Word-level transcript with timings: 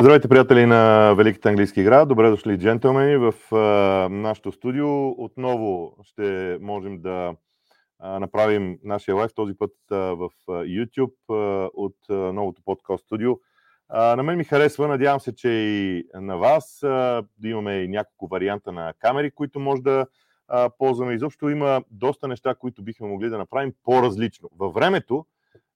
Здравейте, 0.00 0.28
приятели 0.28 0.66
на 0.66 1.14
Великата 1.14 1.48
английска 1.48 1.80
игра. 1.80 2.04
Добре 2.04 2.30
дошли, 2.30 2.58
джентълмени, 2.58 3.16
в 3.16 3.34
а, 3.52 3.58
нашото 4.10 4.52
студио. 4.52 5.08
Отново 5.08 5.96
ще 6.02 6.58
можем 6.60 7.00
да 7.00 7.34
а, 7.98 8.18
направим 8.20 8.78
нашия 8.84 9.14
лайф, 9.14 9.34
този 9.34 9.54
път 9.58 9.72
а, 9.90 9.96
в 9.96 10.30
YouTube 10.48 11.12
от 11.74 11.96
новото 12.08 12.62
подкаст 12.64 13.04
студио. 13.04 13.32
На 13.90 14.22
мен 14.22 14.38
ми 14.38 14.44
харесва, 14.44 14.88
надявам 14.88 15.20
се, 15.20 15.34
че 15.34 15.48
и 15.48 16.04
на 16.14 16.36
вас 16.36 16.78
да 17.38 17.48
имаме 17.48 17.74
и 17.74 17.88
няколко 17.88 18.26
варианта 18.26 18.72
на 18.72 18.92
камери, 18.98 19.30
които 19.30 19.60
може 19.60 19.82
да 19.82 20.06
ползваме. 20.78 21.14
Изобщо 21.14 21.48
има 21.50 21.82
доста 21.90 22.28
неща, 22.28 22.54
които 22.54 22.82
бихме 22.82 23.08
могли 23.08 23.28
да 23.28 23.38
направим 23.38 23.72
по-различно. 23.84 24.50
Във 24.58 24.74
времето, 24.74 25.26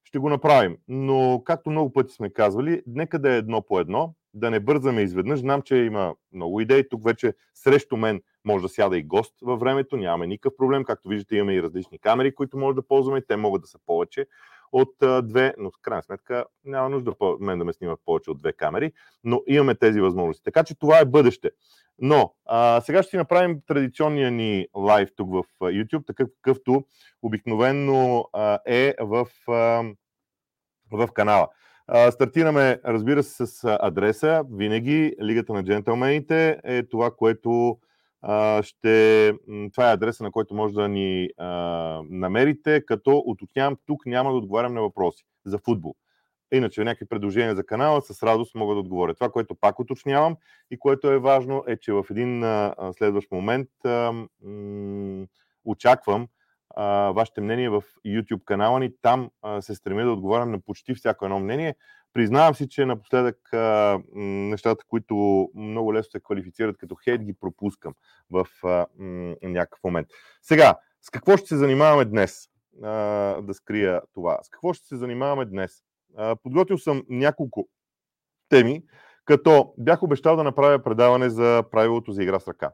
ще 0.04 0.18
го 0.18 0.28
направим. 0.28 0.76
Но, 0.88 1.42
както 1.44 1.70
много 1.70 1.92
пъти 1.92 2.14
сме 2.14 2.30
казвали, 2.30 2.82
нека 2.86 3.18
да 3.18 3.34
е 3.34 3.36
едно 3.36 3.62
по 3.62 3.80
едно, 3.80 4.14
да 4.34 4.50
не 4.50 4.60
бързаме 4.60 5.02
изведнъж. 5.02 5.40
Знам, 5.40 5.62
че 5.62 5.76
има 5.76 6.14
много 6.32 6.60
идеи. 6.60 6.88
Тук 6.88 7.04
вече 7.04 7.34
срещу 7.54 7.96
мен 7.96 8.22
може 8.44 8.62
да 8.62 8.68
сяда 8.68 8.98
и 8.98 9.02
гост 9.02 9.34
във 9.42 9.60
времето. 9.60 9.96
Нямаме 9.96 10.26
никакъв 10.26 10.56
проблем. 10.56 10.84
Както 10.84 11.08
виждате, 11.08 11.36
имаме 11.36 11.54
и 11.54 11.62
различни 11.62 11.98
камери, 11.98 12.34
които 12.34 12.58
може 12.58 12.74
да 12.74 12.86
ползваме. 12.86 13.22
Те 13.22 13.36
могат 13.36 13.62
да 13.62 13.68
са 13.68 13.78
повече 13.86 14.26
от 14.72 14.94
две, 15.22 15.54
но 15.58 15.70
в 15.70 15.74
крайна 15.82 16.02
сметка 16.02 16.44
няма 16.64 16.88
нужда 16.88 17.12
мен 17.40 17.58
да 17.58 17.64
ме 17.64 17.72
снимат 17.72 18.00
повече 18.04 18.30
от 18.30 18.38
две 18.38 18.52
камери, 18.52 18.92
но 19.24 19.42
имаме 19.46 19.74
тези 19.74 20.00
възможности. 20.00 20.44
Така 20.44 20.64
че 20.64 20.78
това 20.78 20.98
е 20.98 21.04
бъдеще. 21.04 21.50
Но 21.98 22.34
а, 22.46 22.80
сега 22.80 23.02
ще 23.02 23.10
си 23.10 23.16
направим 23.16 23.60
традиционния 23.66 24.30
ни 24.30 24.66
лайв 24.76 25.08
тук 25.16 25.30
в 25.32 25.44
YouTube, 25.60 26.06
такъв 26.06 26.28
какъвто 26.42 26.84
обикновенно 27.22 28.28
а, 28.32 28.58
е 28.66 28.94
в, 29.00 29.26
а, 29.48 29.82
в 30.92 31.08
канала. 31.14 31.48
А, 31.86 32.10
стартираме, 32.10 32.80
разбира 32.84 33.22
се, 33.22 33.46
с 33.46 33.78
адреса. 33.80 34.44
Винаги 34.50 35.14
Лигата 35.22 35.52
на 35.52 35.64
джентълмените 35.64 36.60
е 36.64 36.82
това, 36.82 37.10
което 37.10 37.78
ще. 38.62 39.32
Това 39.72 39.90
е 39.90 39.94
адреса, 39.94 40.24
на 40.24 40.30
който 40.30 40.54
може 40.54 40.74
да 40.74 40.88
ни 40.88 41.28
а, 41.38 41.48
намерите, 42.10 42.86
като 42.86 43.22
уточнявам, 43.26 43.76
тук 43.86 44.06
няма 44.06 44.30
да 44.30 44.36
отговарям 44.36 44.74
на 44.74 44.80
въпроси 44.80 45.24
за 45.44 45.58
футбол. 45.58 45.94
Иначе 46.52 46.84
някакви 46.84 47.06
предложения 47.06 47.54
за 47.56 47.66
канала 47.66 48.02
с 48.02 48.22
радост 48.22 48.54
мога 48.54 48.74
да 48.74 48.80
отговоря. 48.80 49.14
Това, 49.14 49.30
което 49.30 49.54
пак 49.54 49.78
уточнявам 49.78 50.36
и 50.70 50.78
което 50.78 51.10
е 51.10 51.18
важно, 51.18 51.64
е, 51.66 51.76
че 51.76 51.92
в 51.92 52.06
един 52.10 52.44
а, 52.44 52.74
следващ 52.92 53.30
момент 53.30 53.68
а, 53.84 54.12
м- 54.42 55.26
очаквам 55.64 56.28
а, 56.76 57.10
вашите 57.10 57.40
мнения 57.40 57.70
в 57.70 57.82
YouTube 58.06 58.44
канала 58.44 58.80
ни. 58.80 58.90
Там 59.02 59.30
а, 59.42 59.62
се 59.62 59.74
стремя 59.74 60.04
да 60.04 60.12
отговарям 60.12 60.50
на 60.50 60.60
почти 60.60 60.94
всяко 60.94 61.24
едно 61.24 61.40
мнение. 61.40 61.74
Признавам 62.12 62.54
си, 62.54 62.68
че 62.68 62.86
напоследък 62.86 63.52
а, 63.52 63.98
нещата, 64.14 64.84
които 64.88 65.48
много 65.54 65.94
лесно 65.94 66.10
се 66.10 66.20
квалифицират 66.20 66.78
като 66.78 66.94
хейт, 66.94 67.22
ги 67.22 67.34
пропускам 67.40 67.94
в 68.30 68.46
а, 68.64 68.86
м- 68.98 69.34
някакъв 69.42 69.84
момент. 69.84 70.08
Сега, 70.42 70.74
с 71.02 71.10
какво 71.10 71.36
ще 71.36 71.48
се 71.48 71.56
занимаваме 71.56 72.04
днес? 72.04 72.48
А, 72.82 72.90
да 73.42 73.54
скрия 73.54 74.00
това. 74.14 74.38
С 74.42 74.48
какво 74.48 74.72
ще 74.72 74.86
се 74.86 74.96
занимаваме 74.96 75.44
днес? 75.44 75.82
А, 76.16 76.36
подготвил 76.36 76.78
съм 76.78 77.02
няколко 77.08 77.68
теми, 78.48 78.82
като 79.24 79.74
бях 79.78 80.02
обещал 80.02 80.36
да 80.36 80.44
направя 80.44 80.82
предаване 80.82 81.30
за 81.30 81.64
правилото 81.70 82.12
за 82.12 82.22
игра 82.22 82.40
с 82.40 82.48
ръка. 82.48 82.70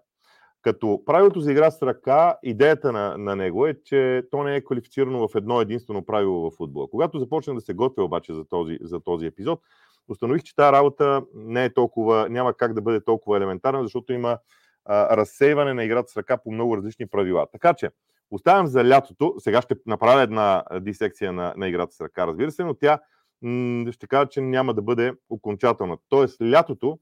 Като 0.67 1.03
правилото 1.07 1.41
за 1.41 1.53
игра 1.53 1.71
с 1.71 1.83
ръка, 1.83 2.37
идеята 2.43 2.93
на, 2.93 3.19
на 3.19 3.37
него 3.37 3.67
е, 3.67 3.75
че 3.85 4.23
то 4.31 4.43
не 4.43 4.57
е 4.57 4.65
квалифицирано 4.65 5.29
в 5.29 5.35
едно 5.35 5.61
единствено 5.61 6.07
правило 6.07 6.51
в 6.51 6.57
футбола. 6.57 6.91
Когато 6.91 7.19
започна 7.19 7.55
да 7.55 7.61
се 7.61 7.75
готвя 7.75 8.05
обаче 8.05 8.35
за 8.35 8.45
този, 8.45 8.79
за 8.81 9.01
този 9.01 9.27
епизод, 9.27 9.61
установих, 10.09 10.43
че 10.43 10.57
тази 10.57 10.73
работа 10.73 11.23
не 11.35 11.65
е 11.65 11.75
толкова, 11.75 12.29
няма 12.29 12.55
как 12.55 12.75
да 12.75 12.83
бъде 12.83 13.05
толкова 13.05 13.37
елементарна, 13.37 13.83
защото 13.83 14.13
има 14.13 14.39
а, 14.85 15.17
разсейване 15.17 15.75
на 15.75 15.85
играта 15.85 16.13
с 16.13 16.17
ръка 16.17 16.37
по 16.37 16.53
много 16.53 16.77
различни 16.77 17.07
правила. 17.07 17.47
Така 17.53 17.75
че, 17.75 17.91
оставям 18.31 18.67
за 18.67 18.89
лятото, 18.89 19.35
сега 19.39 19.63
ще 19.63 19.75
направя 19.87 20.23
една 20.23 20.65
дисекция 20.81 21.33
на, 21.33 21.55
на 21.57 21.69
играта 21.69 21.95
с 21.95 22.01
ръка, 22.01 22.27
разбира 22.27 22.51
се, 22.51 22.65
но 22.65 22.75
тя 22.75 22.99
м- 23.43 23.93
ще 23.93 24.07
кажа, 24.07 24.29
че 24.29 24.41
няма 24.41 24.75
да 24.75 24.83
бъде 24.83 25.13
окончателна. 25.31 25.97
Тоест, 26.09 26.43
лятото 26.43 26.99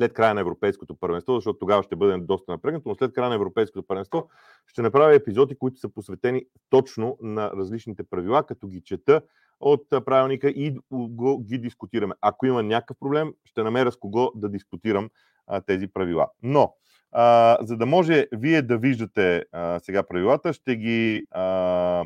след 0.00 0.12
края 0.12 0.34
на 0.34 0.40
Европейското 0.40 0.94
първенство, 0.94 1.34
защото 1.34 1.58
тогава 1.58 1.82
ще 1.82 1.96
бъде 1.96 2.18
доста 2.18 2.52
напрегнато, 2.52 2.88
но 2.88 2.94
след 2.94 3.12
края 3.12 3.28
на 3.28 3.34
Европейското 3.34 3.86
първенство 3.86 4.28
ще 4.66 4.82
направя 4.82 5.14
епизоди, 5.14 5.54
които 5.58 5.80
са 5.80 5.88
посветени 5.88 6.44
точно 6.70 7.18
на 7.20 7.50
различните 7.50 8.02
правила, 8.02 8.42
като 8.46 8.66
ги 8.66 8.80
чета 8.80 9.22
от 9.60 9.88
правилника 9.90 10.48
и 10.48 10.76
го, 10.90 11.38
ги 11.38 11.58
дискутираме. 11.58 12.14
Ако 12.20 12.46
има 12.46 12.62
някакъв 12.62 12.96
проблем, 13.00 13.34
ще 13.44 13.62
намеря 13.62 13.92
с 13.92 13.96
кого 13.96 14.32
да 14.34 14.48
дискутирам 14.48 15.10
а, 15.46 15.60
тези 15.60 15.88
правила. 15.88 16.28
Но, 16.42 16.74
а, 17.12 17.58
за 17.60 17.76
да 17.76 17.86
може 17.86 18.26
вие 18.32 18.62
да 18.62 18.78
виждате 18.78 19.44
а, 19.52 19.80
сега 19.80 20.02
правилата, 20.02 20.52
ще 20.52 20.76
ги 20.76 21.26
а, 21.30 22.04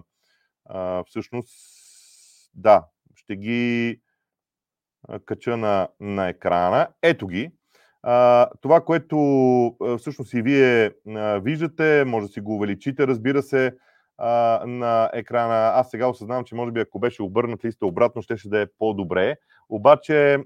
а, 0.65 1.05
всъщност 1.05 1.55
да, 2.55 2.85
ще 3.15 3.37
ги 3.37 4.01
кача 5.25 5.57
на, 5.57 5.89
на 6.01 6.29
екрана. 6.29 6.89
Ето 7.03 7.27
ги. 7.27 7.51
Това, 8.61 8.81
което 8.87 9.17
всъщност 9.99 10.35
и 10.35 10.43
вие 10.43 10.91
виждате, 11.41 12.05
може 12.07 12.27
да 12.27 12.33
си 12.33 12.41
го 12.41 12.55
увеличите, 12.55 13.07
разбира 13.07 13.43
се, 13.43 13.73
на 14.67 15.11
екрана. 15.13 15.55
Аз 15.75 15.91
сега 15.91 16.09
осъзнавам, 16.09 16.45
че 16.45 16.55
може 16.55 16.73
би 16.73 16.81
ако 16.81 16.99
беше 16.99 17.23
обърнат 17.23 17.65
листа 17.65 17.87
обратно, 17.87 18.23
ще 18.23 18.49
да 18.49 18.61
е 18.61 18.67
по-добре. 18.79 19.37
Обаче, 19.69 20.39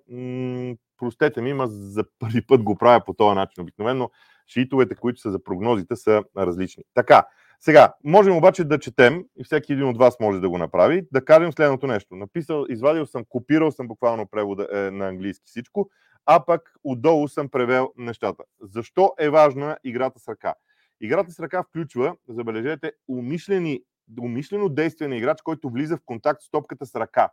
простете 0.99 1.43
ми, 1.43 1.51
има 1.51 1.67
за 1.67 2.05
първи 2.19 2.47
път 2.47 2.63
го 2.63 2.77
правя 2.77 3.05
по 3.07 3.15
този 3.15 3.35
начин. 3.35 3.63
Обикновено 3.63 4.11
шиитовете, 4.47 4.95
които 4.95 5.21
са 5.21 5.31
за 5.31 5.45
прогнозите, 5.45 5.97
са 5.97 6.23
различни. 6.37 6.85
Така, 6.95 7.23
сега, 7.61 7.95
можем 8.05 8.37
обаче 8.37 8.65
да 8.65 8.79
четем, 8.79 9.25
и 9.37 9.45
всеки 9.45 9.73
един 9.73 9.89
от 9.89 9.99
вас 9.99 10.17
може 10.21 10.41
да 10.41 10.49
го 10.49 10.59
направи, 10.59 11.07
да 11.13 11.25
кажем 11.25 11.53
следното 11.53 11.87
нещо. 11.87 12.17
Написал, 12.17 12.67
извадил 12.69 13.07
съм, 13.07 13.25
копирал 13.29 13.71
съм 13.71 13.89
буквално 13.89 14.27
превода 14.27 14.69
е, 14.73 14.77
на 14.91 15.09
английски 15.09 15.45
всичко, 15.47 15.91
а 16.27 16.45
пък 16.45 16.73
отдолу 16.85 17.29
съм 17.29 17.49
превел 17.49 17.93
нещата. 17.97 18.45
Защо 18.61 19.15
е 19.19 19.31
важна 19.31 19.79
играта 19.85 20.19
с 20.19 20.29
ръка? 20.29 20.55
Играта 21.01 21.31
с 21.31 21.41
ръка 21.41 21.63
включва, 21.63 22.17
забележете, 22.29 22.93
умишлени, 23.09 23.83
умишлено 24.21 24.69
действие 24.69 25.09
на 25.09 25.17
играч, 25.17 25.43
който 25.43 25.71
влиза 25.71 25.97
в 25.97 26.05
контакт 26.05 26.43
с 26.43 26.51
топката 26.51 26.87
с 26.87 26.95
ръка. 26.95 27.31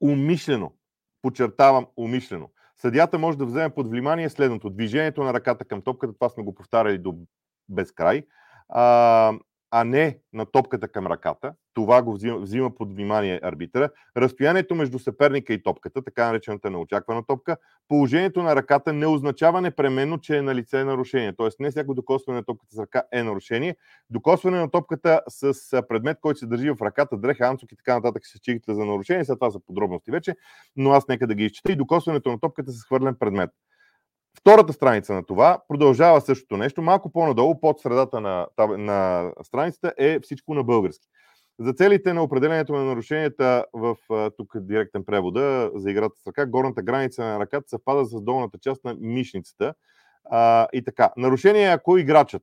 Умишлено. 0.00 0.72
Подчертавам, 1.22 1.86
умишлено. 1.96 2.50
Съдята 2.76 3.18
може 3.18 3.38
да 3.38 3.46
вземе 3.46 3.70
под 3.70 3.88
внимание 3.88 4.30
следното. 4.30 4.70
Движението 4.70 5.24
на 5.24 5.34
ръката 5.34 5.64
към 5.64 5.82
топката, 5.82 6.14
това 6.14 6.28
сме 6.28 6.42
го 6.42 6.54
повтаряли 6.54 6.98
до 6.98 7.14
безкрай, 7.68 8.26
а 9.78 9.84
не 9.84 10.18
на 10.32 10.46
топката 10.46 10.88
към 10.88 11.06
ръката. 11.06 11.52
Това 11.74 12.02
го 12.02 12.12
взима, 12.12 12.38
взима 12.38 12.74
под 12.74 12.94
внимание 12.94 13.40
арбитъра. 13.42 13.90
Разстоянието 14.16 14.74
между 14.74 14.98
съперника 14.98 15.52
и 15.52 15.62
топката, 15.62 16.02
така 16.02 16.26
наречената 16.26 16.70
неочаквана 16.70 17.26
топка, 17.26 17.56
положението 17.88 18.42
на 18.42 18.56
ръката 18.56 18.92
не 18.92 19.06
означава 19.06 19.60
непременно, 19.60 20.20
че 20.20 20.36
е 20.36 20.42
на 20.42 20.54
лице 20.54 20.84
нарушение. 20.84 21.32
Тоест 21.36 21.60
не 21.60 21.70
всяко 21.70 21.94
докосване 21.94 22.38
на 22.38 22.44
топката 22.44 22.74
с 22.74 22.78
ръка 22.78 23.02
е 23.12 23.22
нарушение. 23.22 23.76
Докосване 24.10 24.58
на 24.58 24.70
топката 24.70 25.20
с 25.28 25.82
предмет, 25.88 26.18
който 26.20 26.38
се 26.38 26.46
държи 26.46 26.70
в 26.70 26.82
ръката, 26.82 27.16
дреха, 27.16 27.46
анцук 27.46 27.72
и 27.72 27.76
така 27.76 27.94
нататък 27.94 28.26
се 28.26 28.40
чигате 28.40 28.74
за 28.74 28.84
нарушение. 28.84 29.24
След 29.24 29.38
това 29.38 29.50
са 29.50 29.60
подробности 29.66 30.10
вече, 30.10 30.34
но 30.76 30.90
аз 30.90 31.08
нека 31.08 31.26
да 31.26 31.34
ги 31.34 31.44
изчета. 31.44 31.72
И 31.72 31.76
докосването 31.76 32.30
на 32.30 32.40
топката 32.40 32.72
с 32.72 32.84
хвърлен 32.84 33.16
предмет. 33.18 33.50
Втората 34.38 34.72
страница 34.72 35.14
на 35.14 35.26
това 35.26 35.58
продължава 35.68 36.20
същото 36.20 36.56
нещо. 36.56 36.82
Малко 36.82 37.12
по-надолу, 37.12 37.60
под 37.60 37.80
средата 37.80 38.20
на, 38.20 38.46
на 38.58 39.32
страницата, 39.42 39.92
е 39.98 40.20
всичко 40.20 40.54
на 40.54 40.64
български. 40.64 41.08
За 41.58 41.72
целите 41.72 42.12
на 42.12 42.22
определението 42.22 42.72
на 42.72 42.84
нарушенията 42.84 43.64
в 43.72 43.96
тук 44.36 44.52
директен 44.60 45.04
превода 45.04 45.70
за 45.74 45.90
играта 45.90 46.14
с 46.18 46.26
ръка, 46.26 46.46
горната 46.46 46.82
граница 46.82 47.24
на 47.24 47.40
ръката 47.40 47.68
съвпада 47.68 48.04
с 48.04 48.22
долната 48.22 48.58
част 48.58 48.84
на 48.84 48.96
мишницата. 49.00 49.74
А, 50.30 50.68
и 50.72 50.84
така. 50.84 51.10
Нарушение 51.16 51.66
ако 51.66 51.98
играчът 51.98 52.42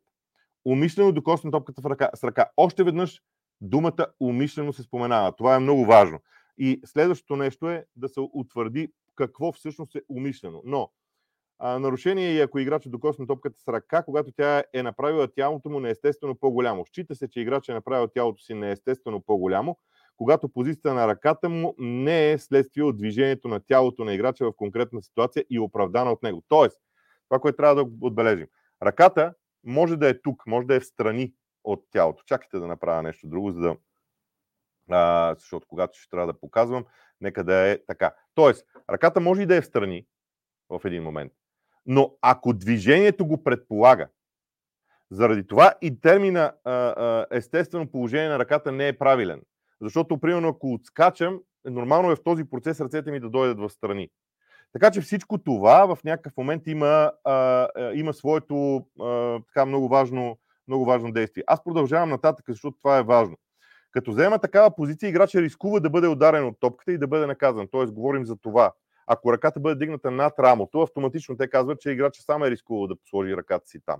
умишлено 0.66 1.12
докосне 1.12 1.51
топката 1.51 1.81
в 1.81 1.86
ръка, 1.86 2.10
с 2.16 2.24
ръка. 2.24 2.46
Още 2.57 2.84
веднъж 2.84 3.22
думата 3.62 4.07
умишлено 4.19 4.74
се 4.74 4.84
споменава. 4.84 5.36
Това 5.36 5.56
е 5.56 5.60
много 5.60 5.86
важно. 5.86 6.19
И 6.57 6.81
следващото 6.86 7.36
нещо 7.36 7.69
е 7.69 7.86
да 7.96 8.10
се 8.10 8.19
утвърди 8.34 8.88
какво 9.16 9.51
всъщност 9.51 9.96
е 9.96 10.01
умишлено. 10.10 10.62
Но 10.66 10.89
нарушение 11.63 12.27
е 12.27 12.33
и 12.33 12.42
ако 12.42 12.60
играчът 12.60 12.92
докосне 12.92 13.27
топката 13.27 13.60
с 13.60 13.68
ръка, 13.68 14.04
когато 14.04 14.31
тя 14.31 14.63
е 14.74 14.83
направила 14.83 15.27
тялото 15.33 15.69
му 15.69 15.80
неестествено 15.80 16.36
по-голямо. 16.36 16.86
Счита 16.86 17.15
се, 17.15 17.30
че 17.30 17.39
играчът 17.39 17.69
е 17.69 17.74
направил 17.74 18.07
тялото 18.07 18.44
си 18.44 18.54
неестествено 18.54 19.21
по-голямо, 19.21 19.77
когато 20.18 20.50
позицията 20.50 20.94
на 20.94 21.07
ръката 21.07 21.50
му 21.50 21.75
не 21.77 22.31
е 22.31 22.38
следствие 22.38 22.83
от 22.83 22.98
движението 22.98 23.48
на 23.48 23.60
тялото 23.60 24.06
на 24.06 24.13
играча 24.13 24.45
в 24.45 24.56
конкретна 24.56 25.01
ситуация 25.01 25.45
и 25.50 25.60
оправдана 25.60 26.12
от 26.12 26.24
него. 26.24 26.44
Тоест, 26.48 26.77
това, 27.30 27.39
което 27.39 27.57
трябва 27.57 27.75
да 27.75 27.92
отбележим. 28.01 28.48
Ръката 28.83 29.33
може 29.63 29.98
да 29.98 30.10
е 30.10 30.21
тук, 30.21 30.44
може 30.48 30.68
да 30.68 30.75
е 30.75 30.80
в 30.80 30.86
страни 30.86 31.33
от 31.63 31.86
тялото. 31.92 32.24
Чакайте 32.25 32.60
да 32.60 32.68
направя 32.68 33.04
нещо 33.04 33.27
друго, 33.27 33.51
за 33.51 33.60
да. 33.60 33.75
А, 34.89 35.36
защото 35.39 35.68
когато 35.68 36.00
ще 36.00 36.10
трябва 36.10 36.27
да 36.27 36.39
показвам, 36.39 36.86
Нека 37.24 37.44
да 37.44 37.71
е 37.71 37.80
така. 37.88 38.15
Тоест, 38.36 38.65
ръката 38.89 39.19
може 39.19 39.42
и 39.42 39.45
да 39.45 39.56
е 39.56 39.62
в 39.62 39.65
страни 39.65 40.06
в 40.69 40.81
един 40.86 41.04
момент. 41.04 41.33
Но 41.85 42.15
ако 42.21 42.53
движението 42.53 43.25
го 43.25 43.44
предполага, 43.44 44.07
заради 45.12 45.47
това 45.47 45.74
и 45.81 46.01
термина 46.01 46.53
естествено 47.31 47.91
положение 47.91 48.30
на 48.30 48.39
ръката 48.39 48.71
не 48.71 48.88
е 48.88 48.97
правилен. 48.97 49.41
Защото, 49.81 50.19
примерно, 50.19 50.47
ако 50.47 50.74
отскачам, 50.74 51.39
нормално 51.65 52.12
е 52.12 52.15
в 52.15 52.24
този 52.24 52.44
процес 52.44 52.81
ръцете 52.81 53.12
ми 53.12 53.19
да 53.19 53.30
дойдат 53.30 53.59
в 53.59 53.69
страни. 53.69 54.09
Така 54.74 54.91
че 54.91 55.01
всичко 55.01 55.38
това 55.38 55.95
в 55.95 56.03
някакъв 56.03 56.33
момент 56.38 56.68
има, 56.68 57.12
а, 57.24 57.68
има 57.94 58.13
своето 58.13 58.86
а, 59.01 59.39
така 59.47 59.65
много 59.65 59.88
важно, 59.88 60.38
много 60.68 60.86
важно 60.86 61.12
действие. 61.12 61.44
Аз 61.47 61.63
продължавам 61.63 62.09
нататък, 62.09 62.45
защото 62.50 62.77
това 62.77 62.97
е 62.97 63.03
важно. 63.03 63.38
Като 63.91 64.12
взема 64.12 64.39
такава 64.39 64.75
позиция, 64.75 65.09
играча 65.09 65.41
рискува 65.41 65.79
да 65.79 65.89
бъде 65.89 66.07
ударен 66.07 66.45
от 66.45 66.59
топката 66.59 66.91
и 66.91 66.97
да 66.97 67.07
бъде 67.07 67.25
наказан. 67.25 67.68
Тоест, 67.71 67.94
говорим 67.94 68.25
за 68.25 68.36
това. 68.36 68.71
Ако 69.07 69.33
ръката 69.33 69.59
бъде 69.59 69.75
дигната 69.75 70.11
над 70.11 70.33
рамото, 70.39 70.81
автоматично 70.81 71.38
те 71.38 71.50
казват, 71.50 71.81
че 71.81 71.91
играча 71.91 72.21
сам 72.21 72.44
е 72.44 72.51
рискувал 72.51 72.88
да 72.88 72.95
сложи 73.09 73.38
ръката 73.38 73.67
си 73.67 73.79
там. 73.85 74.00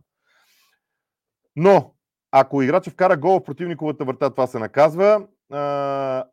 Но, 1.56 1.96
ако 2.32 2.62
играча 2.62 2.92
вкара 2.92 3.18
гол 3.18 3.40
в 3.40 3.44
противниковата 3.44 4.06
врата, 4.06 4.30
това 4.30 4.48
се 4.48 4.60
наказва. 4.60 5.28
А, 5.52 6.26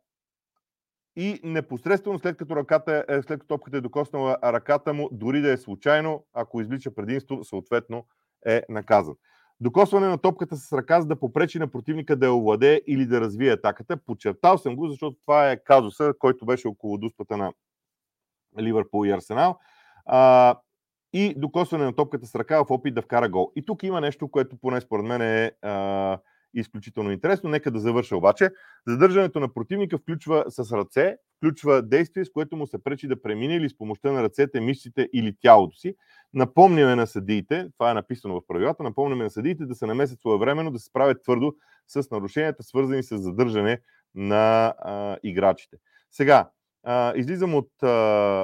и 1.15 1.39
непосредствено 1.43 2.19
след 2.19 2.37
като, 2.37 2.55
ръката 2.55 3.05
е, 3.07 3.21
след 3.21 3.39
като 3.39 3.47
топката 3.47 3.77
е 3.77 3.81
докоснала 3.81 4.37
ръката 4.43 4.93
му, 4.93 5.09
дори 5.11 5.41
да 5.41 5.51
е 5.51 5.57
случайно, 5.57 6.25
ако 6.33 6.61
излича 6.61 6.95
предимство, 6.95 7.43
съответно 7.43 8.05
е 8.45 8.63
наказан. 8.69 9.15
Докосване 9.59 10.07
на 10.07 10.17
топката 10.17 10.57
с 10.57 10.73
ръка, 10.73 11.01
за 11.01 11.07
да 11.07 11.19
попречи 11.19 11.59
на 11.59 11.67
противника 11.67 12.15
да 12.15 12.25
я 12.25 12.33
овладее 12.33 12.81
или 12.87 13.05
да 13.05 13.21
развие 13.21 13.51
атаката. 13.51 13.97
Подчертал 13.97 14.57
съм 14.57 14.75
го, 14.75 14.87
защото 14.87 15.17
това 15.21 15.51
е 15.51 15.63
казуса, 15.63 16.13
който 16.19 16.45
беше 16.45 16.67
около 16.67 16.97
дуспата 16.97 17.37
на 17.37 17.53
Ливърпул 18.59 19.05
и 19.05 19.11
Арсенал. 19.11 19.59
А, 20.05 20.55
и 21.13 21.33
докосване 21.37 21.85
на 21.85 21.95
топката 21.95 22.25
с 22.25 22.35
ръка 22.35 22.63
в 22.63 22.71
опит 22.71 22.93
да 22.93 23.01
вкара 23.01 23.29
гол. 23.29 23.51
И 23.55 23.65
тук 23.65 23.83
има 23.83 24.01
нещо, 24.01 24.27
което 24.27 24.57
поне 24.57 24.81
според 24.81 25.05
мен 25.05 25.21
е 25.21 25.51
а, 25.61 26.17
изключително 26.53 27.11
интересно. 27.11 27.49
Нека 27.49 27.71
да 27.71 27.79
завърша 27.79 28.17
обаче. 28.17 28.49
Задържането 28.87 29.39
на 29.39 29.53
противника 29.53 29.97
включва 29.97 30.45
с 30.49 30.71
ръце, 30.71 31.17
включва 31.37 31.81
действие, 31.81 32.25
с 32.25 32.31
което 32.31 32.55
му 32.55 32.67
се 32.67 32.83
пречи 32.83 33.07
да 33.07 33.21
премине 33.21 33.55
или 33.55 33.69
с 33.69 33.77
помощта 33.77 34.11
на 34.11 34.23
ръцете, 34.23 34.59
мишците 34.59 35.09
или 35.13 35.35
тялото 35.41 35.77
си. 35.77 35.95
Напомняме 36.33 36.95
на 36.95 37.07
съдиите, 37.07 37.69
това 37.77 37.91
е 37.91 37.93
написано 37.93 38.35
в 38.35 38.47
правилата, 38.47 38.83
напомняме 38.83 39.23
на 39.23 39.29
съдиите 39.29 39.65
да 39.65 39.75
се 39.75 39.85
намесят 39.85 40.19
своевременно, 40.19 40.71
да 40.71 40.79
се 40.79 40.85
справят 40.85 41.23
твърдо 41.23 41.53
с 41.87 42.11
нарушенията, 42.11 42.63
свързани 42.63 43.03
с 43.03 43.17
задържане 43.17 43.81
на 44.15 44.73
а, 44.77 45.17
играчите. 45.23 45.77
Сега, 46.11 46.49
излизам 47.15 47.55
от 47.55 47.83
а, 47.83 47.87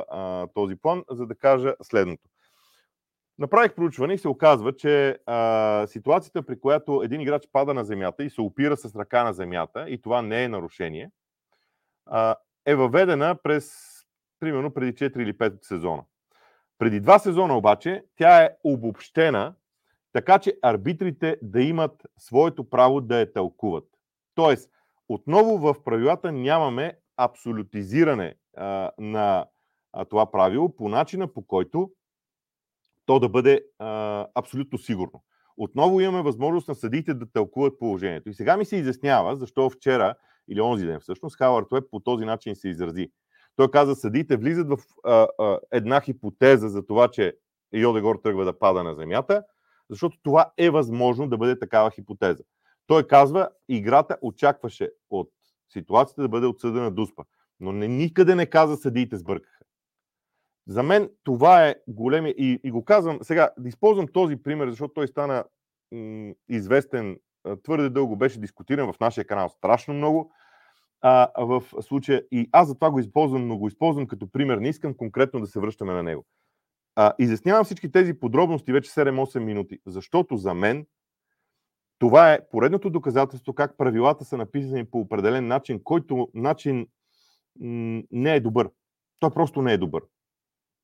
а, 0.09 0.47
този 0.53 0.75
план, 0.75 1.03
за 1.11 1.25
да 1.27 1.35
кажа 1.35 1.75
следното. 1.83 2.23
Направих 3.39 3.73
проучване 3.73 4.13
и 4.13 4.17
се 4.17 4.27
оказва, 4.27 4.75
че 4.75 5.19
а, 5.25 5.87
ситуацията, 5.87 6.43
при 6.43 6.59
която 6.59 7.01
един 7.03 7.21
играч 7.21 7.43
пада 7.51 7.73
на 7.73 7.85
земята 7.85 8.23
и 8.23 8.29
се 8.29 8.41
опира 8.41 8.77
с 8.77 8.95
ръка 8.95 9.23
на 9.23 9.33
земята, 9.33 9.85
и 9.89 10.01
това 10.01 10.21
не 10.21 10.43
е 10.43 10.47
нарушение, 10.47 11.11
а, 12.05 12.35
е 12.65 12.75
въведена 12.75 13.35
през, 13.43 13.73
примерно, 14.39 14.73
преди 14.73 14.93
4 14.93 15.19
или 15.19 15.33
5 15.33 15.65
сезона. 15.65 16.03
Преди 16.79 16.99
два 16.99 17.19
сезона 17.19 17.57
обаче 17.57 18.03
тя 18.15 18.43
е 18.43 18.49
обобщена 18.63 19.53
така, 20.13 20.39
че 20.39 20.57
арбитрите 20.61 21.37
да 21.41 21.61
имат 21.61 22.07
своето 22.17 22.69
право 22.69 23.01
да 23.01 23.19
я 23.19 23.33
тълкуват. 23.33 23.83
Тоест, 24.35 24.69
отново 25.09 25.57
в 25.57 25.83
правилата 25.83 26.31
нямаме 26.31 26.97
абсолютизиране 27.17 28.35
а, 28.57 28.91
на 28.97 29.45
а, 29.93 30.05
това 30.05 30.31
правило 30.31 30.75
по 30.75 30.89
начина 30.89 31.33
по 31.33 31.47
който 31.47 31.91
то 33.05 33.19
да 33.19 33.29
бъде 33.29 33.61
а, 33.79 34.27
абсолютно 34.35 34.77
сигурно. 34.77 35.23
Отново 35.57 36.01
имаме 36.01 36.23
възможност 36.23 36.67
на 36.67 36.75
съдиите 36.75 37.13
да 37.13 37.31
тълкуват 37.31 37.79
положението. 37.79 38.29
И 38.29 38.33
сега 38.33 38.57
ми 38.57 38.65
се 38.65 38.75
изяснява 38.75 39.35
защо 39.35 39.69
вчера 39.69 40.15
или 40.49 40.61
онзи 40.61 40.85
ден 40.85 40.99
всъщност 40.99 41.37
Хауърд 41.37 41.71
Уеб 41.71 41.83
по 41.91 41.99
този 41.99 42.25
начин 42.25 42.55
се 42.55 42.69
изрази. 42.69 43.11
Той 43.55 43.71
каза, 43.71 43.95
съдиите 43.95 44.37
влизат 44.37 44.67
в 44.69 44.77
а, 45.03 45.27
а, 45.39 45.59
една 45.71 46.01
хипотеза 46.01 46.67
за 46.67 46.85
това, 46.85 47.07
че 47.07 47.33
Йодегор 47.73 48.15
тръгва 48.23 48.45
да 48.45 48.59
пада 48.59 48.83
на 48.83 48.95
земята, 48.95 49.43
защото 49.89 50.17
това 50.23 50.51
е 50.57 50.69
възможно 50.69 51.29
да 51.29 51.37
бъде 51.37 51.59
такава 51.59 51.91
хипотеза. 51.91 52.43
Той 52.87 53.07
казва, 53.07 53.49
играта 53.69 54.17
очакваше 54.21 54.91
от 55.09 55.29
ситуацията 55.69 56.21
да 56.21 56.29
бъде 56.29 56.47
отсъдена 56.47 56.91
дуспа. 56.91 57.23
Но 57.59 57.71
не, 57.71 57.87
никъде 57.87 58.35
не 58.35 58.45
каза 58.45 58.77
съдиите 58.77 59.17
сбъркаха. 59.17 59.65
За 60.67 60.83
мен 60.83 61.09
това 61.23 61.67
е 61.67 61.75
големия 61.87 62.35
и, 62.37 62.59
и 62.63 62.71
го 62.71 62.85
казвам 62.85 63.19
сега, 63.21 63.49
да 63.59 63.69
използвам 63.69 64.07
този 64.07 64.35
пример, 64.35 64.69
защото 64.69 64.93
той 64.93 65.07
стана 65.07 65.43
м- 65.91 66.33
известен, 66.49 67.17
твърде 67.63 67.89
дълго 67.89 68.15
беше 68.15 68.39
дискутиран 68.39 68.93
в 68.93 68.99
нашия 68.99 69.25
канал 69.25 69.49
страшно 69.49 69.93
много 69.93 70.31
а, 71.01 71.29
в 71.37 71.63
случая 71.81 72.23
и 72.31 72.49
аз 72.51 72.67
затова 72.67 72.91
го 72.91 72.99
използвам, 72.99 73.47
но 73.47 73.57
го 73.57 73.67
използвам 73.67 74.07
като 74.07 74.31
пример, 74.31 74.57
не 74.57 74.69
искам 74.69 74.93
конкретно 74.93 75.39
да 75.39 75.47
се 75.47 75.59
връщаме 75.59 75.93
на 75.93 76.03
него. 76.03 76.25
А, 76.95 77.13
изяснявам 77.19 77.65
всички 77.65 77.91
тези 77.91 78.19
подробности 78.19 78.73
вече 78.73 78.91
7-8 78.91 79.39
минути, 79.39 79.79
защото 79.85 80.37
за 80.37 80.53
мен 80.53 80.85
това 81.99 82.33
е 82.33 82.39
поредното 82.51 82.89
доказателство 82.89 83.53
как 83.53 83.77
правилата 83.77 84.25
са 84.25 84.37
написани 84.37 84.85
по 84.85 84.99
определен 84.99 85.47
начин, 85.47 85.81
който 85.83 86.29
начин 86.33 86.87
не 88.11 88.35
е 88.35 88.39
добър. 88.39 88.69
Той 89.19 89.31
просто 89.33 89.61
не 89.61 89.73
е 89.73 89.77
добър 89.77 90.01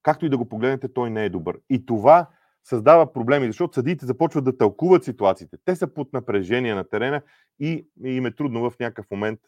както 0.04 0.26
и 0.26 0.30
да 0.30 0.38
го 0.38 0.50
погледнете, 0.50 0.94
той 0.94 1.10
не 1.10 1.26
е 1.26 1.30
добър. 1.30 1.60
И 1.70 1.86
това 1.86 2.28
създава 2.64 3.14
проблеми, 3.14 3.48
защото 3.48 3.74
съдиите 3.74 4.06
започват 4.06 4.44
да 4.44 4.58
тълкуват 4.58 5.04
ситуациите. 5.04 5.58
Те 5.66 5.76
са 5.76 5.88
под 5.88 6.14
напрежение 6.14 6.76
на 6.76 6.84
терена 6.90 7.22
и 7.60 7.88
им 8.04 8.26
е 8.26 8.36
трудно 8.36 8.70
в 8.70 8.80
някакъв 8.80 9.06
момент 9.12 9.40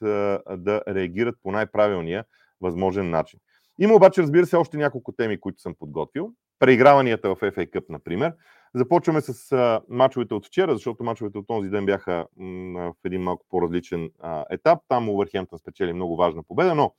да 0.57 0.81
реагират 0.87 1.35
по 1.43 1.51
най-правилния 1.51 2.25
възможен 2.61 3.09
начин. 3.09 3.39
Има 3.79 3.93
обаче, 3.93 4.21
разбира 4.21 4.45
се, 4.45 4.55
още 4.55 4.77
няколко 4.77 5.11
теми, 5.11 5.39
които 5.39 5.61
съм 5.61 5.75
подготвил. 5.79 6.31
Преиграванията 6.59 7.29
в 7.29 7.35
FA 7.35 7.69
Cup, 7.69 7.83
например. 7.89 8.33
Започваме 8.75 9.21
с 9.21 9.51
а, 9.51 9.81
мачовете 9.89 10.33
от 10.33 10.45
вчера, 10.45 10.73
защото 10.73 11.03
мачовете 11.03 11.37
от 11.37 11.47
този 11.47 11.69
ден 11.69 11.85
бяха 11.85 12.27
м, 12.37 12.79
в 12.79 13.05
един 13.05 13.21
малко 13.21 13.45
по-различен 13.49 14.09
а, 14.19 14.45
етап. 14.49 14.79
Там 14.87 15.09
Увърхемптън 15.09 15.59
спечели 15.59 15.93
много 15.93 16.15
важна 16.15 16.43
победа, 16.43 16.75
но 16.75 16.93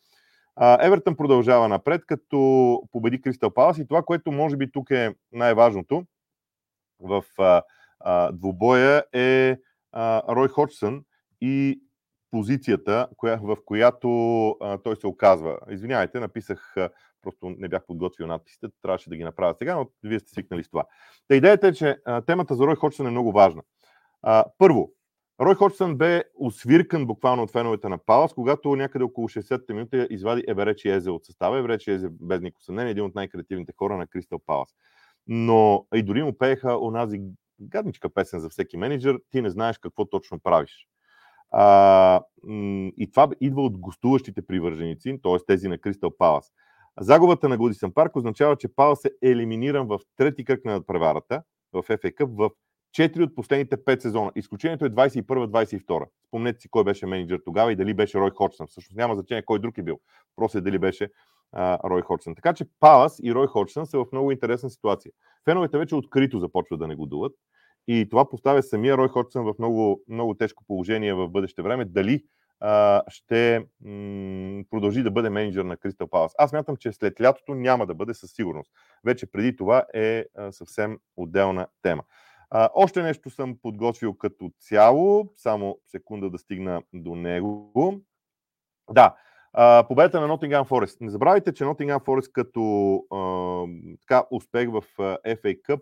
Евертън 0.61 1.17
продължава 1.17 1.69
напред, 1.69 2.03
като 2.07 2.83
победи 2.93 3.21
Кристал 3.21 3.51
Палас 3.51 3.79
и 3.79 3.87
това, 3.87 4.03
което 4.03 4.33
може 4.33 4.57
би 4.57 4.73
тук 4.73 4.91
е 4.91 5.15
най-важното 5.33 6.05
в 7.01 7.25
а, 7.39 7.63
а, 8.01 8.33
двубоя 8.33 9.05
е 9.13 9.57
а, 9.93 10.23
Рой 10.35 10.49
Ходжсън 10.49 11.05
и 11.41 11.81
позицията, 12.31 13.09
коя, 13.17 13.37
в 13.43 13.57
която 13.65 14.49
а, 14.49 14.79
той 14.79 14.97
се 14.97 15.07
оказва. 15.07 15.59
Извинявайте, 15.71 16.21
написах, 16.21 16.77
а, 16.77 16.91
просто 17.27 17.55
не 17.59 17.69
бях 17.69 17.87
подготвил 17.87 18.27
надписите, 18.27 18.67
трябваше 18.83 19.11
да 19.11 19.17
ги 19.17 19.25
направя 19.25 19.55
сега, 19.55 19.77
но 19.77 19.91
вие 20.03 20.21
сте 20.21 20.31
свикнали 20.31 20.65
с 20.65 20.69
това. 20.69 20.85
Та 21.29 21.37
идеята 21.37 21.69
е, 21.69 21.73
че 21.73 21.97
темата 22.27 22.55
за 22.55 22.67
Рой 22.67 22.77
Ходжсън 22.77 23.07
е 23.07 23.11
много 23.11 23.33
важна. 23.33 23.63
Първо, 24.59 24.93
Рой 25.41 25.55
Ходжсън 25.55 25.97
бе 25.97 26.25
освиркан 26.35 27.07
буквално 27.07 27.43
от 27.43 27.51
феновете 27.51 27.89
на 27.89 27.99
Палас, 27.99 28.33
когато 28.33 28.77
някъде 28.77 29.05
около 29.05 29.29
60-та 29.29 29.75
минути 29.75 30.07
извади 30.11 30.45
Еверечи 30.49 30.89
Езе 30.89 31.11
от 31.11 31.25
състава. 31.25 31.59
Еверечи 31.59 31.91
Езе, 31.91 32.09
без 32.11 32.41
никакво 32.41 32.63
съмнение, 32.63 32.91
един 32.91 33.05
от 33.05 33.15
най-креативните 33.15 33.73
хора 33.79 33.97
на 33.97 34.07
Кристал 34.07 34.39
Палас. 34.47 34.69
Но 35.27 35.87
и 35.95 36.03
дори 36.03 36.23
му 36.23 36.39
пееха 36.39 36.79
онази 36.79 37.21
гадничка 37.61 38.09
песен 38.09 38.41
за 38.41 38.49
всеки 38.49 38.77
менеджер, 38.77 39.21
ти 39.31 39.43
не 39.43 39.51
знаеш 39.51 39.79
какво 39.79 40.05
точно 40.05 40.41
правиш. 40.41 40.89
А, 41.51 42.21
и 42.97 43.11
това 43.11 43.29
идва 43.41 43.63
от 43.63 43.79
гостуващите 43.79 44.47
привърженици, 44.47 45.21
т.е. 45.23 45.37
тези 45.47 45.69
на 45.69 45.79
Кристал 45.79 46.17
Палас. 46.19 46.53
Загубата 47.01 47.49
на 47.49 47.59
Годисън 47.59 47.93
Парк 47.93 48.17
означава, 48.17 48.57
че 48.57 48.69
Палас 48.69 49.05
е 49.05 49.11
елиминиран 49.23 49.87
в 49.87 50.01
трети 50.17 50.45
кръг 50.45 50.65
на 50.65 50.73
надпреварата 50.73 51.43
в 51.73 51.83
FA 51.83 52.15
Cup 52.15 52.37
в 52.37 52.51
4 52.99 53.23
от 53.23 53.35
последните 53.35 53.77
5 53.77 54.03
сезона. 54.03 54.33
Изключението 54.37 54.85
е 54.85 54.91
21-22. 54.91 56.07
Спомнете 56.29 56.61
си 56.61 56.69
кой 56.69 56.85
беше 56.85 57.07
менеджер 57.07 57.41
тогава 57.45 57.73
и 57.73 57.77
дали 57.77 57.95
беше 57.95 58.19
Рой 58.19 58.31
Ходжсън. 58.31 58.67
Всъщност 58.67 58.97
няма 58.97 59.15
значение 59.15 59.45
кой 59.45 59.59
друг 59.59 59.79
е 59.79 59.83
бил. 59.83 60.01
Просто 60.37 60.59
е 60.59 60.61
дали 60.61 60.79
беше 60.79 61.09
а, 61.53 61.79
Рой 61.89 62.03
Ходжсън. 62.03 62.35
Така 62.35 62.55
че 62.55 62.65
Палас 62.81 63.21
и 63.23 63.35
Рой 63.35 63.47
Ходжсън 63.47 63.87
са 63.87 63.99
в 63.99 64.07
много 64.13 64.33
интересна 64.33 64.71
ситуация. 64.71 65.13
Феновете 65.45 65.79
вече 65.79 65.95
открито 65.95 66.41
започват 66.41 66.81
да 66.81 66.87
не 66.87 66.95
го. 66.95 67.31
И 67.89 68.09
това 68.11 68.29
поставя 68.29 68.63
самия 68.63 68.97
Рой 68.97 69.09
Ходжсън 69.09 69.45
в 69.45 69.55
много, 69.59 70.03
много 70.09 70.35
тежко 70.35 70.65
положение 70.67 71.15
в 71.15 71.29
бъдеще 71.29 71.63
време. 71.63 71.85
Дали 71.85 72.25
ще 73.09 73.67
продължи 74.71 75.03
да 75.03 75.11
бъде 75.11 75.31
менеджер 75.31 75.65
на 75.65 75.77
Кристал 75.77 76.07
Палас. 76.07 76.35
Аз 76.39 76.53
мятам, 76.53 76.77
че 76.77 76.93
след 76.93 77.21
лятото 77.21 77.55
няма 77.55 77.87
да 77.87 77.95
бъде 77.95 78.15
със 78.15 78.33
сигурност. 78.33 78.73
Вече 79.05 79.31
преди 79.33 79.57
това 79.57 79.85
е 79.95 80.25
съвсем 80.51 80.99
отделна 81.17 81.67
тема. 81.83 82.03
Още 82.75 83.03
нещо 83.03 83.31
съм 83.31 83.59
подготвил 83.63 84.15
като 84.15 84.51
цяло, 84.61 85.33
само 85.37 85.79
секунда 85.87 86.31
да 86.31 86.39
стигна 86.39 86.83
до 86.93 87.15
него. 87.15 87.73
Да, 88.91 89.17
победата 89.89 90.21
на 90.21 90.29
Nottingham 90.29 90.69
Forest. 90.69 91.01
Не 91.01 91.11
забравяйте, 91.11 91.55
че 91.55 91.65
Nottingham 91.65 92.05
Forest 92.05 92.33
като 92.33 93.03
така, 94.01 94.25
успех 94.31 94.69
в 94.71 94.83
FA 95.25 95.61
Cup 95.63 95.81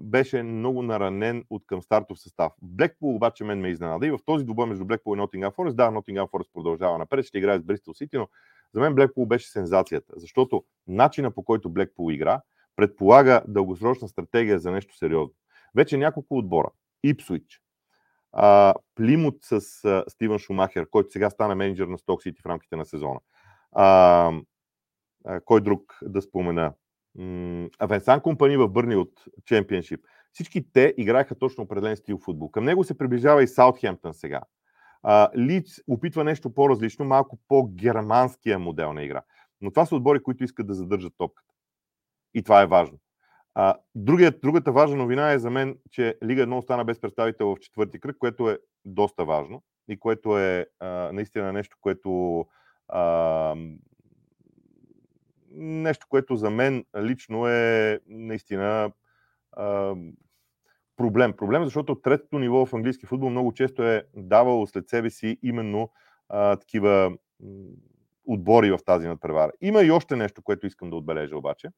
беше 0.00 0.42
много 0.42 0.82
наранен 0.82 1.44
от 1.50 1.66
към 1.66 1.82
стартов 1.82 2.20
състав. 2.20 2.52
Блекпул 2.62 3.14
обаче 3.14 3.44
мен 3.44 3.60
ме 3.60 3.68
изненада 3.68 4.06
и 4.06 4.10
в 4.10 4.18
този 4.26 4.44
двубой 4.44 4.66
между 4.66 4.84
Блекпул 4.84 5.16
и 5.16 5.20
Nottingham 5.20 5.54
Forest, 5.54 5.74
да, 5.74 5.90
Nottingham 5.90 6.30
Forest 6.30 6.52
продължава 6.54 6.98
напред, 6.98 7.24
ще 7.24 7.38
играе 7.38 7.58
с 7.58 7.62
Бристол 7.62 7.94
Сити, 7.94 8.18
но 8.18 8.28
за 8.74 8.80
мен 8.80 8.94
Блекпул 8.94 9.26
беше 9.26 9.50
сензацията, 9.50 10.12
защото 10.16 10.64
начина 10.86 11.30
по 11.30 11.42
който 11.42 11.70
Блекпул 11.70 12.12
игра 12.12 12.40
предполага 12.76 13.42
дългосрочна 13.48 14.08
стратегия 14.08 14.58
за 14.58 14.70
нещо 14.70 14.96
сериозно. 14.96 15.34
Вече 15.74 15.96
няколко 15.96 16.38
отбора. 16.38 16.70
Ипсуич, 17.02 17.60
Плимут 18.94 19.36
с 19.40 19.60
Стивен 20.08 20.38
Шумахер, 20.38 20.90
който 20.90 21.10
сега 21.10 21.30
стана 21.30 21.54
менеджер 21.54 21.86
на 21.86 21.98
Сток 21.98 22.22
Сити 22.22 22.42
в 22.42 22.46
рамките 22.46 22.76
на 22.76 22.84
сезона. 22.84 23.20
А, 23.72 24.32
кой 25.44 25.60
друг 25.60 25.98
да 26.02 26.22
спомена? 26.22 26.72
Венсан 27.82 28.20
Компани 28.20 28.56
в 28.56 28.68
Бърни 28.68 28.96
от 28.96 29.24
Чемпионшип. 29.44 30.00
Всички 30.32 30.72
те 30.72 30.94
играеха 30.96 31.34
точно 31.34 31.64
определен 31.64 31.96
стил 31.96 32.18
футбол. 32.18 32.50
Към 32.50 32.64
него 32.64 32.84
се 32.84 32.98
приближава 32.98 33.42
и 33.42 33.48
Саутхемптън 33.48 34.14
сега. 34.14 34.40
Лиц 35.36 35.80
опитва 35.88 36.24
нещо 36.24 36.54
по-различно, 36.54 37.04
малко 37.04 37.38
по-германския 37.48 38.58
модел 38.58 38.92
на 38.92 39.02
игра. 39.02 39.22
Но 39.60 39.70
това 39.70 39.86
са 39.86 39.96
отбори, 39.96 40.22
които 40.22 40.44
искат 40.44 40.66
да 40.66 40.74
задържат 40.74 41.12
топката. 41.18 41.54
И 42.34 42.42
това 42.42 42.62
е 42.62 42.66
важно. 42.66 42.98
А, 43.54 43.74
другият, 43.94 44.40
другата 44.40 44.72
важна 44.72 44.96
новина 44.96 45.32
е 45.32 45.38
за 45.38 45.50
мен, 45.50 45.78
че 45.90 46.18
Лига 46.24 46.46
1 46.46 46.58
остана 46.58 46.84
без 46.84 47.00
представител 47.00 47.56
в 47.56 47.60
четвърти 47.60 48.00
кръг, 48.00 48.16
което 48.18 48.50
е 48.50 48.58
доста 48.84 49.24
важно 49.24 49.62
и 49.88 49.98
което 49.98 50.38
е 50.38 50.66
а, 50.80 51.12
наистина 51.12 51.52
нещо, 51.52 51.76
което 51.80 52.40
а, 52.88 53.54
нещо, 55.56 56.06
което 56.08 56.36
за 56.36 56.50
мен 56.50 56.84
лично 56.96 57.46
е 57.48 58.00
наистина 58.06 58.92
а, 59.52 59.94
проблем. 60.96 61.32
Проблем, 61.32 61.64
защото 61.64 61.94
третото 61.94 62.38
ниво 62.38 62.66
в 62.66 62.74
английски 62.74 63.06
футбол 63.06 63.30
много 63.30 63.52
често 63.52 63.82
е 63.82 64.04
давало 64.16 64.66
след 64.66 64.88
себе 64.88 65.10
си 65.10 65.38
именно 65.42 65.90
а, 66.28 66.56
такива 66.56 67.16
отбори 68.26 68.70
в 68.70 68.78
тази 68.86 69.08
надпревара. 69.08 69.52
Има 69.60 69.82
и 69.82 69.90
още 69.90 70.16
нещо, 70.16 70.42
което 70.42 70.66
искам 70.66 70.90
да 70.90 70.96
отбележа 70.96 71.36
обаче 71.36 71.68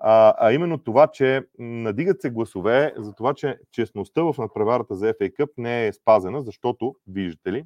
а, 0.00 0.34
а 0.38 0.52
именно 0.52 0.78
това, 0.78 1.06
че 1.06 1.42
надигат 1.58 2.20
се 2.20 2.30
гласове 2.30 2.94
за 2.96 3.14
това, 3.14 3.34
че 3.34 3.58
честността 3.72 4.22
в 4.22 4.34
надпреварата 4.38 4.94
за 4.94 5.12
FA 5.12 5.32
Cup 5.32 5.48
не 5.58 5.86
е 5.86 5.92
спазена, 5.92 6.42
защото, 6.42 6.94
виждате 7.06 7.52
ли, 7.52 7.64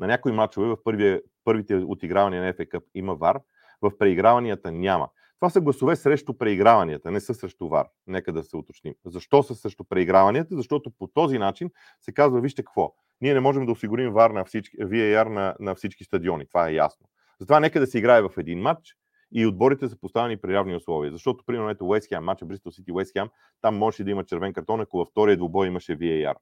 на 0.00 0.06
някои 0.06 0.32
матчове 0.32 0.66
в 0.66 0.76
първия, 0.84 1.20
първите 1.44 1.76
отигравания 1.76 2.42
на 2.42 2.52
FA 2.52 2.68
Cup 2.68 2.82
има 2.94 3.14
вар, 3.14 3.40
в 3.82 3.98
преиграванията 3.98 4.72
няма. 4.72 5.08
Това 5.40 5.50
са 5.50 5.60
гласове 5.60 5.96
срещу 5.96 6.38
преиграванията, 6.38 7.10
не 7.10 7.20
са 7.20 7.34
срещу 7.34 7.68
ВАР. 7.68 7.86
Нека 8.06 8.32
да 8.32 8.44
се 8.44 8.56
уточним. 8.56 8.94
Защо 9.04 9.42
са 9.42 9.54
срещу 9.54 9.84
преиграванията? 9.84 10.56
Защото 10.56 10.90
по 10.90 11.06
този 11.06 11.38
начин 11.38 11.70
се 12.00 12.12
казва, 12.12 12.40
вижте 12.40 12.62
какво, 12.62 12.94
ние 13.20 13.34
не 13.34 13.40
можем 13.40 13.66
да 13.66 13.72
осигурим 13.72 14.12
ВАР 14.12 14.30
на 14.30 14.44
всички, 14.44 14.76
VAR 14.76 15.28
на, 15.28 15.54
на 15.60 15.74
всички 15.74 16.04
стадиони. 16.04 16.46
Това 16.46 16.68
е 16.68 16.74
ясно. 16.74 17.06
Затова 17.40 17.60
нека 17.60 17.80
да 17.80 17.86
се 17.86 17.98
играе 17.98 18.22
в 18.22 18.30
един 18.38 18.60
матч, 18.60 18.96
и 19.32 19.46
отборите 19.46 19.88
са 19.88 20.00
поставени 20.00 20.36
при 20.36 20.54
равни 20.54 20.76
условия. 20.76 21.12
Защото, 21.12 21.44
примерно, 21.46 21.70
ето 21.70 21.86
Уест 21.86 22.08
Хем, 22.08 22.24
матча 22.24 22.46
Бристол 22.46 22.72
Сити 22.72 22.92
Уест 22.92 23.12
Хем, 23.12 23.28
там 23.60 23.76
може 23.76 24.04
да 24.04 24.10
има 24.10 24.24
червен 24.24 24.52
картон, 24.52 24.80
ако 24.80 24.98
във 24.98 25.08
втория 25.08 25.36
двубой 25.36 25.66
имаше 25.66 25.98
VAR. 25.98 26.34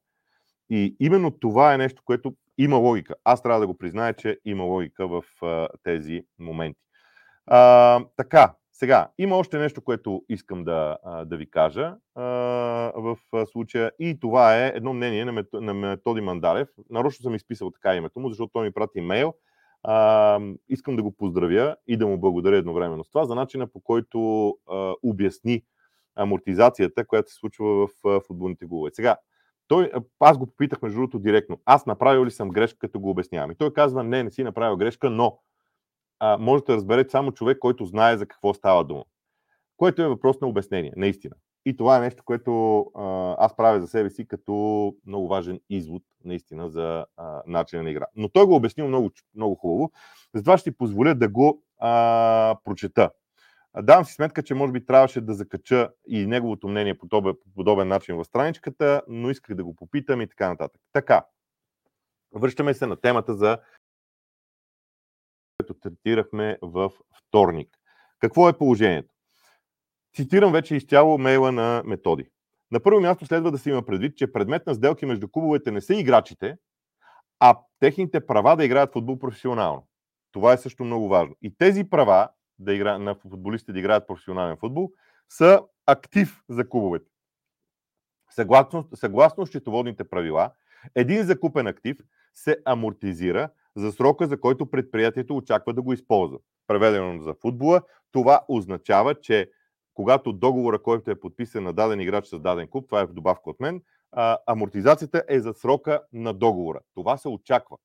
И 0.71 0.97
именно 1.01 1.31
това 1.31 1.75
е 1.75 1.79
нещо, 1.79 2.03
което 2.05 2.35
има 2.59 2.77
логика. 2.77 3.15
Аз 3.25 3.43
трябва 3.43 3.61
да 3.61 3.67
го 3.67 3.79
призная, 3.79 4.15
че 4.15 4.39
има 4.45 4.65
логика 4.65 5.09
в 5.09 5.25
а, 5.43 5.69
тези 5.83 6.23
моменти. 6.39 6.86
А, 7.47 8.05
така, 8.17 8.55
сега, 8.73 9.11
има 9.19 9.37
още 9.37 9.59
нещо, 9.59 9.83
което 9.83 10.25
искам 10.29 10.65
да, 10.65 10.97
да 11.27 11.37
ви 11.37 11.51
кажа 11.51 11.95
а, 12.15 12.23
в 12.97 13.17
случая 13.47 13.93
и 13.99 14.21
това 14.21 14.57
е 14.57 14.73
едно 14.75 14.93
мнение 14.93 15.25
на 15.53 15.75
Методи 15.75 16.21
Мандалев. 16.21 16.69
Нарочно 16.91 17.23
съм 17.23 17.35
изписал 17.35 17.71
така 17.71 17.95
името 17.95 18.21
му, 18.21 18.29
защото 18.29 18.51
той 18.53 18.65
ми 18.65 18.73
прати 18.73 18.99
имейл 18.99 19.35
а, 19.87 20.41
искам 20.69 20.97
да 20.97 21.03
го 21.03 21.13
поздравя 21.13 21.77
и 21.87 21.97
да 21.97 22.07
му 22.07 22.21
благодаря 22.21 22.57
едновременно 22.57 23.05
с 23.05 23.11
това 23.11 23.25
за 23.25 23.35
начина 23.35 23.67
по 23.67 23.81
който 23.81 24.49
а, 24.71 24.95
обясни 25.03 25.63
амортизацията, 26.17 27.07
която 27.07 27.31
се 27.31 27.37
случва 27.37 27.87
в 27.87 27.89
а, 28.09 28.21
футболните 28.21 28.67
голове. 28.67 28.91
Сега, 28.93 29.17
той, 29.69 29.91
аз 30.21 30.39
го 30.39 30.47
попитах 30.47 30.83
между 30.83 30.97
другото 30.97 31.19
директно. 31.19 31.61
Аз 31.65 31.87
направил 31.87 32.25
ли 32.25 32.31
съм 32.31 32.49
грешка, 32.49 32.79
като 32.79 33.01
го 33.01 33.11
обяснявам? 33.11 33.51
И 33.51 33.55
той 33.55 33.73
казва, 33.73 34.05
не, 34.05 34.23
не 34.23 34.31
си 34.31 34.45
направил 34.45 34.77
грешка, 34.77 35.11
но 35.11 35.39
а, 36.21 36.39
можете 36.39 36.73
да 36.73 36.77
разберете 36.77 37.11
само 37.11 37.33
човек, 37.33 37.59
който 37.59 37.85
знае 37.85 38.17
за 38.17 38.27
какво 38.27 38.55
става 38.55 38.85
дума. 38.85 39.05
Което 39.77 40.03
е 40.03 40.09
въпрос 40.09 40.41
на 40.41 40.49
обяснение, 40.49 40.93
наистина. 40.97 41.35
И 41.67 41.77
това 41.77 41.97
е 41.97 42.01
нещо, 42.01 42.23
което 42.25 42.81
а, 42.95 43.35
аз 43.39 43.57
правя 43.57 43.81
за 43.81 43.87
себе 43.87 44.11
си 44.11 44.29
като 44.29 44.95
много 45.07 45.29
важен 45.29 45.61
извод, 45.71 46.03
наистина, 46.25 46.71
за 46.71 47.07
а, 47.17 47.43
начина 47.47 47.83
на 47.83 47.91
игра. 47.91 48.07
Но 48.17 48.29
той 48.29 48.47
го 48.47 48.55
обяснил 48.55 48.89
много, 48.89 49.11
много 49.35 49.55
хубаво, 49.55 49.93
затова 50.35 50.59
ще 50.59 50.71
ти 50.71 50.77
позволя 50.77 51.15
да 51.15 51.29
го 51.29 51.63
а, 51.79 52.57
прочета. 52.65 53.11
Давам 53.83 54.05
си 54.05 54.15
сметка, 54.15 54.43
че 54.43 54.55
може 54.55 54.73
би 54.73 54.87
трябваше 54.87 55.21
да 55.21 55.35
закача 55.35 55.89
и 56.09 56.27
неговото 56.27 56.69
мнение 56.69 56.99
по 56.99 57.09
подобен, 57.09 57.35
по 57.45 57.51
подобен 57.55 57.89
начин 57.89 58.17
в 58.17 58.25
страничката, 58.25 59.03
но 59.09 59.31
исках 59.31 59.57
да 59.57 59.65
го 59.65 59.77
попитам 59.77 60.21
и 60.21 60.29
така 60.29 60.49
нататък. 60.49 60.81
Така, 60.93 61.25
връщаме 62.35 62.75
се 62.75 62.87
на 62.87 62.97
темата 62.97 63.35
за 63.35 63.59
което 65.87 65.97
третирахме 66.03 66.59
в 66.63 66.91
вторник. 67.19 67.69
Какво 68.21 68.49
е 68.49 68.59
положението? 68.59 69.15
Цитирам 70.15 70.53
вече 70.53 70.77
изцяло 70.77 71.19
мейла 71.19 71.53
на 71.53 71.83
методи. 71.87 72.31
На 72.71 72.81
първо 72.81 73.01
място 73.01 73.27
следва 73.27 73.51
да 73.51 73.59
се 73.59 73.71
има 73.71 73.83
предвид, 73.83 74.17
че 74.17 74.33
предмет 74.33 74.67
на 74.67 74.75
сделки 74.75 75.07
между 75.07 75.29
клубовете 75.29 75.71
не 75.71 75.81
са 75.81 75.95
играчите, 75.95 76.57
а 77.41 77.59
техните 77.81 78.27
права 78.27 78.57
да 78.57 78.65
играят 78.65 78.93
футбол 78.93 79.19
професионално. 79.19 79.87
Това 80.33 80.53
е 80.53 80.59
също 80.59 80.85
много 80.85 81.09
важно. 81.09 81.35
И 81.43 81.55
тези 81.59 81.85
права 81.85 82.29
да 82.59 82.75
игра... 82.75 82.99
на 82.99 83.15
футболистите 83.15 83.73
да 83.73 83.79
играят 83.79 84.07
професионален 84.07 84.57
футбол 84.57 84.91
са 85.29 85.63
актив 85.87 86.43
за 86.49 86.69
клубовете. 86.69 87.11
Съгласно, 88.31 88.89
съгласно 88.95 89.47
счетоводните 89.47 90.05
правила, 90.05 90.51
един 90.95 91.23
закупен 91.23 91.67
актив 91.67 91.99
се 92.35 92.57
амортизира 92.65 93.51
за 93.77 93.93
срока, 93.93 94.27
за 94.27 94.41
който 94.41 94.71
предприятието 94.71 95.37
очаква 95.37 95.75
да 95.75 95.83
го 95.83 95.93
използва. 95.93 96.39
Преведено 96.67 97.23
за 97.23 97.35
футбола, 97.35 97.83
това 98.13 98.41
означава, 98.49 99.15
че 99.15 99.51
когато 99.95 100.33
договора, 100.33 100.83
който 100.83 101.11
е 101.11 101.21
подписан 101.21 101.65
на 101.65 101.73
даден 101.73 102.01
играч 102.01 102.27
с 102.27 102.39
даден 102.39 102.69
клуб, 102.69 102.89
това 102.89 103.01
е 103.01 103.07
в 103.07 103.13
добавка 103.13 103.51
от 103.51 103.61
мен, 103.61 103.83
а, 104.13 104.39
амортизацията 104.47 105.23
е 105.29 105.41
за 105.41 105.53
срока 105.53 106.03
на 106.13 106.35
договора. 106.35 106.81
Това 106.95 107.17
се 107.17 107.29
очаква. 107.29 107.77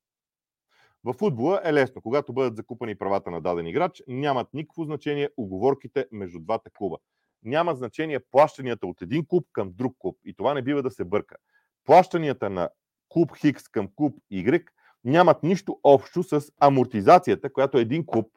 В 1.04 1.12
футбола 1.12 1.60
е 1.64 1.72
лесно. 1.72 2.02
Когато 2.02 2.32
бъдат 2.32 2.56
закупани 2.56 2.94
правата 2.94 3.30
на 3.30 3.40
даден 3.40 3.66
играч, 3.66 4.02
нямат 4.08 4.48
никакво 4.54 4.84
значение 4.84 5.28
оговорките 5.36 6.06
между 6.12 6.38
двата 6.40 6.70
клуба. 6.70 6.96
Няма 7.42 7.74
значение 7.74 8.20
плащанията 8.20 8.86
от 8.86 9.02
един 9.02 9.26
клуб 9.26 9.46
към 9.52 9.72
друг 9.74 9.96
клуб. 9.98 10.18
И 10.24 10.34
това 10.34 10.54
не 10.54 10.62
бива 10.62 10.82
да 10.82 10.90
се 10.90 11.04
бърка. 11.04 11.36
Плащанията 11.84 12.50
на 12.50 12.68
клуб 13.08 13.36
Хикс 13.36 13.68
към 13.68 13.88
клуб 13.96 14.18
Y 14.32 14.64
нямат 15.04 15.42
нищо 15.42 15.80
общо 15.82 16.22
с 16.22 16.52
амортизацията, 16.60 17.52
която 17.52 17.78
един 17.78 18.06
клуб 18.06 18.32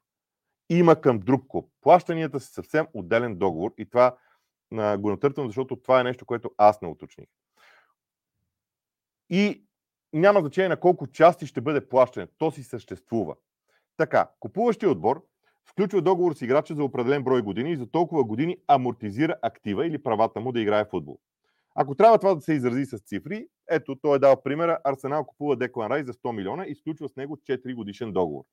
има 0.69 1.01
към 1.01 1.19
друг 1.19 1.45
клуб. 1.47 1.69
Плащанията 1.81 2.39
са 2.39 2.53
съвсем 2.53 2.87
отделен 2.93 3.35
договор 3.35 3.73
и 3.77 3.85
това 3.85 4.17
а, 4.73 4.97
го 4.97 5.09
натъртвам, 5.09 5.47
защото 5.47 5.75
това 5.75 5.99
е 5.99 6.03
нещо, 6.03 6.25
което 6.25 6.51
аз 6.57 6.81
не 6.81 6.87
уточних. 6.87 7.27
И 9.29 9.65
няма 10.13 10.39
значение 10.39 10.69
на 10.69 10.79
колко 10.79 11.07
части 11.07 11.47
ще 11.47 11.61
бъде 11.61 11.89
плащане. 11.89 12.27
То 12.37 12.51
си 12.51 12.63
съществува. 12.63 13.35
Така, 13.97 14.29
купуващия 14.39 14.89
отбор 14.89 15.25
включва 15.65 16.01
договор 16.01 16.33
с 16.33 16.41
играча 16.41 16.75
за 16.75 16.83
определен 16.83 17.23
брой 17.23 17.41
години 17.41 17.71
и 17.71 17.77
за 17.77 17.87
толкова 17.91 18.23
години 18.23 18.57
амортизира 18.67 19.35
актива 19.41 19.87
или 19.87 20.03
правата 20.03 20.39
му 20.39 20.51
да 20.51 20.61
играе 20.61 20.85
футбол. 20.85 21.19
Ако 21.75 21.95
трябва 21.95 22.17
това 22.17 22.35
да 22.35 22.41
се 22.41 22.53
изрази 22.53 22.85
с 22.85 22.97
цифри, 22.97 23.47
ето, 23.69 23.95
той 23.95 24.15
е 24.15 24.19
дал 24.19 24.43
примера, 24.43 24.79
Арсенал 24.83 25.25
купува 25.25 25.55
Деклан 25.55 25.91
Рай 25.91 26.03
за 26.03 26.13
100 26.13 26.31
милиона 26.31 26.65
и 26.65 26.71
изключва 26.71 27.09
с 27.09 27.15
него 27.15 27.37
4 27.37 27.75
годишен 27.75 28.13
договор 28.13 28.45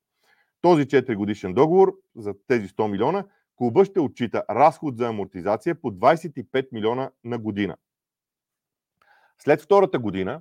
този 0.62 0.86
4 0.86 1.14
годишен 1.14 1.54
договор 1.54 1.94
за 2.16 2.34
тези 2.46 2.68
100 2.68 2.90
милиона, 2.90 3.24
клуба 3.56 3.84
ще 3.84 4.00
отчита 4.00 4.44
разход 4.50 4.96
за 4.96 5.08
амортизация 5.08 5.74
по 5.74 5.90
25 5.90 6.68
милиона 6.72 7.10
на 7.24 7.38
година. 7.38 7.76
След 9.38 9.62
втората 9.62 9.98
година, 9.98 10.40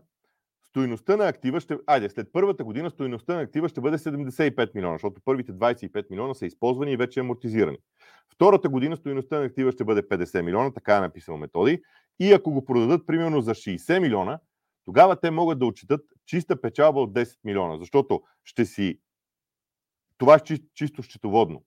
стоиността 0.71 1.17
на 1.17 1.27
актива 1.27 1.59
ще... 1.59 1.77
Айде, 1.87 2.09
след 2.09 2.27
първата 2.33 2.63
година 2.63 2.89
стоиността 2.89 3.35
на 3.35 3.41
актива 3.41 3.69
ще 3.69 3.81
бъде 3.81 3.97
75 3.97 4.75
милиона, 4.75 4.95
защото 4.95 5.21
първите 5.25 5.53
25 5.53 6.05
милиона 6.09 6.33
са 6.33 6.45
използвани 6.45 6.91
и 6.91 6.97
вече 6.97 7.19
амортизирани. 7.19 7.77
Втората 8.33 8.69
година 8.69 8.97
стоиността 8.97 9.39
на 9.39 9.45
актива 9.45 9.71
ще 9.71 9.83
бъде 9.83 10.01
50 10.01 10.41
милиона, 10.41 10.73
така 10.73 10.97
е 10.97 10.99
написал 10.99 11.37
методи. 11.37 11.81
И 12.19 12.33
ако 12.33 12.51
го 12.51 12.65
продадат 12.65 13.07
примерно 13.07 13.41
за 13.41 13.51
60 13.51 13.99
милиона, 13.99 14.39
тогава 14.85 15.15
те 15.15 15.31
могат 15.31 15.59
да 15.59 15.65
отчитат 15.65 16.01
чиста 16.25 16.61
печалба 16.61 16.99
от 16.99 17.13
10 17.13 17.37
милиона, 17.43 17.77
защото 17.77 18.21
ще 18.43 18.65
си 18.65 18.99
Това 20.17 20.35
е 20.35 20.57
чисто 20.73 21.03
счетоводно. 21.03 21.63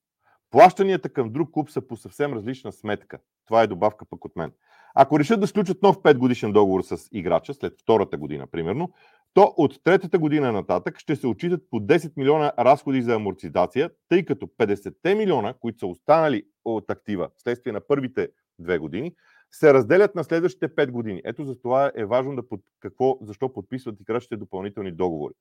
Плащанията 0.50 1.08
към 1.08 1.32
друг 1.32 1.50
клуб 1.50 1.70
са 1.70 1.86
по 1.86 1.96
съвсем 1.96 2.32
различна 2.32 2.72
сметка. 2.72 3.18
Това 3.46 3.62
е 3.62 3.66
добавка 3.66 4.04
пък 4.10 4.24
от 4.24 4.36
мен. 4.36 4.52
Ако 4.94 5.18
решат 5.18 5.40
да 5.40 5.46
сключат 5.46 5.82
нов 5.82 5.98
5 5.98 6.18
годишен 6.18 6.52
договор 6.52 6.82
с 6.82 7.08
играча, 7.12 7.54
след 7.54 7.80
втората 7.80 8.16
година, 8.16 8.46
примерно, 8.46 8.92
то 9.34 9.54
от 9.56 9.84
третата 9.84 10.18
година 10.18 10.52
нататък 10.52 10.98
ще 10.98 11.16
се 11.16 11.26
отчитат 11.26 11.62
по 11.70 11.80
10 11.80 12.12
милиона 12.16 12.52
разходи 12.58 13.02
за 13.02 13.14
амортизация, 13.14 13.90
тъй 14.08 14.24
като 14.24 14.46
50 14.46 15.14
милиона, 15.14 15.54
които 15.60 15.78
са 15.78 15.86
останали 15.86 16.42
от 16.64 16.90
актива 16.90 17.28
вследствие 17.36 17.72
на 17.72 17.80
първите 17.80 18.28
две 18.58 18.78
години, 18.78 19.14
се 19.50 19.74
разделят 19.74 20.14
на 20.14 20.24
следващите 20.24 20.68
5 20.68 20.90
години. 20.90 21.22
Ето 21.24 21.44
за 21.44 21.60
това 21.60 21.92
е 21.94 22.04
важно 22.04 22.36
да 22.36 22.48
под, 22.48 22.60
какво, 22.80 23.18
защо 23.22 23.52
подписват 23.52 24.00
играчите 24.00 24.36
допълнителни 24.36 24.92
договори. 24.92 25.34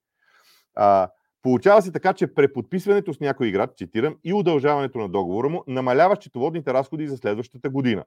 А, 0.75 1.09
Получава 1.43 1.81
се 1.81 1.91
така, 1.91 2.13
че 2.13 2.33
преподписването 2.33 3.13
с 3.13 3.19
някой 3.19 3.47
играч, 3.47 3.71
цитирам, 3.77 4.17
и 4.23 4.33
удължаването 4.33 4.97
на 4.97 5.09
договора 5.09 5.49
му 5.49 5.63
намалява 5.67 6.15
счетоводните 6.15 6.73
разходи 6.73 7.07
за 7.07 7.17
следващата 7.17 7.69
година. 7.69 8.03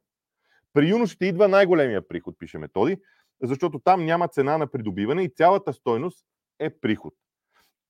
При 0.72 0.88
юношите 0.88 1.26
идва 1.26 1.48
най-големия 1.48 2.08
приход, 2.08 2.38
пише 2.38 2.58
Методи, 2.58 2.96
защото 3.42 3.78
там 3.78 4.04
няма 4.04 4.28
цена 4.28 4.58
на 4.58 4.66
придобиване 4.66 5.22
и 5.22 5.28
цялата 5.28 5.72
стойност 5.72 6.24
е 6.58 6.70
приход. 6.70 7.14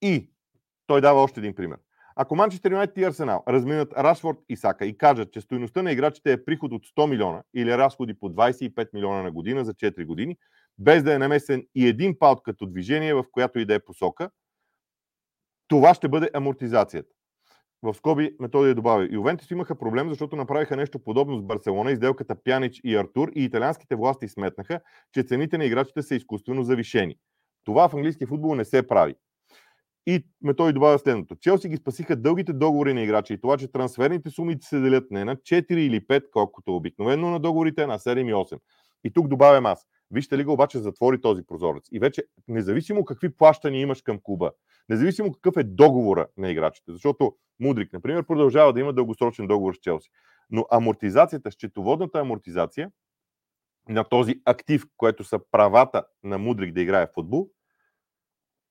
И 0.02 0.30
той 0.86 1.00
дава 1.00 1.22
още 1.22 1.40
един 1.40 1.54
пример. 1.54 1.78
Ако 2.16 2.36
Манчестър 2.36 2.70
Юнайтед 2.70 2.96
и 2.96 3.04
Арсенал 3.04 3.42
разминат 3.48 3.92
Рашфорд 3.92 4.38
и 4.48 4.56
Сака 4.56 4.86
и 4.86 4.98
кажат, 4.98 5.32
че 5.32 5.40
стоеността 5.40 5.82
на 5.82 5.92
играчите 5.92 6.32
е 6.32 6.44
приход 6.44 6.72
от 6.72 6.82
100 6.86 7.10
милиона 7.10 7.42
или 7.54 7.78
разходи 7.78 8.14
по 8.14 8.30
25 8.30 8.88
милиона 8.94 9.22
на 9.22 9.32
година 9.32 9.64
за 9.64 9.74
4 9.74 10.06
години, 10.06 10.36
без 10.78 11.02
да 11.02 11.14
е 11.14 11.18
намесен 11.18 11.66
и 11.74 11.86
един 11.88 12.18
паут 12.18 12.42
като 12.42 12.66
движение 12.66 13.14
в 13.14 13.24
която 13.32 13.58
и 13.58 13.64
да 13.64 13.74
е 13.74 13.84
посока, 13.84 14.30
това 15.68 15.94
ще 15.94 16.08
бъде 16.08 16.30
амортизацията. 16.34 17.12
В 17.82 17.94
скоби 17.94 18.36
Методия 18.40 18.74
добави. 18.74 19.08
Ювентус 19.12 19.50
имаха 19.50 19.78
проблем, 19.78 20.08
защото 20.08 20.36
направиха 20.36 20.76
нещо 20.76 20.98
подобно 20.98 21.38
с 21.38 21.42
Барселона, 21.42 21.92
изделката 21.92 22.36
Пянич 22.44 22.80
и 22.84 22.96
Артур 22.96 23.32
и 23.34 23.44
италианските 23.44 23.96
власти 23.96 24.28
сметнаха, 24.28 24.80
че 25.12 25.22
цените 25.22 25.58
на 25.58 25.64
играчите 25.64 26.02
са 26.02 26.14
изкуствено 26.14 26.62
завишени. 26.62 27.16
Това 27.64 27.88
в 27.88 27.94
английски 27.94 28.26
футбол 28.26 28.54
не 28.54 28.64
се 28.64 28.86
прави. 28.86 29.14
И 30.06 30.26
Методи 30.42 30.72
добавя 30.72 30.98
следното. 30.98 31.36
Челси 31.36 31.68
ги 31.68 31.76
спасиха 31.76 32.16
дългите 32.16 32.52
договори 32.52 32.94
на 32.94 33.02
играчи 33.02 33.32
и 33.32 33.40
това, 33.40 33.56
че 33.56 33.72
трансферните 33.72 34.30
суми 34.30 34.56
се 34.60 34.80
делят 34.80 35.10
не 35.10 35.24
на 35.24 35.36
4 35.36 35.72
или 35.72 36.00
5, 36.00 36.30
колкото 36.32 36.76
обикновено 36.76 37.30
на 37.30 37.40
договорите, 37.40 37.86
на 37.86 37.98
7 37.98 38.30
и 38.30 38.34
8. 38.34 38.58
И 39.04 39.12
тук 39.12 39.28
добавям 39.28 39.66
аз. 39.66 39.86
Вижте 40.10 40.38
ли 40.38 40.44
го 40.44 40.52
обаче 40.52 40.78
затвори 40.78 41.20
този 41.20 41.42
прозорец. 41.46 41.88
И 41.92 41.98
вече, 41.98 42.24
независимо 42.48 43.04
какви 43.04 43.36
плащания 43.36 43.80
имаш 43.80 44.02
към 44.02 44.18
клуба, 44.22 44.52
независимо 44.88 45.32
какъв 45.32 45.56
е 45.56 45.64
договора 45.64 46.26
на 46.36 46.50
играчите, 46.50 46.92
защото 46.92 47.36
Мудрик, 47.60 47.92
например, 47.92 48.26
продължава 48.26 48.72
да 48.72 48.80
има 48.80 48.92
дългосрочен 48.92 49.46
договор 49.46 49.74
с 49.74 49.78
Челси. 49.78 50.10
Но 50.50 50.66
амортизацията, 50.70 51.50
счетоводната 51.50 52.18
амортизация 52.18 52.90
на 53.88 54.04
този 54.04 54.40
актив, 54.44 54.84
което 54.96 55.24
са 55.24 55.38
правата 55.50 56.04
на 56.24 56.38
Мудрик 56.38 56.74
да 56.74 56.80
играе 56.80 57.06
в 57.06 57.12
футбол, 57.14 57.48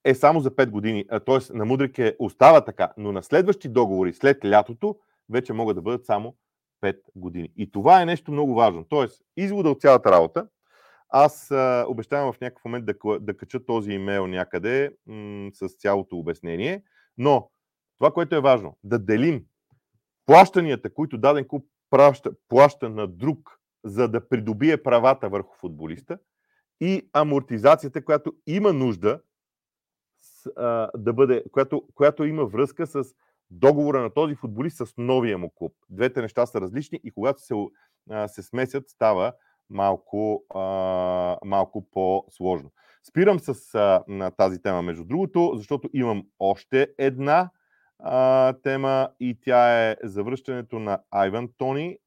е 0.04 0.16
само 0.16 0.40
за 0.40 0.52
5 0.52 0.70
години. 0.70 1.06
Тоест 1.26 1.54
на 1.54 1.66
Мудрик 1.66 2.00
е, 2.00 2.16
остава 2.20 2.66
така, 2.66 2.94
но 2.98 3.12
на 3.12 3.24
следващи 3.24 3.70
договори 3.70 4.14
след 4.14 4.46
лятото 4.46 4.96
вече 5.30 5.54
могат 5.54 5.76
да 5.76 5.82
бъдат 5.82 6.06
само 6.06 6.36
5 6.84 6.98
години. 7.16 7.50
И 7.58 7.72
това 7.72 8.02
е 8.02 8.06
нещо 8.06 8.32
много 8.32 8.56
важно. 8.56 8.86
Тоест, 8.90 9.22
извода 9.38 9.70
от 9.70 9.82
цялата 9.82 10.12
работа 10.12 10.48
аз 11.10 11.52
а, 11.52 11.86
обещавам 11.88 12.34
в 12.34 12.42
някакъв 12.42 12.66
момент 12.66 12.86
да, 12.86 13.20
да 13.20 13.38
кача 13.38 13.66
този 13.66 13.92
имейл 13.92 14.28
някъде 14.28 14.96
м- 15.06 15.50
с 15.54 15.70
цялото 15.70 16.18
обяснение, 16.18 16.84
но 17.18 17.50
това, 17.98 18.12
което 18.12 18.36
е 18.36 18.42
важно, 18.42 18.78
да 18.84 19.00
делим 19.00 19.46
плащанията, 20.26 20.94
които 20.94 21.18
даден 21.18 21.48
клуб 21.48 21.68
плаща, 21.90 22.32
плаща 22.50 22.90
на 22.90 23.08
друг, 23.08 23.60
за 23.84 24.08
да 24.08 24.30
придобие 24.30 24.84
правата 24.84 25.30
върху 25.30 25.56
футболиста 25.56 26.18
и 26.82 27.10
амортизацията, 27.14 28.06
която 28.06 28.34
има 28.48 28.74
нужда 28.74 29.22
с, 30.18 30.52
а, 30.56 30.90
да 30.98 31.14
бъде, 31.14 31.44
която, 31.52 31.88
която 31.96 32.24
има 32.26 32.46
връзка 32.46 32.88
с 32.88 33.04
договора 33.52 34.02
на 34.02 34.14
този 34.14 34.36
футболист 34.36 34.78
с 34.78 34.94
новия 34.98 35.38
му 35.38 35.52
клуб. 35.56 35.74
Двете 35.90 36.22
неща 36.22 36.46
са 36.46 36.62
различни 36.62 37.00
и 37.04 37.12
когато 37.12 37.42
се, 37.42 37.54
а, 38.10 38.28
се 38.28 38.44
смесят, 38.44 38.90
става 38.90 39.34
малко, 39.70 40.44
а, 40.56 41.38
малко 41.46 41.90
по-сложно. 41.92 42.72
Спирам 43.04 43.40
с 43.40 43.76
а, 43.76 44.04
на 44.08 44.32
тази 44.32 44.62
тема, 44.62 44.82
между 44.82 45.04
другото, 45.04 45.54
защото 45.56 45.90
имам 45.94 46.24
още 46.40 46.88
една 46.98 47.50
а, 48.00 48.54
тема 48.54 49.10
и 49.20 49.38
тя 49.42 49.90
е 49.90 49.96
завръщането 50.04 50.80
на 50.80 51.00
Айван 51.12 51.50
Тони 51.58 51.98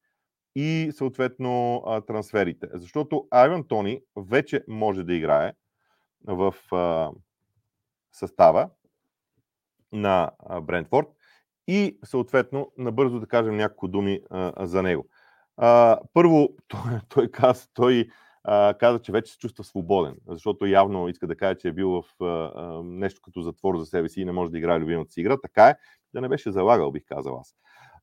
и 0.57 0.91
съответно 0.93 1.83
а, 1.87 2.01
трансферите. 2.01 2.69
Защото 2.75 3.27
Айван 3.31 3.69
Тони 3.69 4.01
вече 4.17 4.65
може 4.69 5.05
да 5.05 5.15
играе 5.15 5.53
в 6.27 6.55
а, 6.73 7.11
състава 8.13 8.71
на 9.93 10.31
Брентфорд 10.63 11.07
и 11.69 11.99
съответно 12.05 12.73
набързо 12.79 13.21
да 13.21 13.27
кажем 13.27 13.57
няколко 13.57 13.89
думи 13.89 14.21
а, 14.31 14.67
за 14.67 14.83
него. 14.83 15.07
А, 15.59 15.99
първо, 16.15 16.49
той, 16.69 17.01
той, 17.09 17.31
каза, 17.31 17.67
той 17.75 18.09
а, 18.45 18.75
каза, 18.75 18.99
че 18.99 19.13
вече 19.13 19.33
се 19.33 19.39
чувства 19.39 19.65
свободен, 19.65 20.17
защото 20.29 20.67
явно 20.67 21.09
иска 21.09 21.27
да 21.27 21.37
каже, 21.37 21.59
че 21.59 21.69
е 21.69 21.73
бил 21.73 21.91
в 21.91 22.03
а, 22.23 22.25
а, 22.25 22.83
нещо 22.83 23.21
като 23.25 23.43
затвор 23.43 23.79
за 23.79 23.87
себе 23.87 24.09
си 24.09 24.21
и 24.21 24.25
не 24.25 24.33
може 24.33 24.51
да 24.51 24.59
играе 24.59 24.81
любимата 24.81 25.13
си 25.13 25.21
игра. 25.21 25.37
Така 25.41 25.69
е, 25.69 25.77
да 26.15 26.21
не 26.21 26.29
беше 26.29 26.53
залагал, 26.53 26.93
бих 26.93 27.03
казал 27.07 27.39
аз. 27.41 27.55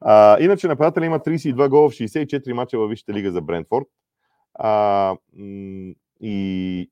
А, 0.02 0.40
иначе 0.40 0.68
нападателя 0.68 1.06
има 1.06 1.20
32 1.20 1.70
гола 1.70 1.90
в 1.90 1.94
64 1.94 2.54
мача 2.54 2.78
във 2.80 2.90
Висшата 2.90 3.14
лига 3.14 3.32
за 3.32 3.42
Брентфорд. 3.42 3.88
А, 4.54 5.16
и 6.22 6.90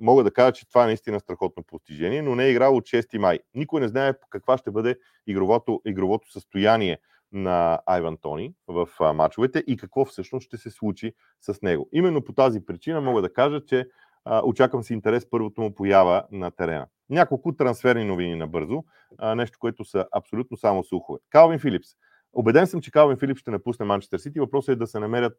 мога 0.00 0.24
да 0.24 0.30
кажа, 0.30 0.52
че 0.52 0.68
това 0.68 0.82
е 0.82 0.86
наистина 0.86 1.20
страхотно 1.20 1.62
постижение, 1.62 2.22
но 2.22 2.34
не 2.34 2.44
е 2.44 2.50
играл 2.50 2.76
от 2.76 2.84
6 2.84 3.18
май. 3.18 3.38
Никой 3.54 3.80
не 3.80 3.88
знае 3.88 4.14
каква 4.30 4.58
ще 4.58 4.70
бъде 4.70 4.96
игровото, 5.26 5.82
игровото 5.86 6.30
състояние 6.32 6.98
на 7.32 7.80
Айван 7.86 8.16
Тони 8.16 8.54
в 8.68 8.88
мачовете 9.14 9.64
и 9.66 9.76
какво 9.76 10.04
всъщност 10.04 10.46
ще 10.46 10.56
се 10.56 10.70
случи 10.70 11.12
с 11.40 11.62
него. 11.62 11.88
Именно 11.92 12.24
по 12.24 12.32
тази 12.32 12.64
причина 12.66 13.00
мога 13.00 13.22
да 13.22 13.32
кажа, 13.32 13.64
че 13.64 13.88
а, 14.24 14.42
очаквам 14.44 14.82
си 14.82 14.92
интерес 14.92 15.30
първото 15.30 15.60
му 15.60 15.74
поява 15.74 16.24
на 16.32 16.50
терена. 16.50 16.86
Няколко 17.10 17.56
трансферни 17.56 18.04
новини 18.04 18.34
набързо, 18.34 18.84
а, 19.18 19.34
нещо, 19.34 19.58
което 19.60 19.84
са 19.84 20.06
абсолютно 20.12 20.56
само 20.56 20.84
слухове. 20.84 21.18
Калвин 21.30 21.58
Филипс. 21.58 21.88
Обеден 22.32 22.66
съм, 22.66 22.80
че 22.80 22.90
Калвин 22.90 23.16
Филипс 23.16 23.40
ще 23.40 23.50
напусне 23.50 23.86
Манчестър 23.86 24.18
Сити. 24.18 24.40
Въпросът 24.40 24.72
е 24.72 24.76
да 24.76 24.86
се 24.86 24.98
намерят 24.98 25.38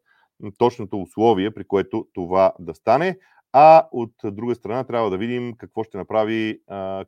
точното 0.58 1.02
условие, 1.02 1.50
при 1.50 1.64
което 1.64 2.06
това 2.12 2.52
да 2.58 2.74
стане. 2.74 3.18
А 3.52 3.88
от 3.92 4.12
друга 4.24 4.54
страна 4.54 4.84
трябва 4.84 5.10
да 5.10 5.18
видим 5.18 5.54
какво 5.58 5.84
ще 5.84 5.98
направи, 5.98 6.60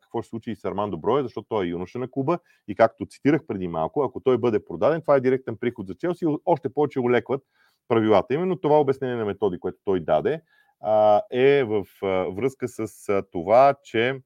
какво 0.02 0.22
ще 0.22 0.28
случи 0.28 0.56
с 0.56 0.64
Армандо 0.64 0.98
Броя, 0.98 1.22
защото 1.22 1.46
той 1.48 1.64
е 1.64 1.68
юноша 1.68 1.98
на 1.98 2.10
клуба 2.10 2.38
и 2.68 2.74
както 2.74 3.06
цитирах 3.06 3.46
преди 3.46 3.68
малко, 3.68 4.02
ако 4.02 4.20
той 4.20 4.38
бъде 4.38 4.64
продаден, 4.64 5.00
това 5.00 5.16
е 5.16 5.20
директен 5.20 5.56
приход 5.56 5.86
за 5.86 5.94
Челси 5.94 6.26
още 6.44 6.74
повече 6.74 7.00
улекват 7.00 7.42
правилата. 7.88 8.34
Именно 8.34 8.56
това 8.56 8.80
обяснение 8.80 9.16
на 9.16 9.24
методи, 9.24 9.58
което 9.58 9.78
той 9.84 10.00
даде, 10.00 10.40
е 11.30 11.64
в 11.64 11.84
връзка 12.36 12.68
с 12.68 12.86
това, 13.32 13.74
че 13.84 14.20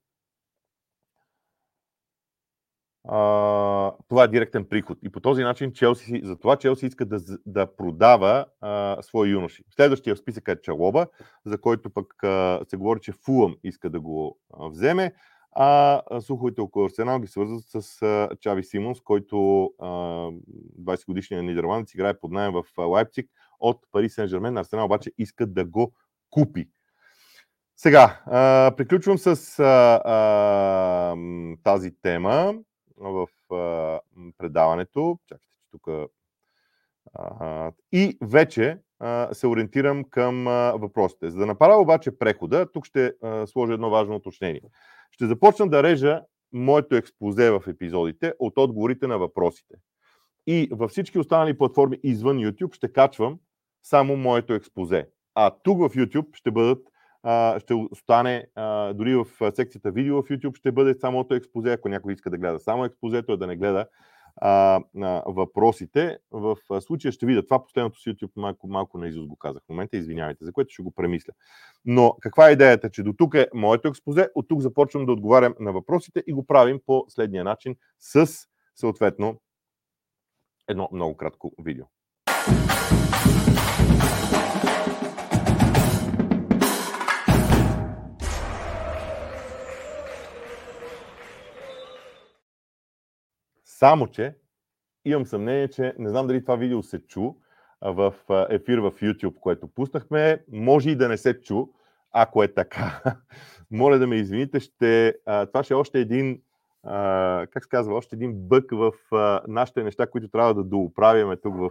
а, 3.08 3.92
това 4.08 4.24
е 4.24 4.28
директен 4.28 4.64
приход. 4.64 4.98
И 5.02 5.08
по 5.08 5.20
този 5.20 5.42
начин 5.42 5.72
Челси, 5.72 6.20
за 6.24 6.36
това 6.36 6.56
Челси 6.56 6.86
иска 6.86 7.04
да, 7.04 7.20
да 7.46 7.76
продава 7.76 8.46
а, 8.60 9.02
свои 9.02 9.30
юноши. 9.30 9.64
Следващия 9.76 10.14
в 10.14 10.18
списъка 10.18 10.52
е 10.52 10.60
Чалоба, 10.62 11.06
за 11.44 11.60
който 11.60 11.90
пък 11.90 12.24
а, 12.24 12.60
се 12.68 12.76
говори, 12.76 13.00
че 13.00 13.12
Фулъм 13.12 13.56
иска 13.64 13.90
да 13.90 14.00
го 14.00 14.38
а, 14.58 14.68
вземе, 14.68 15.12
а 15.52 16.02
слуховете 16.20 16.60
около 16.60 16.84
Арсенал 16.84 17.20
ги 17.20 17.26
свързват 17.26 17.64
с 17.66 18.02
а, 18.02 18.28
Чави 18.40 18.64
Симонс, 18.64 19.00
който 19.00 19.64
а, 19.78 19.86
20 19.86 21.06
годишният 21.06 21.44
нидерландец 21.44 21.94
играе 21.94 22.18
под 22.18 22.32
найем 22.32 22.52
в 22.52 22.64
Лайпциг 22.78 23.30
от 23.60 23.78
Пари 23.92 24.08
Сен-Жермен. 24.08 24.60
Арсенал 24.60 24.84
обаче 24.84 25.12
иска 25.18 25.46
да 25.46 25.64
го 25.64 25.92
купи. 26.30 26.68
Сега, 27.76 28.20
а, 28.26 28.72
приключвам 28.76 29.18
с 29.18 29.58
а, 29.58 30.00
а, 30.04 31.16
тази 31.62 31.90
тема 32.02 32.54
в 33.00 33.28
а, 33.54 34.00
предаването. 34.38 35.18
Чакайте, 35.28 35.46
че 35.62 35.70
тук. 35.70 35.88
И 37.92 38.18
вече 38.22 38.78
а, 38.98 39.34
се 39.34 39.46
ориентирам 39.46 40.04
към 40.04 40.48
а, 40.48 40.72
въпросите. 40.72 41.30
За 41.30 41.38
да 41.38 41.46
направя 41.46 41.82
обаче 41.82 42.18
прехода, 42.18 42.72
тук 42.72 42.86
ще 42.86 43.12
а, 43.22 43.46
сложа 43.46 43.72
едно 43.72 43.90
важно 43.90 44.14
уточнение. 44.14 44.62
Ще 45.10 45.26
започна 45.26 45.68
да 45.68 45.82
режа 45.82 46.22
моето 46.52 46.96
експозе 46.96 47.50
в 47.50 47.62
епизодите 47.68 48.34
от 48.38 48.58
отговорите 48.58 49.06
на 49.06 49.18
въпросите. 49.18 49.74
И 50.46 50.68
във 50.72 50.90
всички 50.90 51.18
останали 51.18 51.58
платформи 51.58 51.98
извън 52.02 52.38
YouTube 52.38 52.74
ще 52.74 52.92
качвам 52.92 53.38
само 53.82 54.16
моето 54.16 54.54
експозе. 54.54 55.08
А 55.34 55.50
тук 55.62 55.78
в 55.78 55.96
YouTube 55.96 56.36
ще 56.36 56.50
бъдат 56.50 56.88
ще 57.58 57.74
остане 57.74 58.46
дори 58.94 59.14
в 59.14 59.26
секцията 59.54 59.90
видео 59.90 60.22
в 60.22 60.28
YouTube 60.28 60.56
ще 60.56 60.72
бъде 60.72 60.94
самото 60.94 61.34
експозе, 61.34 61.72
ако 61.72 61.88
някой 61.88 62.12
иска 62.12 62.30
да 62.30 62.38
гледа 62.38 62.60
само 62.60 62.84
експозето, 62.84 63.32
е 63.32 63.36
да 63.36 63.46
не 63.46 63.56
гледа 63.56 63.86
а, 64.40 64.80
а, 65.02 65.22
въпросите. 65.26 66.18
В 66.30 66.56
случая 66.80 67.12
ще 67.12 67.26
видя 67.26 67.42
това 67.42 67.64
последното 67.64 68.00
си 68.00 68.10
YouTube 68.10 68.30
малко, 68.36 68.68
малко 68.68 68.98
на 68.98 69.08
Изус 69.08 69.26
го 69.26 69.36
казах 69.36 69.62
в 69.66 69.68
момента, 69.68 69.96
извинявайте, 69.96 70.44
за 70.44 70.52
което 70.52 70.72
ще 70.72 70.82
го 70.82 70.90
премисля. 70.90 71.32
Но 71.84 72.16
каква 72.20 72.48
е 72.48 72.52
идеята, 72.52 72.90
че 72.90 73.02
до 73.02 73.12
тук 73.12 73.34
е 73.34 73.48
моето 73.54 73.88
експозе, 73.88 74.28
от 74.34 74.48
тук 74.48 74.60
започвам 74.60 75.06
да 75.06 75.12
отговарям 75.12 75.54
на 75.60 75.72
въпросите 75.72 76.22
и 76.26 76.32
го 76.32 76.46
правим 76.46 76.80
по 76.86 77.04
следния 77.08 77.44
начин 77.44 77.76
с 77.98 78.28
съответно 78.74 79.40
едно 80.68 80.88
много 80.92 81.16
кратко 81.16 81.52
видео. 81.58 81.84
Само, 93.70 94.06
че 94.06 94.34
имам 95.04 95.26
съмнение, 95.26 95.68
че 95.68 95.94
не 95.98 96.08
знам 96.08 96.26
дали 96.26 96.42
това 96.42 96.56
видео 96.56 96.82
се 96.82 97.06
чу 97.06 97.32
в 97.82 98.14
ефир 98.50 98.78
в 98.78 98.92
YouTube, 98.92 99.40
което 99.40 99.68
пуснахме. 99.68 100.44
Може 100.52 100.90
и 100.90 100.96
да 100.96 101.08
не 101.08 101.16
се 101.16 101.40
чу, 101.40 101.66
ако 102.12 102.42
е 102.42 102.54
така. 102.54 103.00
Моля 103.70 103.98
да 103.98 104.06
ме 104.06 104.16
извините, 104.16 104.60
ще, 104.60 105.14
това 105.24 105.62
ще 105.62 105.74
е 105.74 105.76
още 105.76 106.00
един, 106.00 106.42
как 107.50 107.64
се 107.64 107.68
казва, 107.68 107.94
още 107.94 108.16
един 108.16 108.32
бък 108.34 108.70
в 108.72 108.92
нашите 109.48 109.82
неща, 109.82 110.06
които 110.06 110.28
трябва 110.28 110.54
да 110.54 110.64
доуправяме 110.64 111.36
тук 111.36 111.54
в, 111.56 111.70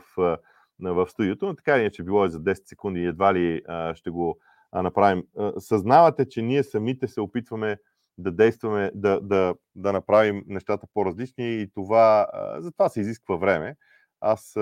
в 0.79 1.07
студиото, 1.09 1.45
но 1.45 1.55
така 1.55 1.77
иначе 1.77 2.03
било 2.03 2.25
е 2.25 2.29
за 2.29 2.39
10 2.39 2.67
секунди 2.67 2.99
и 2.99 3.07
едва 3.07 3.33
ли 3.33 3.61
ще 3.93 4.09
го 4.09 4.39
направим. 4.73 5.23
Съзнавате, 5.59 6.29
че 6.29 6.41
ние 6.41 6.63
самите 6.63 7.07
се 7.07 7.21
опитваме 7.21 7.77
да 8.17 8.31
действаме, 8.31 8.91
да, 8.95 9.21
да, 9.21 9.55
да 9.75 9.93
направим 9.93 10.43
нещата 10.47 10.87
по-различни 10.93 11.61
и 11.61 11.69
това, 11.73 12.27
за 12.59 12.71
това 12.71 12.89
се 12.89 13.01
изисква 13.01 13.35
време. 13.35 13.75
Аз 14.21 14.57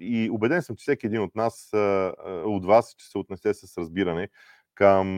и 0.00 0.30
убеден 0.32 0.62
съм, 0.62 0.76
че 0.76 0.82
всеки 0.82 1.06
един 1.06 1.22
от 1.22 1.34
нас, 1.34 1.70
от 2.26 2.66
вас, 2.66 2.94
ще 2.98 3.04
се 3.04 3.18
отнесе 3.18 3.54
с 3.54 3.78
разбиране 3.78 4.28
към 4.74 5.16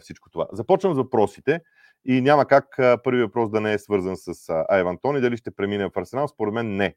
всичко 0.00 0.30
това. 0.30 0.46
Започвам 0.52 0.94
с 0.94 0.96
въпросите 0.96 1.60
и 2.04 2.20
няма 2.20 2.46
как 2.46 2.66
първи 3.04 3.22
въпрос 3.22 3.50
да 3.50 3.60
не 3.60 3.72
е 3.72 3.78
свързан 3.78 4.16
с 4.16 4.64
Айван 4.68 4.98
Тони. 5.02 5.20
Дали 5.20 5.36
ще 5.36 5.50
премине 5.50 5.86
в 5.86 5.96
Арсенал? 5.96 6.28
Според 6.28 6.54
мен 6.54 6.76
не 6.76 6.94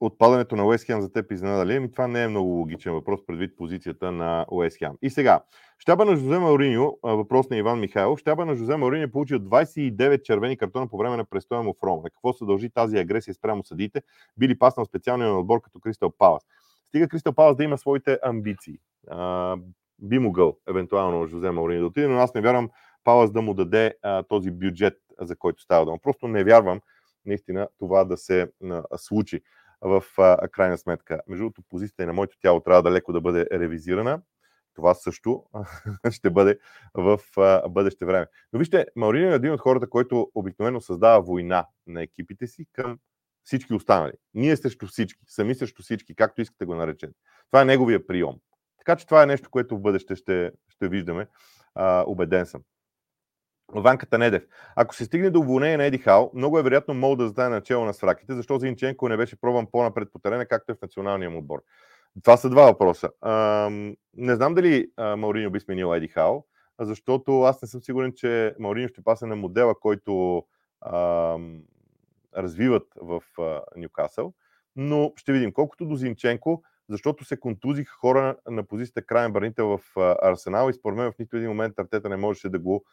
отпадането 0.00 0.56
на 0.56 0.66
Уест 0.66 0.84
Хем 0.84 1.00
за 1.00 1.12
теб 1.12 1.32
изненада 1.32 1.66
ли? 1.66 1.76
Ами 1.76 1.92
това 1.92 2.06
не 2.06 2.22
е 2.22 2.28
много 2.28 2.48
логичен 2.48 2.92
въпрос 2.92 3.26
предвид 3.26 3.56
позицията 3.56 4.12
на 4.12 4.46
Уест 4.50 4.78
Хем. 4.78 4.92
И 5.02 5.10
сега, 5.10 5.40
щаба 5.78 6.04
на 6.04 6.16
Жозе 6.16 6.38
Мауриньо, 6.38 6.98
въпрос 7.02 7.50
на 7.50 7.56
Иван 7.56 7.80
Михайлов, 7.80 8.18
щаба 8.18 8.46
на 8.46 8.56
Жозе 8.56 8.76
Мауриньо 8.76 9.04
е 9.04 9.10
получил 9.10 9.38
29 9.38 10.22
червени 10.22 10.56
картона 10.56 10.88
по 10.88 10.98
време 10.98 11.16
на 11.16 11.24
престоя 11.24 11.62
му 11.62 11.74
в 11.74 11.82
Рома. 11.82 12.02
На 12.02 12.10
какво 12.10 12.32
се 12.32 12.44
дължи 12.44 12.70
тази 12.70 12.98
агресия 12.98 13.34
спрямо 13.34 13.64
съдите? 13.64 14.02
Били 14.36 14.58
паснал 14.58 14.86
специалния 14.86 15.34
отбор 15.34 15.60
като 15.60 15.80
Кристал 15.80 16.10
Палас. 16.18 16.42
Стига 16.84 17.08
Кристал 17.08 17.32
Палас 17.32 17.56
да 17.56 17.64
има 17.64 17.78
своите 17.78 18.18
амбиции. 18.22 18.78
А, 19.10 19.56
би 19.98 20.18
могъл, 20.18 20.56
евентуално, 20.68 21.26
Жозе 21.26 21.50
Мауриньо 21.50 21.80
да 21.80 21.86
отиде, 21.86 22.08
но 22.08 22.18
аз 22.18 22.34
не 22.34 22.40
вярвам 22.40 22.70
Палас 23.04 23.32
да 23.32 23.42
му 23.42 23.54
даде 23.54 23.94
а, 24.02 24.22
този 24.22 24.50
бюджет, 24.50 24.98
за 25.20 25.36
който 25.36 25.62
става 25.62 25.84
дума. 25.84 25.98
Просто 26.02 26.28
не 26.28 26.44
вярвам 26.44 26.80
наистина 27.26 27.68
това 27.78 28.04
да 28.04 28.16
се 28.16 28.50
а, 28.64 28.82
случи 28.96 29.40
в 29.80 30.04
крайна 30.52 30.78
сметка. 30.78 31.20
Между 31.28 31.42
другото, 31.42 31.62
позицията 31.68 32.06
на 32.06 32.12
моето 32.12 32.38
тяло 32.40 32.60
трябва 32.60 32.82
да 32.82 32.90
леко 32.90 33.12
да 33.12 33.20
бъде 33.20 33.46
ревизирана. 33.52 34.22
Това 34.74 34.94
също 34.94 35.44
ще 36.10 36.30
бъде 36.30 36.58
в 36.94 37.20
бъдеще 37.68 38.04
време. 38.04 38.26
Но 38.52 38.58
вижте, 38.58 38.86
Мауриньо 38.96 39.32
е 39.32 39.34
един 39.34 39.52
от 39.52 39.60
хората, 39.60 39.88
който 39.88 40.30
обикновено 40.34 40.80
създава 40.80 41.22
война 41.22 41.66
на 41.86 42.02
екипите 42.02 42.46
си 42.46 42.66
към 42.72 42.98
всички 43.44 43.74
останали. 43.74 44.12
Ние 44.34 44.56
срещу 44.56 44.86
всички, 44.86 45.20
сами 45.26 45.54
срещу 45.54 45.82
всички, 45.82 46.14
както 46.14 46.40
искате 46.40 46.64
го 46.64 46.74
наречете. 46.74 47.12
Това 47.50 47.62
е 47.62 47.64
неговия 47.64 48.06
прием. 48.06 48.34
Така 48.78 48.96
че 48.96 49.06
това 49.06 49.22
е 49.22 49.26
нещо, 49.26 49.50
което 49.50 49.76
в 49.76 49.80
бъдеще 49.80 50.16
ще, 50.16 50.52
ще 50.68 50.88
виждаме. 50.88 51.26
А, 51.74 52.04
убеден 52.06 52.46
съм. 52.46 52.62
Ванката 53.72 54.18
Недев. 54.18 54.46
Ако 54.76 54.94
се 54.94 55.04
стигне 55.04 55.30
до 55.30 55.40
уволнение 55.40 55.76
на 55.76 55.84
Еди 55.84 55.98
Хал, 55.98 56.30
много 56.34 56.58
е 56.58 56.62
вероятно 56.62 56.94
мол 56.94 57.16
да 57.16 57.24
застане 57.24 57.48
начало 57.48 57.84
на 57.84 57.94
сраките, 57.94 58.34
защо 58.34 58.58
Зинченко 58.58 59.08
не 59.08 59.16
беше 59.16 59.40
пробван 59.40 59.66
по-напред 59.66 60.08
по 60.12 60.18
терена, 60.18 60.46
както 60.46 60.72
е 60.72 60.74
в 60.74 60.82
националния 60.82 61.30
му 61.30 61.38
отбор. 61.38 61.62
Това 62.22 62.36
са 62.36 62.50
два 62.50 62.62
въпроса. 62.62 63.10
Не 64.14 64.34
знам 64.34 64.54
дали 64.54 64.90
Мауриньо 64.98 65.50
би 65.50 65.60
сменил 65.60 65.94
Еди 65.94 66.08
Хал, 66.08 66.44
защото 66.80 67.42
аз 67.42 67.62
не 67.62 67.68
съм 67.68 67.82
сигурен, 67.82 68.12
че 68.16 68.54
Мауриньо 68.58 68.88
ще 68.88 69.04
пасне 69.04 69.28
на 69.28 69.36
модела, 69.36 69.80
който 69.80 70.42
развиват 72.36 72.86
в 73.02 73.22
Ньюкасъл. 73.76 74.32
Но 74.76 75.12
ще 75.16 75.32
видим. 75.32 75.52
Колкото 75.52 75.86
до 75.86 75.96
Зинченко, 75.96 76.62
защото 76.88 77.24
се 77.24 77.40
контузиха 77.40 77.94
хора 77.94 78.36
на 78.50 78.62
позицията 78.62 79.02
крайен 79.02 79.32
бранител 79.32 79.78
в 79.78 79.80
Арсенал 80.22 80.70
и 80.70 80.74
според 80.74 80.98
мен 80.98 81.12
в 81.12 81.18
нито 81.18 81.36
един 81.36 81.48
момент 81.48 81.78
Артета 81.78 82.08
не 82.08 82.16
можеше 82.16 82.48
да 82.48 82.58
го 82.58 82.84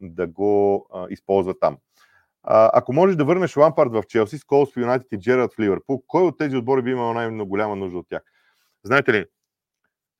да 0.00 0.26
го 0.26 0.86
а, 0.92 1.06
използва 1.10 1.58
там. 1.58 1.78
Ако 2.48 2.92
можеш 2.92 3.16
да 3.16 3.24
върнеш 3.24 3.56
Лампард 3.56 3.92
в 3.92 4.02
Челси, 4.08 4.38
Сколс 4.38 4.72
в 4.72 4.76
Юнайтед 4.76 5.12
и 5.12 5.18
Джерард 5.18 5.52
в 5.52 5.58
Ливърпул, 5.58 6.02
кой 6.06 6.22
от 6.22 6.38
тези 6.38 6.56
отбори 6.56 6.82
би 6.82 6.90
имал 6.90 7.14
най-голяма 7.14 7.76
нужда 7.76 7.98
от 7.98 8.08
тях? 8.08 8.22
Знаете 8.82 9.12
ли, 9.12 9.26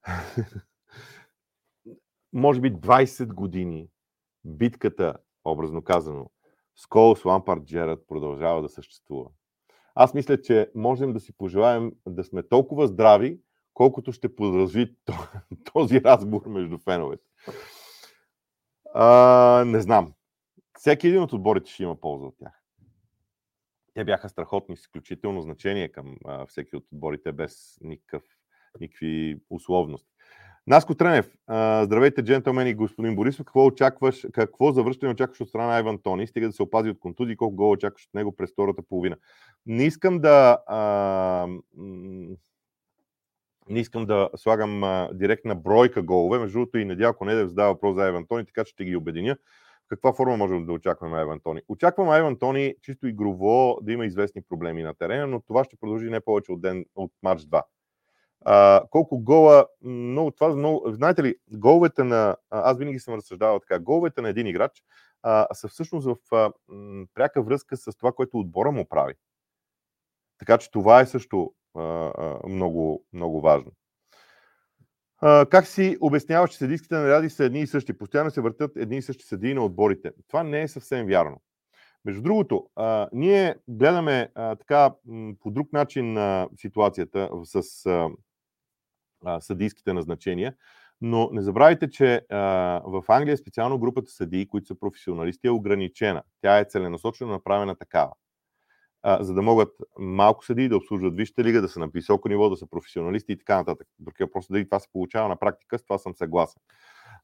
може 2.32 2.60
би 2.60 2.74
20 2.74 3.26
години 3.26 3.88
битката, 4.44 5.16
образно 5.44 5.82
казано, 5.82 6.30
Сколс, 6.76 7.24
Лампард, 7.24 7.64
Джерард 7.64 8.00
продължава 8.08 8.62
да 8.62 8.68
съществува. 8.68 9.30
Аз 9.94 10.14
мисля, 10.14 10.40
че 10.40 10.70
можем 10.74 11.12
да 11.12 11.20
си 11.20 11.32
пожелаем 11.32 11.92
да 12.06 12.24
сме 12.24 12.42
толкова 12.42 12.86
здрави, 12.86 13.40
колкото 13.74 14.12
ще 14.12 14.36
продължи 14.36 14.96
този 15.72 16.00
разговор 16.00 16.46
между 16.46 16.78
феновете. 16.78 17.24
А, 18.98 19.64
не 19.66 19.80
знам. 19.80 20.12
Всеки 20.78 21.08
един 21.08 21.22
от 21.22 21.32
отборите 21.32 21.70
ще 21.70 21.82
има 21.82 22.00
полза 22.00 22.26
от 22.26 22.34
тях. 22.38 22.62
Те 23.94 24.04
бяха 24.04 24.28
страхотни, 24.28 24.76
с 24.76 24.80
изключително 24.80 25.42
значение 25.42 25.88
към 25.88 26.16
а, 26.24 26.46
всеки 26.46 26.76
от 26.76 26.84
отборите, 26.92 27.32
без 27.32 27.78
никакъв, 27.80 28.22
никакви 28.80 29.40
условности. 29.50 30.08
Наско 30.66 30.94
Тренев, 30.94 31.30
а, 31.46 31.84
здравейте, 31.84 32.22
джентълмени, 32.22 32.74
господин 32.74 33.16
Борисов. 33.16 33.46
Какво 33.46 33.66
очакваш, 33.66 34.26
какво 34.32 34.72
завръщане 34.72 35.12
очакваш 35.12 35.40
от 35.40 35.48
страна 35.48 35.76
Айван 35.76 35.98
Тони? 35.98 36.26
Стига 36.26 36.46
да 36.46 36.52
се 36.52 36.62
опази 36.62 36.90
от 36.90 37.00
контузии, 37.00 37.36
колко 37.36 37.56
гол 37.56 37.70
очакваш 37.70 38.06
от 38.06 38.14
него 38.14 38.36
през 38.36 38.52
втората 38.52 38.82
половина? 38.82 39.16
Не 39.66 39.84
искам 39.84 40.18
да 40.18 40.58
а, 40.66 41.48
не 43.68 43.80
искам 43.80 44.06
да 44.06 44.30
слагам 44.36 44.84
а, 44.84 45.10
директна 45.12 45.54
бройка 45.54 46.02
голове. 46.02 46.38
Между 46.38 46.58
другото 46.58 46.78
и 46.78 46.84
Недялко 46.84 47.24
Недев 47.24 47.48
задава 47.48 47.72
въпрос 47.72 47.94
за 47.94 48.02
Айван 48.02 48.26
Тони, 48.26 48.46
така 48.46 48.64
че 48.64 48.70
ще 48.70 48.84
ги 48.84 48.96
обединя. 48.96 49.36
В 49.86 49.88
каква 49.88 50.12
форма 50.12 50.36
можем 50.36 50.66
да 50.66 50.72
очакваме 50.72 51.18
Айван 51.18 51.40
Тони? 51.40 51.62
Очаквам 51.68 52.08
Айван 52.08 52.38
Тони 52.38 52.74
чисто 52.82 53.06
игрово 53.06 53.78
да 53.82 53.92
има 53.92 54.06
известни 54.06 54.42
проблеми 54.42 54.82
на 54.82 54.94
терена, 54.94 55.26
но 55.26 55.40
това 55.40 55.64
ще 55.64 55.76
продължи 55.76 56.10
не 56.10 56.20
повече 56.20 56.52
от, 56.52 56.60
ден, 56.60 56.84
от 56.94 57.12
матч 57.22 57.42
2. 57.42 57.62
А, 58.44 58.82
колко 58.90 59.18
гола, 59.18 59.66
много, 59.82 60.30
това 60.30 60.56
много, 60.56 60.92
знаете 60.92 61.22
ли, 61.22 61.34
головете 61.52 62.04
на, 62.04 62.36
аз 62.50 62.78
винаги 62.78 62.98
съм 62.98 63.14
разсъждавал 63.14 63.60
така, 63.60 63.78
головете 63.78 64.20
на 64.20 64.28
един 64.28 64.46
играч 64.46 64.82
а, 65.22 65.54
са 65.54 65.68
всъщност 65.68 66.06
в 66.06 66.34
а, 66.34 66.52
м, 66.68 67.06
пряка 67.14 67.42
връзка 67.42 67.76
с 67.76 67.96
това, 67.96 68.12
което 68.12 68.38
отбора 68.38 68.70
му 68.70 68.88
прави. 68.88 69.14
Така 70.38 70.58
че 70.58 70.70
това 70.70 71.00
е 71.00 71.06
също 71.06 71.52
много, 72.48 73.04
много 73.12 73.40
важно. 73.40 73.72
Как 75.50 75.66
си 75.66 75.96
обясняваш, 76.00 76.50
че 76.50 76.58
съдийските 76.58 76.94
наряди 76.94 77.30
са 77.30 77.44
едни 77.44 77.60
и 77.60 77.66
същи? 77.66 77.98
Постоянно 77.98 78.30
се 78.30 78.40
въртят 78.40 78.76
едни 78.76 78.96
и 78.96 79.02
същи 79.02 79.24
съдии 79.24 79.54
на 79.54 79.64
отборите. 79.64 80.10
Това 80.28 80.42
не 80.42 80.62
е 80.62 80.68
съвсем 80.68 81.06
вярно. 81.06 81.40
Между 82.04 82.22
другото, 82.22 82.66
а, 82.76 83.08
ние 83.12 83.56
гледаме 83.68 84.30
а, 84.34 84.56
така 84.56 84.94
по 85.40 85.50
друг 85.50 85.72
начин 85.72 86.12
на 86.12 86.48
ситуацията 86.56 87.30
с 87.44 87.86
а, 87.86 88.08
а, 89.24 89.40
съдийските 89.40 89.92
назначения, 89.92 90.54
но 91.00 91.30
не 91.32 91.42
забравяйте, 91.42 91.90
че 91.90 92.26
а, 92.30 92.38
в 92.84 93.04
Англия 93.08 93.36
специално 93.36 93.78
групата 93.78 94.10
съдии, 94.10 94.48
които 94.48 94.66
са 94.66 94.78
професионалисти, 94.78 95.46
е 95.46 95.50
ограничена. 95.50 96.22
Тя 96.40 96.58
е 96.58 96.64
целенасочено 96.64 97.30
направена 97.30 97.76
такава 97.76 98.12
а, 99.08 99.24
за 99.24 99.34
да 99.34 99.42
могат 99.42 99.68
малко 99.98 100.44
съди 100.44 100.68
да 100.68 100.76
обслужват 100.76 101.16
висшата 101.16 101.44
лига, 101.44 101.62
да 101.62 101.68
са 101.68 101.80
на 101.80 101.88
високо 101.88 102.28
ниво, 102.28 102.50
да 102.50 102.56
са 102.56 102.66
професионалисти 102.66 103.32
и 103.32 103.38
така 103.38 103.56
нататък. 103.56 103.88
Друг 103.98 104.20
е 104.20 104.30
просто 104.30 104.52
дали 104.52 104.64
това 104.64 104.80
се 104.80 104.88
получава 104.92 105.28
на 105.28 105.36
практика, 105.36 105.78
с 105.78 105.82
това 105.82 105.98
съм 105.98 106.14
съгласен. 106.14 106.62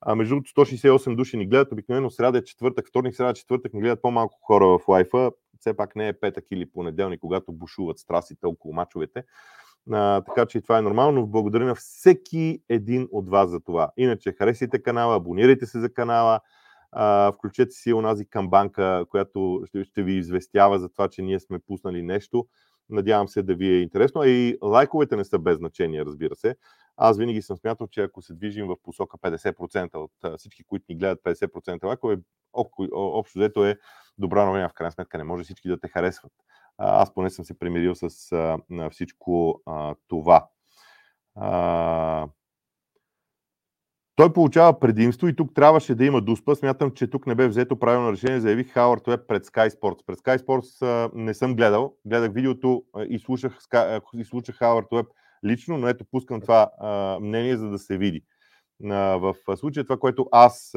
А, 0.00 0.14
между 0.14 0.34
другото, 0.34 0.50
168 0.50 1.16
души 1.16 1.36
ни 1.36 1.46
гледат, 1.46 1.72
обикновено 1.72 2.10
сряда, 2.10 2.44
четвъртък, 2.44 2.88
вторник, 2.88 3.14
сряда, 3.14 3.34
четвъртък 3.34 3.74
ни 3.74 3.80
гледат 3.80 4.02
по-малко 4.02 4.38
хора 4.42 4.66
в 4.66 4.88
лайфа. 4.88 5.30
Все 5.60 5.76
пак 5.76 5.96
не 5.96 6.08
е 6.08 6.12
петък 6.12 6.44
или 6.50 6.70
понеделник, 6.70 7.20
когато 7.20 7.52
бушуват 7.52 7.98
страстите 7.98 8.46
около 8.46 8.74
мачовете. 8.74 9.24
А, 9.92 10.20
така 10.20 10.46
че 10.46 10.58
и 10.58 10.62
това 10.62 10.78
е 10.78 10.82
нормално. 10.82 11.26
Благодаря 11.26 11.64
на 11.64 11.74
всеки 11.74 12.62
един 12.68 13.08
от 13.12 13.28
вас 13.28 13.50
за 13.50 13.60
това. 13.60 13.90
Иначе 13.96 14.32
харесайте 14.32 14.82
канала, 14.82 15.16
абонирайте 15.16 15.66
се 15.66 15.80
за 15.80 15.94
канала, 15.94 16.40
включете 17.34 17.70
си 17.70 17.92
онази 17.92 18.26
камбанка, 18.26 19.04
която 19.10 19.62
ще, 19.66 19.84
ще 19.84 20.02
ви 20.02 20.12
известява 20.12 20.78
за 20.78 20.88
това, 20.88 21.08
че 21.08 21.22
ние 21.22 21.40
сме 21.40 21.58
пуснали 21.58 22.02
нещо. 22.02 22.46
Надявам 22.88 23.28
се 23.28 23.42
да 23.42 23.54
ви 23.54 23.68
е 23.68 23.80
интересно. 23.80 24.20
А 24.20 24.28
и 24.28 24.58
лайковете 24.62 25.16
не 25.16 25.24
са 25.24 25.38
без 25.38 25.56
значение, 25.56 26.04
разбира 26.04 26.34
се. 26.34 26.56
Аз 26.96 27.18
винаги 27.18 27.42
съм 27.42 27.56
смятал, 27.56 27.86
че 27.86 28.02
ако 28.02 28.22
се 28.22 28.34
движим 28.34 28.66
в 28.66 28.76
посока 28.82 29.18
50% 29.18 29.94
от 29.94 30.38
всички, 30.38 30.64
които 30.64 30.84
ни 30.88 30.96
гледат 30.96 31.20
50% 31.24 31.84
лайкове, 31.84 32.18
общо 32.92 33.38
взето 33.38 33.66
е 33.66 33.76
добра 34.18 34.44
новина. 34.44 34.68
В 34.68 34.74
крайна 34.74 34.92
сметка 34.92 35.18
не 35.18 35.24
може 35.24 35.44
всички 35.44 35.68
да 35.68 35.80
те 35.80 35.88
харесват. 35.88 36.32
Аз 36.78 37.14
поне 37.14 37.30
съм 37.30 37.44
се 37.44 37.58
примирил 37.58 37.94
с 37.94 38.08
всичко 38.90 39.62
това. 40.08 40.48
Той 44.16 44.32
получава 44.32 44.80
предимство 44.80 45.28
и 45.28 45.36
тук 45.36 45.54
трябваше 45.54 45.94
да 45.94 46.04
има 46.04 46.20
дуспа. 46.20 46.54
Смятам, 46.54 46.90
че 46.90 47.06
тук 47.06 47.26
не 47.26 47.34
бе 47.34 47.48
взето 47.48 47.78
правилно 47.78 48.12
решение. 48.12 48.40
Заявих 48.40 48.72
Хауърд 48.72 49.08
Уеб 49.08 49.20
пред 49.28 49.46
Sky 49.46 49.68
Sports. 49.68 50.06
Пред 50.06 50.18
Sky 50.18 50.38
Sports 50.38 51.10
не 51.14 51.34
съм 51.34 51.56
гледал. 51.56 51.94
Гледах 52.04 52.32
видеото 52.32 52.84
и 53.08 53.18
слушах, 53.18 53.58
и 54.14 54.24
слушах 54.24 54.56
Хауърд 54.56 54.86
Уеб 54.92 55.06
лично, 55.44 55.78
но 55.78 55.88
ето 55.88 56.04
пускам 56.10 56.40
това 56.40 56.70
мнение, 57.20 57.56
за 57.56 57.70
да 57.70 57.78
се 57.78 57.98
види. 57.98 58.24
В 58.80 59.34
случая 59.56 59.84
това, 59.84 59.96
което 59.96 60.28
аз 60.32 60.74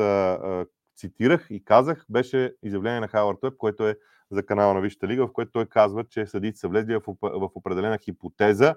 цитирах 0.97 1.47
и 1.49 1.65
казах, 1.65 2.05
беше 2.09 2.53
изявление 2.63 2.99
на 2.99 3.07
Хауърд 3.07 3.43
Уеб, 3.43 3.57
което 3.57 3.87
е 3.87 3.97
за 4.31 4.45
канала 4.45 4.73
на 4.73 4.81
Висшата 4.81 5.07
лига, 5.07 5.27
в 5.27 5.33
което 5.33 5.51
той 5.51 5.65
казва, 5.65 6.03
че 6.03 6.25
съдите 6.25 6.59
са 6.59 6.67
влезли 6.67 6.95
в 7.21 7.49
определена 7.55 7.97
хипотеза, 7.97 8.75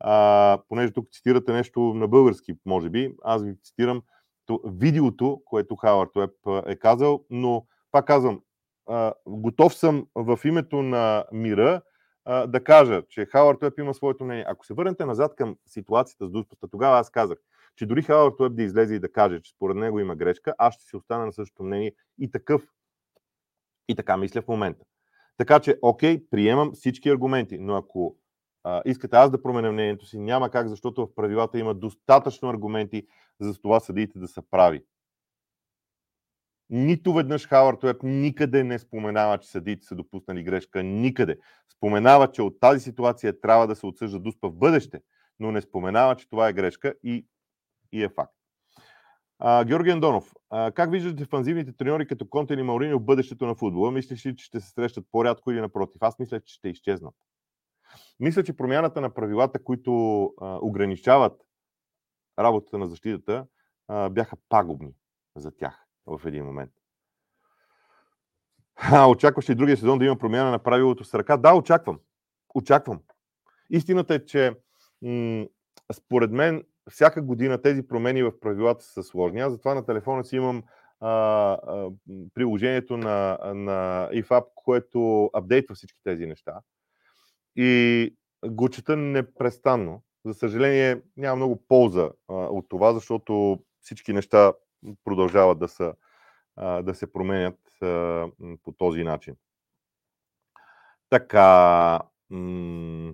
а, 0.00 0.58
понеже 0.68 0.92
тук 0.92 1.10
цитирате 1.12 1.52
нещо 1.52 1.80
на 1.80 2.08
български, 2.08 2.54
може 2.66 2.90
би, 2.90 3.14
аз 3.22 3.44
ви 3.44 3.54
цитирам 3.62 4.02
то, 4.46 4.60
видеото, 4.64 5.42
което 5.44 5.76
Хауърд 5.76 6.16
Уеб 6.16 6.30
е 6.66 6.76
казал, 6.76 7.24
но 7.30 7.66
пак 7.92 8.06
казвам, 8.06 8.42
а, 8.86 9.12
готов 9.26 9.74
съм 9.74 10.06
в 10.14 10.38
името 10.44 10.82
на 10.82 11.24
мира 11.32 11.82
а, 12.24 12.46
да 12.46 12.64
кажа, 12.64 13.02
че 13.08 13.26
Хауърд 13.26 13.62
Уеб 13.62 13.78
има 13.78 13.94
своето 13.94 14.24
мнение. 14.24 14.44
Ако 14.48 14.66
се 14.66 14.74
върнете 14.74 15.06
назад 15.06 15.34
към 15.36 15.56
ситуацията 15.66 16.26
с 16.26 16.30
дуспата, 16.30 16.68
тогава 16.70 16.98
аз 16.98 17.10
казах, 17.10 17.38
че 17.76 17.86
дори 17.86 18.02
Хауърд 18.02 18.40
Уеб 18.40 18.54
да 18.54 18.62
излезе 18.62 18.94
и 18.94 19.00
да 19.00 19.12
каже, 19.12 19.40
че 19.42 19.52
според 19.52 19.76
него 19.76 20.00
има 20.00 20.16
грешка, 20.16 20.54
аз 20.58 20.74
ще 20.74 20.84
си 20.84 20.96
остана 20.96 21.26
на 21.26 21.32
същото 21.32 21.62
мнение 21.64 21.92
и 22.18 22.30
такъв. 22.30 22.62
И 23.88 23.94
така 23.94 24.16
мисля 24.16 24.42
в 24.42 24.48
момента. 24.48 24.84
Така 25.36 25.60
че, 25.60 25.78
окей, 25.82 26.28
приемам 26.30 26.72
всички 26.72 27.08
аргументи, 27.08 27.58
но 27.58 27.76
ако 27.76 28.16
искате 28.84 29.16
аз 29.16 29.30
да 29.30 29.42
променя 29.42 29.72
мнението 29.72 30.06
си, 30.06 30.18
няма 30.18 30.50
как, 30.50 30.68
защото 30.68 31.06
в 31.06 31.14
правилата 31.14 31.58
има 31.58 31.74
достатъчно 31.74 32.48
аргументи 32.48 33.06
за 33.40 33.60
това 33.60 33.80
съдиите 33.80 34.18
да 34.18 34.28
са 34.28 34.42
прави. 34.50 34.82
Нито 36.70 37.12
веднъж 37.12 37.48
Хауърд 37.48 37.84
Уеб 37.84 38.02
никъде 38.02 38.64
не 38.64 38.78
споменава, 38.78 39.38
че 39.38 39.48
съдиите 39.48 39.86
са 39.86 39.94
допуснали 39.94 40.42
грешка. 40.42 40.82
Никъде. 40.82 41.38
Споменава, 41.76 42.32
че 42.32 42.42
от 42.42 42.60
тази 42.60 42.80
ситуация 42.80 43.40
трябва 43.40 43.66
да 43.66 43.76
се 43.76 43.86
отсъжда 43.86 44.18
дуспа 44.18 44.48
в 44.48 44.56
бъдеще, 44.56 45.00
но 45.40 45.52
не 45.52 45.60
споменава, 45.60 46.16
че 46.16 46.28
това 46.28 46.48
е 46.48 46.52
грешка 46.52 46.94
и, 47.02 47.26
и 47.92 48.04
е 48.04 48.08
факт. 48.08 48.34
А, 49.38 49.64
Георги 49.64 49.90
Андонов, 49.90 50.32
а, 50.50 50.72
как 50.72 50.90
виждате 50.90 51.16
дефанзивните 51.16 51.72
треньори 51.72 52.06
като 52.06 52.28
Конте 52.28 52.54
или 52.54 52.62
Маурини 52.62 52.94
в 52.94 53.00
бъдещето 53.00 53.46
на 53.46 53.54
футбола? 53.54 53.90
Мислиш 53.90 54.26
ли, 54.26 54.36
че 54.36 54.44
ще 54.44 54.60
се 54.60 54.70
срещат 54.70 55.06
по-рядко 55.12 55.50
или 55.50 55.60
напротив? 55.60 56.02
Аз 56.02 56.18
мисля, 56.18 56.40
че 56.40 56.54
ще 56.54 56.68
изчезнат. 56.68 57.14
Мисля, 58.20 58.44
че 58.44 58.56
промяната 58.56 59.00
на 59.00 59.10
правилата, 59.10 59.64
които 59.64 60.24
а, 60.40 60.58
ограничават 60.62 61.42
работата 62.38 62.78
на 62.78 62.86
защитата, 62.86 63.46
а, 63.88 64.08
бяха 64.08 64.36
пагубни 64.48 64.94
за 65.36 65.50
тях 65.56 65.86
в 66.06 66.20
един 66.26 66.44
момент. 66.44 66.70
А, 68.76 69.08
очакваш 69.08 69.50
ли 69.50 69.54
другия 69.54 69.76
сезон 69.76 69.98
да 69.98 70.04
има 70.04 70.18
промяна 70.18 70.50
на 70.50 70.58
правилото 70.58 71.04
с 71.04 71.14
ръка? 71.14 71.36
Да, 71.36 71.54
очаквам. 71.54 72.00
Очаквам. 72.54 73.00
Истината 73.70 74.14
е, 74.14 74.24
че 74.24 74.54
м- 75.02 75.46
според 75.92 76.30
мен 76.30 76.64
всяка 76.90 77.22
година 77.22 77.62
тези 77.62 77.88
промени 77.88 78.22
в 78.22 78.40
правилата 78.40 78.84
са 78.84 79.02
сложни. 79.02 79.40
Аз 79.40 79.52
затова 79.52 79.74
на 79.74 79.86
телефона 79.86 80.24
си 80.24 80.36
имам 80.36 80.62
а, 81.00 81.10
а, 81.10 81.90
приложението 82.34 82.96
на, 82.96 83.38
на 83.54 84.08
IFAP, 84.12 84.44
което 84.54 85.30
апдейтва 85.32 85.74
всички 85.74 86.00
тези 86.04 86.26
неща. 86.26 86.60
И 87.60 88.14
го 88.46 88.68
чета 88.68 88.96
непрестанно. 88.96 90.02
За 90.24 90.34
съжаление, 90.34 91.02
няма 91.16 91.36
много 91.36 91.62
полза 91.68 92.10
а, 92.28 92.34
от 92.34 92.68
това, 92.68 92.92
защото 92.92 93.58
всички 93.80 94.12
неща 94.12 94.52
продължават 95.04 95.58
да, 95.58 95.68
са, 95.68 95.94
а, 96.56 96.82
да 96.82 96.94
се 96.94 97.12
променят 97.12 97.58
а, 97.82 98.26
по 98.64 98.72
този 98.72 99.04
начин. 99.04 99.34
Така. 101.10 102.00
М- 102.30 103.12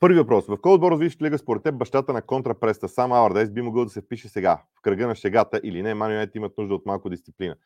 Първи 0.00 0.18
въпрос. 0.18 0.46
В 0.46 0.58
кой 0.62 0.72
отбор 0.72 0.92
от 0.92 1.22
лига 1.22 1.38
според 1.38 1.62
теб 1.62 1.76
бащата 1.76 2.12
на 2.12 2.22
контрапреста 2.22 2.88
сам 2.88 3.12
Авардес 3.12 3.50
би 3.50 3.62
могъл 3.62 3.84
да 3.84 3.90
се 3.90 4.00
впише 4.00 4.28
сега, 4.28 4.62
в 4.78 4.82
кръга 4.82 5.06
на 5.06 5.14
шегата 5.14 5.60
или 5.64 5.82
не? 5.82 5.94
Ман 5.94 6.10
Юнайтед 6.10 6.34
имат 6.34 6.58
нужда 6.58 6.74
от 6.74 6.86
малко 6.86 7.10
дисциплина. 7.10 7.56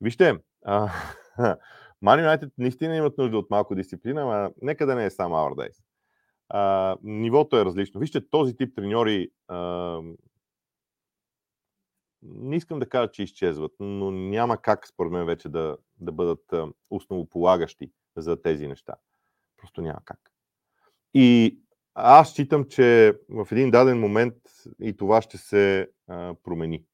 Вижте, 0.00 0.38
Ман 2.02 2.20
Юнайтед 2.20 2.52
наистина 2.58 2.96
имат 2.96 3.18
нужда 3.18 3.38
от 3.38 3.50
малко 3.50 3.74
дисциплина, 3.74 4.24
но 4.24 4.52
нека 4.62 4.86
да 4.86 4.94
не 4.94 5.04
е 5.04 5.10
сам 5.10 5.34
Авардес. 5.34 5.82
нивото 7.02 7.56
е 7.56 7.64
различно. 7.64 8.00
Вижте, 8.00 8.30
този 8.30 8.56
тип 8.56 8.76
треньори 8.76 9.30
а, 9.48 10.00
не 12.22 12.56
искам 12.56 12.78
да 12.78 12.88
кажа, 12.88 13.10
че 13.10 13.22
изчезват, 13.22 13.72
но 13.80 14.10
няма 14.10 14.62
как, 14.62 14.86
според 14.86 15.12
мен, 15.12 15.26
вече 15.26 15.48
да, 15.48 15.76
да 16.00 16.12
бъдат 16.12 16.54
основополагащи 16.90 17.92
за 18.16 18.42
тези 18.42 18.68
неща. 18.68 18.94
Просто 19.56 19.82
няма 19.82 20.00
как. 20.04 20.32
И 21.14 21.58
аз 21.94 22.32
считам, 22.32 22.64
че 22.64 23.18
в 23.28 23.48
един 23.52 23.70
даден 23.70 24.00
момент 24.00 24.34
и 24.80 24.96
това 24.96 25.22
ще 25.22 25.38
се 25.38 25.90
а, 26.08 26.34
промени. 26.42 26.84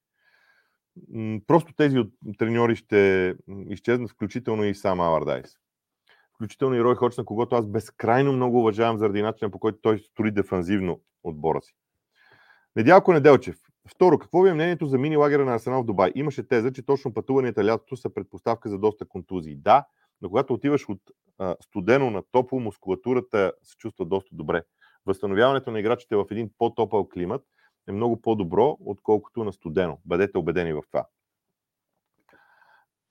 Просто 1.46 1.74
тези 1.76 1.98
от 1.98 2.12
треньори 2.38 2.76
ще 2.76 3.34
изчезнат, 3.68 4.10
включително 4.10 4.64
и 4.64 4.74
сам 4.74 5.00
Авардайс. 5.00 5.56
Включително 6.34 6.76
и 6.76 6.84
Рой 6.84 6.94
Хоч, 6.94 7.16
на 7.16 7.24
когото 7.24 7.54
аз 7.54 7.66
безкрайно 7.66 8.32
много 8.32 8.58
уважавам 8.58 8.98
заради 8.98 9.22
начина 9.22 9.50
по 9.50 9.58
който 9.58 9.78
той 9.82 9.98
строи 9.98 10.30
дефанзивно 10.30 11.00
отбора 11.24 11.62
си. 11.62 11.74
Недялко 12.76 13.12
Неделчев. 13.12 13.56
Второ, 13.88 14.18
какво 14.18 14.42
ви 14.42 14.50
е 14.50 14.54
мнението 14.54 14.86
за 14.86 14.98
мини 14.98 15.16
лагера 15.16 15.44
на 15.44 15.54
Арсенал 15.54 15.82
в 15.82 15.86
Дубай? 15.86 16.12
Имаше 16.14 16.48
теза, 16.48 16.72
че 16.72 16.86
точно 16.86 17.14
пътуванията 17.14 17.64
лятото 17.64 17.96
са 17.96 18.14
предпоставка 18.14 18.68
за 18.68 18.78
доста 18.78 19.08
контузии. 19.08 19.56
Да, 19.56 19.84
но 20.20 20.28
когато 20.28 20.54
отиваш 20.54 20.88
от 20.88 21.00
а, 21.38 21.56
студено 21.60 22.10
на 22.10 22.22
топло, 22.32 22.60
мускулатурата 22.60 23.52
се 23.62 23.76
чувства 23.76 24.04
доста 24.04 24.36
добре. 24.36 24.62
Възстановяването 25.06 25.70
на 25.70 25.80
играчите 25.80 26.16
в 26.16 26.26
един 26.30 26.50
по-топъл 26.58 27.08
климат 27.08 27.42
е 27.88 27.92
много 27.92 28.22
по-добро, 28.22 28.76
отколкото 28.84 29.44
на 29.44 29.52
студено. 29.52 29.98
Бъдете 30.04 30.38
убедени 30.38 30.72
в 30.72 30.82
това. 30.90 31.06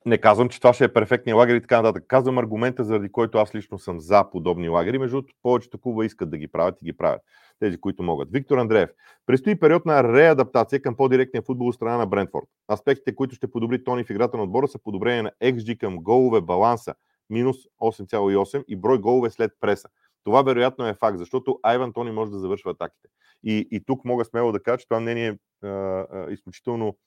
Не 0.06 0.18
казвам, 0.18 0.50
че 0.50 0.60
това 0.60 0.74
ще 0.74 0.84
е 0.84 0.94
перфектния 0.94 1.36
лагер 1.36 1.56
и 1.56 1.62
така 1.62 1.82
нататък. 1.82 2.04
Казвам 2.08 2.38
аргумента, 2.38 2.84
заради 2.84 3.12
който 3.12 3.38
аз 3.38 3.56
лично 3.56 3.80
съм 3.80 4.00
за 4.00 4.30
подобни 4.32 4.70
лагери. 4.70 4.98
Между 4.98 5.16
другото, 5.16 5.34
повечето 5.44 5.78
клуба 5.78 6.06
искат 6.06 6.30
да 6.30 6.38
ги 6.38 6.48
правят 6.48 6.82
и 6.82 6.86
ги 6.86 6.94
правят. 6.94 7.22
Тези, 7.60 7.82
които 7.82 8.04
могат. 8.04 8.32
Виктор 8.32 8.58
Андреев. 8.58 8.90
Предстои 9.26 9.60
период 9.60 9.86
на 9.86 10.04
реадаптация 10.04 10.82
към 10.82 10.96
по-директния 10.96 11.42
футбол 11.42 11.68
от 11.68 11.76
страна 11.76 11.98
на 11.98 12.08
Брентфорд. 12.08 12.46
Аспектите, 12.72 13.16
които 13.16 13.36
ще 13.36 13.52
подобри 13.52 13.84
Тони 13.84 14.04
в 14.04 14.10
играта 14.10 14.38
на 14.38 14.44
отбора 14.44 14.68
са 14.68 14.80
подобрение 14.80 15.22
на 15.22 15.32
XG 15.44 15.78
към 15.78 15.98
голове, 15.98 16.42
баланса, 16.42 16.94
минус 17.30 17.58
8,8 17.82 18.64
и 18.68 18.76
брой 18.76 18.98
голове 19.00 19.30
след 19.30 19.52
преса. 19.60 19.90
Това 20.24 20.42
вероятно 20.42 20.88
е 20.88 20.94
факт, 20.94 21.18
защото 21.18 21.60
Айван 21.64 21.94
Тони 21.94 22.12
може 22.12 22.32
да 22.32 22.40
завършва 22.40 22.72
атаките. 22.72 23.10
И, 23.44 23.68
и 23.72 23.84
тук 23.86 24.06
мога 24.06 24.26
смело 24.26 24.52
да 24.52 24.64
кажа, 24.64 24.78
че 24.78 24.88
това 24.88 25.00
мнение 25.00 25.28
е 25.28 25.68
а, 25.68 26.28
изключително 26.30 26.98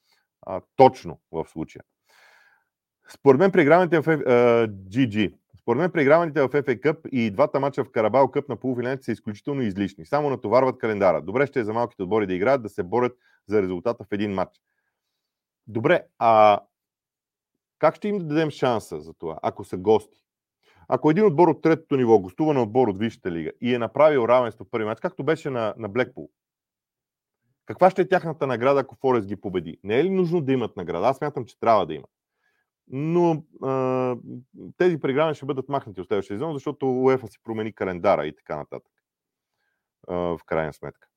а, 0.46 0.60
точно 0.76 1.20
в 1.32 1.46
случая. 1.48 1.82
Според 3.08 3.38
мен 3.38 3.52
преиграваните 3.52 4.00
в 4.00 4.18
GG, 4.66 5.34
според 5.60 5.80
мен 5.80 5.90
преиграваните 5.90 6.42
в 6.42 6.48
FA 6.48 6.80
Cup 6.80 7.08
и 7.08 7.30
двата 7.30 7.60
мача 7.60 7.84
в 7.84 7.90
Карабал 7.90 8.30
Къп 8.30 8.48
на 8.48 8.56
полуфиналите 8.56 9.04
са 9.04 9.12
изключително 9.12 9.62
излишни. 9.62 10.06
Само 10.06 10.30
натоварват 10.30 10.78
календара. 10.78 11.22
Добре 11.22 11.46
ще 11.46 11.60
е 11.60 11.64
за 11.64 11.72
малките 11.72 12.02
отбори 12.02 12.26
да 12.26 12.34
играят, 12.34 12.62
да 12.62 12.68
се 12.68 12.82
борят 12.82 13.12
за 13.48 13.62
резултата 13.62 14.04
в 14.04 14.12
един 14.12 14.34
матч. 14.34 14.60
Добре, 15.66 16.02
а 16.18 16.60
как 17.78 17.94
ще 17.94 18.08
им 18.08 18.18
дадем 18.28 18.50
шанса 18.50 19.00
за 19.00 19.14
това, 19.14 19.38
ако 19.42 19.64
са 19.64 19.76
гости? 19.76 20.23
Ако 20.88 21.10
един 21.10 21.24
отбор 21.24 21.48
от 21.48 21.62
третото 21.62 21.96
ниво 21.96 22.18
гостува 22.18 22.54
на 22.54 22.62
отбор 22.62 22.88
от 22.88 22.98
Висшата 22.98 23.30
лига 23.30 23.50
и 23.60 23.74
е 23.74 23.78
направил 23.78 24.28
равенство 24.28 24.64
първи 24.64 24.84
матч, 24.84 25.00
както 25.00 25.24
беше 25.24 25.50
на, 25.50 25.74
на 25.78 25.88
Блекпул, 25.88 26.30
каква 27.66 27.90
ще 27.90 28.02
е 28.02 28.08
тяхната 28.08 28.46
награда, 28.46 28.80
ако 28.80 28.96
Форест 28.96 29.26
ги 29.26 29.36
победи? 29.36 29.78
Не 29.82 30.00
е 30.00 30.04
ли 30.04 30.10
нужно 30.10 30.40
да 30.40 30.52
имат 30.52 30.76
награда? 30.76 31.06
Аз 31.06 31.20
мятам, 31.20 31.44
че 31.44 31.60
трябва 31.60 31.86
да 31.86 31.94
имат. 31.94 32.10
Но 32.88 33.44
а, 33.62 34.16
тези 34.76 35.00
преграми 35.00 35.34
ще 35.34 35.46
бъдат 35.46 35.68
махнати 35.68 36.00
от 36.00 36.06
следващия 36.06 36.34
сезон, 36.34 36.54
защото 36.54 37.02
УЕФА 37.02 37.28
си 37.28 37.38
промени 37.44 37.74
календара 37.74 38.26
и 38.26 38.36
така 38.36 38.56
нататък. 38.56 38.92
А, 40.08 40.14
в 40.14 40.40
крайна 40.46 40.72
сметка. 40.72 41.08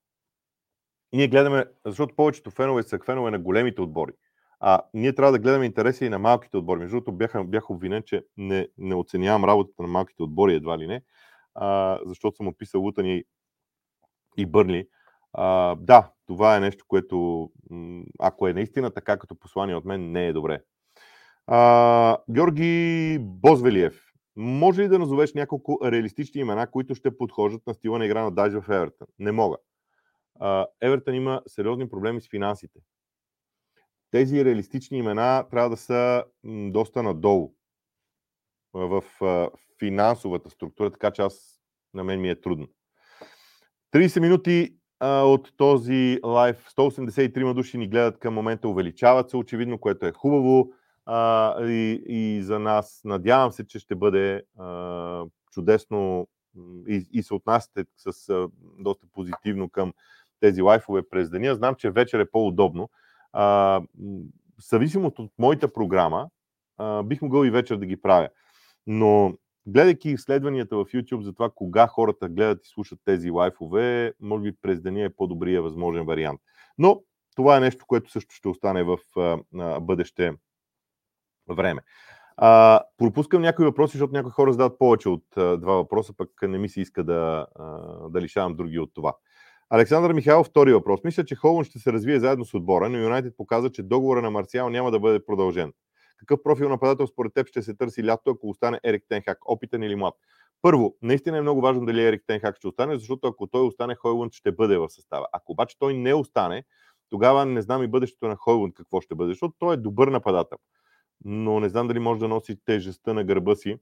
И 1.12 1.18
ние 1.18 1.28
гледаме, 1.28 1.66
защото 1.86 2.16
повечето 2.16 2.52
фенове 2.52 2.84
са 2.84 3.00
фенове 3.06 3.32
на 3.32 3.40
големите 3.40 3.82
отбори. 3.82 4.12
А 4.60 4.82
ние 4.94 5.16
трябва 5.16 5.32
да 5.32 5.40
гледаме 5.40 5.66
интереси 5.66 6.06
и 6.06 6.10
на 6.10 6.20
малките 6.20 6.58
отбори. 6.58 6.80
Между 6.80 6.96
другото, 6.96 7.12
бях, 7.12 7.48
бях 7.48 7.70
обвинен, 7.70 8.04
че 8.06 8.26
не, 8.38 8.68
не 8.78 8.96
оценявам 8.96 9.46
работата 9.46 9.82
на 9.82 9.88
малките 9.88 10.24
отбори, 10.24 10.54
едва 10.54 10.78
ли 10.78 10.88
не, 10.88 11.02
а, 11.56 12.00
защото 12.06 12.38
съм 12.38 12.48
описал 12.48 12.82
Лутани 12.82 13.24
и 14.38 14.46
Бърли. 14.46 14.88
А, 15.34 15.76
да, 15.76 16.12
това 16.26 16.58
е 16.58 16.60
нещо, 16.60 16.86
което, 16.88 17.50
ако 18.20 18.48
е 18.48 18.54
наистина 18.54 18.92
така 18.92 19.18
като 19.18 19.36
послание 19.36 19.76
от 19.76 19.86
мен, 19.86 20.12
не 20.12 20.28
е 20.28 20.34
добре. 20.34 20.62
А, 21.48 22.18
Георги 22.30 23.18
Бозвелиев. 23.22 24.04
Може 24.36 24.82
ли 24.82 24.88
да 24.88 25.00
назовеш 25.00 25.34
няколко 25.34 25.80
реалистични 25.84 26.42
имена, 26.42 26.72
които 26.72 26.96
ще 26.96 27.18
подхождат 27.18 27.68
на 27.68 27.74
стила 27.74 28.00
на 28.00 28.06
игра 28.06 28.24
на 28.24 28.32
Дайж 28.32 28.54
в 28.54 28.70
Евертън? 28.70 29.08
Не 29.20 29.32
мога. 29.32 29.58
Евертън 30.82 31.16
има 31.16 31.42
сериозни 31.48 31.90
проблеми 31.90 32.22
с 32.22 32.30
финансите. 32.30 32.80
Тези 34.12 34.46
реалистични 34.46 34.98
имена 34.98 35.46
трябва 35.52 35.70
да 35.70 35.78
са 35.78 36.24
доста 36.46 37.04
надолу 37.04 37.54
в 38.74 39.04
финансовата 39.80 40.50
структура, 40.50 40.92
така 40.92 41.12
че 41.12 41.22
аз 41.22 41.62
на 41.94 42.04
мен 42.04 42.22
ми 42.22 42.30
е 42.30 42.42
трудно. 42.42 42.68
30 43.94 44.20
минути 44.20 44.76
а, 45.00 45.22
от 45.22 45.54
този 45.58 46.20
лайв. 46.26 46.70
183 46.78 47.54
души 47.54 47.78
ни 47.78 47.88
гледат 47.88 48.20
към 48.20 48.34
момента, 48.34 48.68
увеличават 48.68 49.30
се 49.30 49.38
очевидно, 49.38 49.80
което 49.80 50.06
е 50.06 50.12
хубаво 50.12 50.72
а, 51.06 51.56
и, 51.66 52.04
и 52.08 52.42
за 52.44 52.60
нас. 52.60 53.02
Надявам 53.06 53.52
се, 53.52 53.68
че 53.68 53.80
ще 53.80 53.96
бъде 53.96 54.44
а, 54.60 55.26
чудесно 55.52 56.28
и, 56.88 57.06
и 57.12 57.24
се 57.24 57.34
отнасяте 57.34 57.86
с 57.98 58.30
а, 58.30 58.48
доста 58.80 59.08
позитивно 59.14 59.70
към 59.70 59.94
тези 60.40 60.62
лайфове 60.62 61.02
през 61.10 61.30
деня. 61.30 61.56
Знам, 61.56 61.76
че 61.76 61.92
вечер 61.92 62.20
е 62.20 62.32
по-удобно. 62.32 62.90
А, 63.34 63.82
зависимо 64.70 65.08
от 65.08 65.32
моята 65.40 65.74
програма, 65.74 66.30
а, 66.78 67.04
бих 67.04 67.22
могъл 67.22 67.46
и 67.46 67.52
вечер 67.52 67.78
да 67.78 67.86
ги 67.86 68.02
правя. 68.02 68.30
Но 68.88 69.34
гледайки 69.68 70.10
изследванията 70.10 70.76
в 70.76 70.86
YouTube 70.86 71.22
за 71.22 71.34
това 71.34 71.50
кога 71.56 71.88
хората 71.88 72.30
гледат 72.30 72.66
и 72.66 72.70
слушат 72.70 73.00
тези 73.06 73.30
лайфове, 73.32 74.14
може 74.20 74.44
би 74.44 74.56
през 74.62 74.82
деня 74.82 75.04
е 75.04 75.16
по-добрия 75.16 75.62
възможен 75.62 76.06
вариант. 76.06 76.42
Но 76.78 77.02
това 77.36 77.58
е 77.58 77.60
нещо, 77.60 77.86
което 77.88 78.12
също 78.12 78.36
ще 78.36 78.48
остане 78.48 78.84
в 78.84 78.98
а, 79.18 79.40
а, 79.60 79.80
бъдеще 79.80 80.34
време. 81.50 81.82
А, 82.38 82.82
пропускам 82.98 83.42
някои 83.42 83.66
въпроси, 83.66 83.98
защото 83.98 84.14
някои 84.14 84.32
хора 84.32 84.52
задават 84.52 84.80
повече 84.80 85.10
от 85.10 85.38
а, 85.38 85.58
два 85.58 85.74
въпроса, 85.74 86.14
пък 86.18 86.30
не 86.42 86.58
ми 86.58 86.70
се 86.70 86.82
иска 86.82 87.04
да, 87.04 87.48
а, 87.56 87.66
да 88.10 88.22
лишавам 88.22 88.56
други 88.56 88.80
от 88.80 88.94
това. 88.94 89.14
Александър 89.70 90.14
Михайлов, 90.14 90.48
втори 90.48 90.74
въпрос. 90.74 91.00
Мисля, 91.04 91.26
че 91.26 91.36
Холман 91.36 91.64
ще 91.64 91.80
се 91.80 91.94
развие 91.94 92.20
заедно 92.20 92.46
с 92.46 92.54
отбора, 92.54 92.90
но 92.90 92.98
Юнайтед 92.98 93.38
показа, 93.38 93.70
че 93.70 93.84
договора 93.84 94.22
на 94.22 94.32
Марсиал 94.32 94.70
няма 94.70 94.92
да 94.92 95.00
бъде 95.00 95.26
продължен. 95.26 95.74
Какъв 96.18 96.44
профил 96.44 96.70
нападател 96.70 97.08
според 97.08 97.34
теб 97.34 97.48
ще 97.48 97.62
се 97.62 97.74
търси 97.74 98.06
лято, 98.06 98.30
ако 98.30 98.50
остане 98.50 98.80
Ерик 98.84 99.04
Тенхак? 99.10 99.38
Опитен 99.46 99.84
или 99.84 99.96
млад? 99.96 100.14
Първо, 100.62 100.96
наистина 101.02 101.38
е 101.38 101.42
много 101.42 101.62
важно 101.62 101.86
дали 101.86 102.06
Ерик 102.06 102.24
Тенхак 102.28 102.58
ще 102.58 102.68
остане, 102.68 102.98
защото 102.98 103.28
ако 103.28 103.48
той 103.48 103.62
остане, 103.62 103.96
Хойлунд 103.96 104.34
ще 104.34 104.52
бъде 104.52 104.78
в 104.78 104.90
състава. 104.90 105.28
Ако 105.34 105.52
обаче 105.52 105.80
той 105.80 105.94
не 105.94 106.14
остане, 106.14 106.64
тогава 107.10 107.46
не 107.46 107.62
знам 107.62 107.84
и 107.84 107.88
бъдещето 107.88 108.28
на 108.28 108.36
Хойлунд 108.36 108.74
какво 108.76 109.02
ще 109.02 109.16
бъде, 109.16 109.32
защото 109.32 109.56
той 109.60 109.74
е 109.74 109.78
добър 109.78 110.08
нападател. 110.08 110.58
Но 111.26 111.60
не 111.60 111.70
знам 111.70 111.88
дали 111.88 112.00
може 112.00 112.20
да 112.20 112.28
носи 112.28 112.60
тежестта 112.66 113.14
на 113.14 113.24
гърба 113.24 113.56
си 113.56 113.78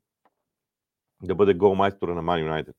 да 1.24 1.36
бъде 1.36 1.54
голмайстора 1.54 2.14
на 2.14 2.22
Ман 2.22 2.40
Юнайтед. 2.40 2.76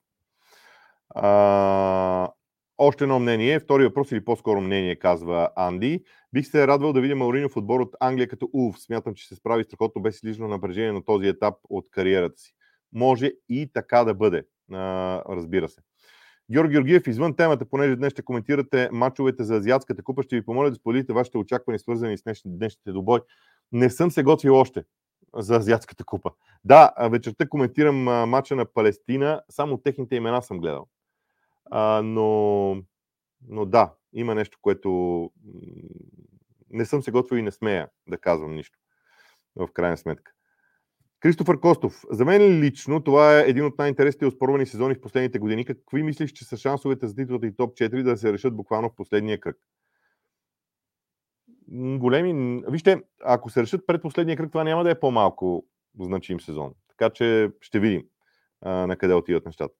Още 2.79 3.05
едно 3.05 3.19
мнение, 3.19 3.61
втори 3.61 3.85
въпрос 3.85 4.12
или 4.12 4.25
по-скоро 4.25 4.61
мнение, 4.61 4.97
казва 4.97 5.49
Анди. 5.57 6.05
Бих 6.33 6.47
се 6.47 6.67
радвал 6.67 6.93
да 6.93 7.01
видя 7.01 7.17
Мауриньо 7.17 7.49
в 7.49 7.57
отбор 7.57 7.81
от 7.81 7.95
Англия 8.01 8.29
като 8.29 8.51
Улф. 8.53 8.79
Смятам, 8.79 9.15
че 9.15 9.29
се 9.29 9.35
справи 9.35 9.65
страхотно 9.65 10.03
без 10.03 10.17
излишно 10.17 10.49
напрежение 10.49 10.93
на 10.93 11.05
този 11.05 11.29
етап 11.29 11.55
от 11.71 11.91
кариерата 11.91 12.39
си. 12.39 12.55
Може 12.93 13.33
и 13.49 13.71
така 13.75 14.05
да 14.05 14.15
бъде, 14.15 14.45
разбира 15.29 15.69
се. 15.69 15.81
Георги 16.53 16.73
Георгиев, 16.73 17.07
извън 17.07 17.37
темата, 17.37 17.65
понеже 17.65 17.97
днес 17.97 18.12
ще 18.12 18.23
коментирате 18.23 18.89
мачовете 18.93 19.45
за 19.45 19.57
Азиатската 19.57 20.03
купа, 20.03 20.23
ще 20.23 20.37
ви 20.37 20.45
помоля 20.45 20.71
да 20.71 20.77
споделите 20.77 21.12
вашите 21.12 21.39
очаквания, 21.39 21.79
свързани 21.79 22.19
с 22.19 22.23
днешните 22.45 22.93
добой. 22.93 23.21
Не 23.73 23.91
съм 23.91 24.11
се 24.11 24.23
готвил 24.23 24.55
още 24.55 24.85
за 25.35 25.57
Азиатската 25.57 26.05
купа. 26.05 26.31
Да, 26.65 26.93
вечерта 27.11 27.49
коментирам 27.49 27.97
мача 28.29 28.57
на 28.57 28.65
Палестина, 28.65 29.41
само 29.51 29.77
техните 29.77 30.17
имена 30.17 30.43
съм 30.43 30.59
гледал. 30.59 30.87
А, 31.70 32.02
но, 32.02 32.83
но 33.48 33.66
да, 33.66 33.94
има 34.12 34.35
нещо, 34.35 34.59
което 34.62 35.31
не 36.70 36.85
съм 36.85 37.02
се 37.02 37.11
готвил 37.11 37.38
и 37.38 37.42
не 37.42 37.52
смея 37.52 37.88
да 38.09 38.18
казвам 38.18 38.55
нищо. 38.55 38.79
В 39.57 39.68
крайна 39.72 39.96
сметка. 39.96 40.33
Кристофър 41.20 41.61
Костов. 41.61 42.05
За 42.11 42.24
мен 42.24 42.61
лично 42.61 43.05
това 43.05 43.40
е 43.40 43.48
един 43.48 43.64
от 43.64 43.79
най-интересните 43.79 44.26
оспорвани 44.26 44.66
сезони 44.66 44.94
в 44.94 45.00
последните 45.00 45.38
години. 45.38 45.64
Какви 45.64 46.02
мислиш, 46.02 46.33
че 46.33 46.44
са 46.44 46.57
шансовете 46.57 47.07
за 47.07 47.14
титлата 47.14 47.46
и 47.46 47.57
топ 47.57 47.74
4 47.74 48.02
да 48.02 48.16
се 48.16 48.33
решат 48.33 48.57
буквално 48.57 48.88
в 48.88 48.94
последния 48.96 49.40
кръг? 49.40 49.57
Големи. 51.98 52.62
Вижте, 52.68 53.02
ако 53.24 53.50
се 53.50 53.62
решат 53.62 53.87
пред 53.87 54.02
последния 54.02 54.37
кръг, 54.37 54.50
това 54.50 54.64
няма 54.64 54.85
да 54.85 54.90
е 54.90 55.00
по-малко 55.00 55.66
значим 56.00 56.40
сезон. 56.40 56.72
Така 56.88 57.11
че 57.11 57.50
ще 57.61 57.81
видим 57.81 58.05
а, 58.61 58.87
на 58.87 58.96
къде 58.96 59.14
отиват 59.14 59.46
нещата. 59.46 59.74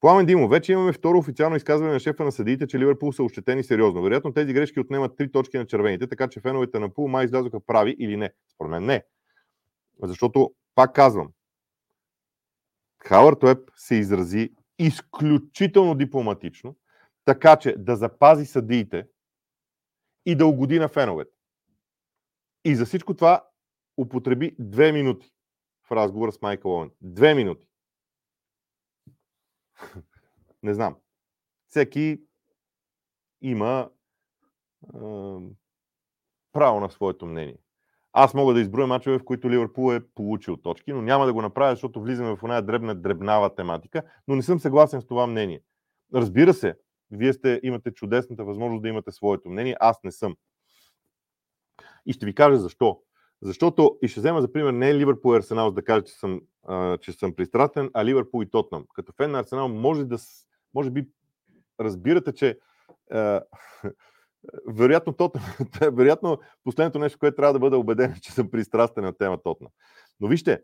Пламен 0.00 0.26
Димов, 0.26 0.50
вече 0.50 0.72
имаме 0.72 0.92
второ 0.92 1.18
официално 1.18 1.56
изказване 1.56 1.92
на 1.92 2.00
шефа 2.00 2.24
на 2.24 2.32
съдиите, 2.32 2.66
че 2.66 2.78
Ливърпул 2.78 3.12
са 3.12 3.22
ощетени 3.22 3.64
сериозно. 3.64 4.02
Вероятно 4.02 4.32
тези 4.32 4.52
грешки 4.52 4.80
отнемат 4.80 5.16
три 5.16 5.32
точки 5.32 5.58
на 5.58 5.66
червените, 5.66 6.06
така 6.06 6.28
че 6.28 6.40
феновете 6.40 6.78
на 6.78 6.94
Пул 6.94 7.08
май 7.08 7.24
излязоха 7.24 7.60
прави 7.60 7.96
или 7.98 8.16
не. 8.16 8.30
Според 8.54 8.70
мен 8.70 8.84
не. 8.84 9.04
Защото, 10.02 10.54
пак 10.74 10.94
казвам, 10.94 11.32
Хауърд 12.98 13.42
Уеб 13.42 13.58
се 13.76 13.94
изрази 13.94 14.50
изключително 14.78 15.94
дипломатично, 15.94 16.76
така 17.24 17.56
че 17.56 17.74
да 17.78 17.96
запази 17.96 18.46
съдиите 18.46 19.06
и 20.26 20.34
да 20.34 20.46
угоди 20.46 20.78
на 20.78 20.88
феновете. 20.88 21.30
И 22.64 22.74
за 22.74 22.86
всичко 22.86 23.14
това 23.14 23.44
употреби 23.96 24.56
две 24.58 24.92
минути 24.92 25.32
в 25.86 25.92
разговора 25.92 26.32
с 26.32 26.42
Майкъл 26.42 26.70
Оуен. 26.70 26.90
Две 27.00 27.34
минути. 27.34 27.69
Не 30.62 30.74
знам. 30.74 30.96
Всеки 31.68 32.20
има 33.42 33.90
е, 34.84 34.98
право 36.52 36.80
на 36.80 36.90
своето 36.90 37.26
мнение. 37.26 37.56
Аз 38.12 38.34
мога 38.34 38.54
да 38.54 38.60
изброя 38.60 38.86
мачове, 38.86 39.18
в 39.18 39.24
които 39.24 39.50
Ливърпул 39.50 39.92
е 39.94 40.06
получил 40.14 40.56
точки, 40.56 40.92
но 40.92 41.02
няма 41.02 41.26
да 41.26 41.32
го 41.32 41.42
направя, 41.42 41.72
защото 41.72 42.00
влизаме 42.00 42.36
в 42.36 42.42
една 42.42 42.60
дребна, 42.60 42.94
дребнава 42.94 43.54
тематика, 43.54 44.02
но 44.28 44.36
не 44.36 44.42
съм 44.42 44.60
съгласен 44.60 45.00
с 45.00 45.06
това 45.06 45.26
мнение. 45.26 45.62
Разбира 46.14 46.54
се, 46.54 46.74
вие 47.10 47.32
сте, 47.32 47.60
имате 47.62 47.90
чудесната 47.90 48.44
възможност 48.44 48.82
да 48.82 48.88
имате 48.88 49.12
своето 49.12 49.48
мнение, 49.48 49.76
аз 49.80 50.02
не 50.04 50.12
съм. 50.12 50.36
И 52.06 52.12
ще 52.12 52.26
ви 52.26 52.34
кажа 52.34 52.56
защо. 52.56 53.02
Защото, 53.42 53.98
и 54.02 54.08
ще 54.08 54.20
взема 54.20 54.40
за 54.40 54.52
пример 54.52 54.72
не 54.72 54.94
Ливърпул 54.94 55.34
и 55.34 55.36
Арсенал, 55.36 55.68
за 55.68 55.74
да 55.74 55.84
кажа, 55.84 56.04
че 56.04 56.12
съм, 56.12 56.40
а, 56.68 56.98
че 56.98 57.12
съм 57.12 57.34
пристрастен, 57.34 57.90
а 57.94 58.04
Ливърпул 58.04 58.42
и 58.42 58.50
Тотнам. 58.50 58.84
Като 58.94 59.12
фен 59.12 59.30
на 59.30 59.40
Арсенал, 59.40 59.68
може 59.68 60.04
да, 60.04 60.18
може 60.74 60.90
би, 60.90 61.08
разбирате, 61.80 62.32
че 62.32 62.58
а, 63.10 63.40
вероятно, 64.68 65.12
Тотнам, 65.12 65.44
вероятно 65.92 66.38
последното 66.64 66.98
нещо, 66.98 67.18
което 67.18 67.36
трябва 67.36 67.52
да 67.52 67.58
бъда 67.58 67.78
убеден, 67.78 68.14
че 68.22 68.32
съм 68.32 68.50
пристрастен 68.50 69.04
на 69.04 69.12
тема 69.12 69.42
Тотнам. 69.42 69.70
Но 70.20 70.28
вижте, 70.28 70.62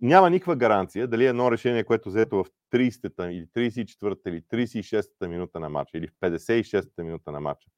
няма 0.00 0.30
никаква 0.30 0.56
гаранция 0.56 1.08
дали 1.08 1.26
едно 1.26 1.52
решение, 1.52 1.84
което 1.84 2.08
взето 2.08 2.44
в 2.44 2.46
30-та 2.72 3.30
или 3.30 3.46
34-та 3.46 4.30
или 4.30 4.42
36-та 4.42 5.28
минута 5.28 5.60
на 5.60 5.68
матча 5.68 5.98
или 5.98 6.08
в 6.08 6.12
56-та 6.22 7.02
минута 7.02 7.32
на 7.32 7.40
матча, 7.40 7.68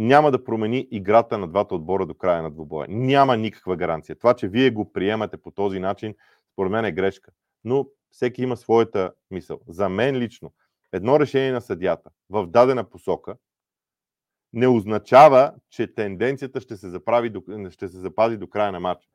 няма 0.00 0.30
да 0.30 0.44
промени 0.44 0.88
играта 0.90 1.38
на 1.38 1.48
двата 1.48 1.74
отбора 1.74 2.06
до 2.06 2.14
края 2.14 2.42
на 2.42 2.50
двубоя. 2.50 2.86
Няма 2.90 3.36
никаква 3.36 3.76
гаранция. 3.76 4.16
Това, 4.16 4.34
че 4.34 4.48
вие 4.48 4.70
го 4.70 4.92
приемате 4.92 5.36
по 5.36 5.50
този 5.50 5.80
начин, 5.80 6.14
според 6.52 6.72
мен 6.72 6.84
е 6.84 6.92
грешка. 6.92 7.30
Но 7.64 7.86
всеки 8.10 8.42
има 8.42 8.56
своята 8.56 9.12
мисъл. 9.30 9.60
За 9.68 9.88
мен 9.88 10.16
лично, 10.16 10.52
едно 10.92 11.20
решение 11.20 11.52
на 11.52 11.60
съдята 11.60 12.10
в 12.30 12.46
дадена 12.46 12.84
посока 12.84 13.36
не 14.52 14.68
означава, 14.68 15.52
че 15.70 15.94
тенденцията 15.94 16.60
ще 16.60 16.76
се, 16.76 16.88
заправи, 16.88 17.32
ще 17.70 17.88
се 17.88 17.98
запази 17.98 18.36
до 18.36 18.48
края 18.48 18.72
на 18.72 18.80
матча. 18.80 19.08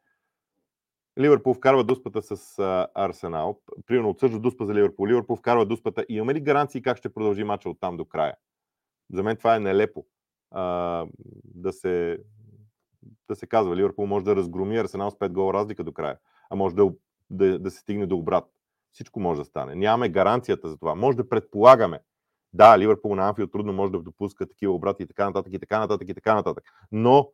Ливърпул 1.20 1.54
вкарва 1.54 1.84
дуспата 1.84 2.22
с 2.22 2.60
а, 2.60 2.88
Арсенал. 2.96 3.62
Примерно 3.86 4.10
отсъжда 4.10 4.40
дуспа 4.40 4.66
за 4.66 4.74
Ливърпул. 4.74 5.08
Ливърпул 5.08 5.36
вкарва 5.36 5.66
дуспата. 5.66 6.06
И 6.10 6.16
имаме 6.16 6.34
ли 6.34 6.42
гаранции 6.42 6.82
как 6.82 6.98
ще 6.98 7.14
продължи 7.14 7.44
матча 7.44 7.70
от 7.70 7.80
там 7.80 7.98
до 7.98 8.06
края? 8.06 8.36
За 9.14 9.24
мен 9.24 9.38
това 9.38 9.56
е 9.56 9.60
нелепо 9.60 10.06
а, 10.52 11.06
да, 11.44 11.74
се, 11.74 12.20
да 13.28 13.36
се 13.36 13.48
казва. 13.48 13.76
Ливърпул 13.76 14.08
може 14.08 14.26
да 14.26 14.36
разгроми 14.36 14.78
Арсенал 14.78 15.12
с 15.12 15.16
5 15.16 15.30
гола 15.30 15.54
разлика 15.54 15.84
до 15.84 15.94
края, 15.94 16.18
а 16.50 16.56
може 16.56 16.76
да, 16.76 16.92
да, 17.30 17.60
да 17.60 17.72
се 17.72 17.80
стигне 17.80 18.06
до 18.06 18.18
обрат. 18.18 18.46
Всичко 18.92 19.20
може 19.20 19.42
да 19.42 19.46
стане. 19.46 19.76
Нямаме 19.76 20.10
гаранцията 20.10 20.70
за 20.70 20.78
това. 20.78 20.96
Може 20.96 21.18
да 21.18 21.30
предполагаме 21.30 22.00
Да, 22.54 22.80
Ливърпул 22.80 23.16
на 23.16 23.28
Анфилд 23.28 23.52
трудно 23.52 23.74
може 23.74 23.92
да 23.92 24.00
допуска 24.00 24.48
такива 24.48 24.74
обрати 24.74 25.04
и 25.04 25.08
така 25.08 25.26
нататък, 25.26 25.54
и 25.54 25.60
така 25.60 25.80
нататък, 25.80 26.10
и 26.10 26.14
така 26.14 26.36
нататък. 26.36 26.64
Но 26.92 27.32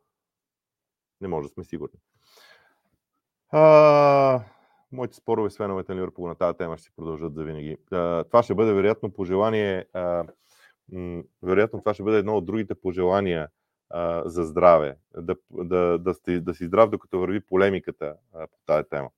не 1.20 1.28
може 1.28 1.48
да 1.48 1.52
сме 1.52 1.64
сигурни. 1.64 1.98
А, 3.50 4.40
моите 4.92 5.16
спорове 5.16 5.50
с 5.50 5.56
феновете 5.56 5.92
на 5.92 5.98
Ливърпул 5.98 6.28
на 6.28 6.34
тази 6.34 6.56
тема 6.56 6.78
ще 6.78 6.90
продължат 6.96 7.34
за 7.34 7.44
винаги. 7.44 7.76
А, 7.92 8.24
това 8.24 8.42
ще 8.42 8.54
бъде 8.54 8.72
вероятно 8.72 9.12
пожелание, 9.12 9.86
а, 9.92 10.24
вероятно 11.42 11.78
това 11.78 11.94
ще 11.94 12.02
бъде 12.02 12.18
едно 12.18 12.36
от 12.36 12.46
другите 12.46 12.74
пожелания 12.74 13.48
за 14.24 14.44
здраве. 14.44 14.96
Да, 15.16 15.36
да, 15.50 15.98
да, 15.98 16.14
сте, 16.14 16.40
да 16.40 16.54
си 16.54 16.64
здрав, 16.64 16.90
докато 16.90 17.20
върви 17.20 17.40
полемиката 17.40 18.14
по 18.32 18.58
тази 18.66 18.88
тема. 18.90 19.10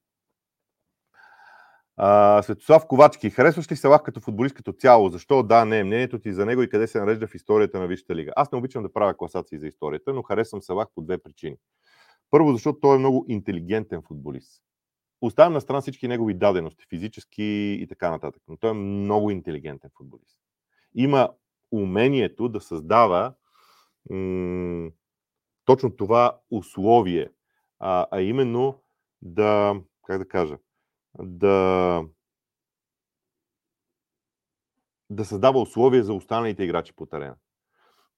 А, 1.96 2.42
Светослав 2.42 2.86
Ковачки, 2.86 3.30
харесваш 3.30 3.72
ли 3.72 3.76
Салах 3.76 4.02
като 4.02 4.20
футболист 4.20 4.54
като 4.54 4.72
цяло? 4.72 5.08
Защо? 5.08 5.42
Да, 5.42 5.64
не. 5.64 5.84
Мнението 5.84 6.18
ти 6.18 6.32
за 6.32 6.46
него 6.46 6.62
и 6.62 6.68
къде 6.68 6.86
се 6.86 7.00
нарежда 7.00 7.26
в 7.26 7.34
историята 7.34 7.80
на 7.80 7.86
Висшата 7.86 8.14
лига. 8.14 8.32
Аз 8.36 8.52
не 8.52 8.58
обичам 8.58 8.82
да 8.82 8.92
правя 8.92 9.16
класации 9.16 9.58
за 9.58 9.66
историята, 9.66 10.14
но 10.14 10.22
харесвам 10.22 10.62
Салах 10.62 10.88
по 10.94 11.02
две 11.02 11.18
причини. 11.18 11.56
Първо, 12.30 12.52
защото 12.52 12.80
той 12.80 12.96
е 12.96 12.98
много 12.98 13.24
интелигентен 13.28 14.02
футболист. 14.02 14.62
Оставям 15.20 15.52
на 15.52 15.60
страна 15.60 15.80
всички 15.80 16.08
негови 16.08 16.34
дадености, 16.34 16.86
физически 16.90 17.78
и 17.80 17.86
така 17.88 18.10
нататък, 18.10 18.42
но 18.48 18.56
той 18.56 18.70
е 18.70 18.74
много 18.74 19.30
интелигентен 19.30 19.90
футболист. 19.96 20.38
Има 20.94 21.30
умението 21.82 22.48
да 22.48 22.60
създава 22.60 23.34
м- 24.10 24.90
точно 25.64 25.96
това 25.96 26.40
условие, 26.50 27.30
а, 27.78 28.06
а 28.10 28.20
именно 28.20 28.82
да, 29.22 29.80
как 30.06 30.18
да 30.18 30.28
кажа, 30.28 30.58
да, 31.18 32.04
да 35.10 35.24
създава 35.24 35.60
условия 35.60 36.04
за 36.04 36.12
останалите 36.12 36.64
играчи 36.64 36.92
по 36.96 37.06
терена. 37.06 37.36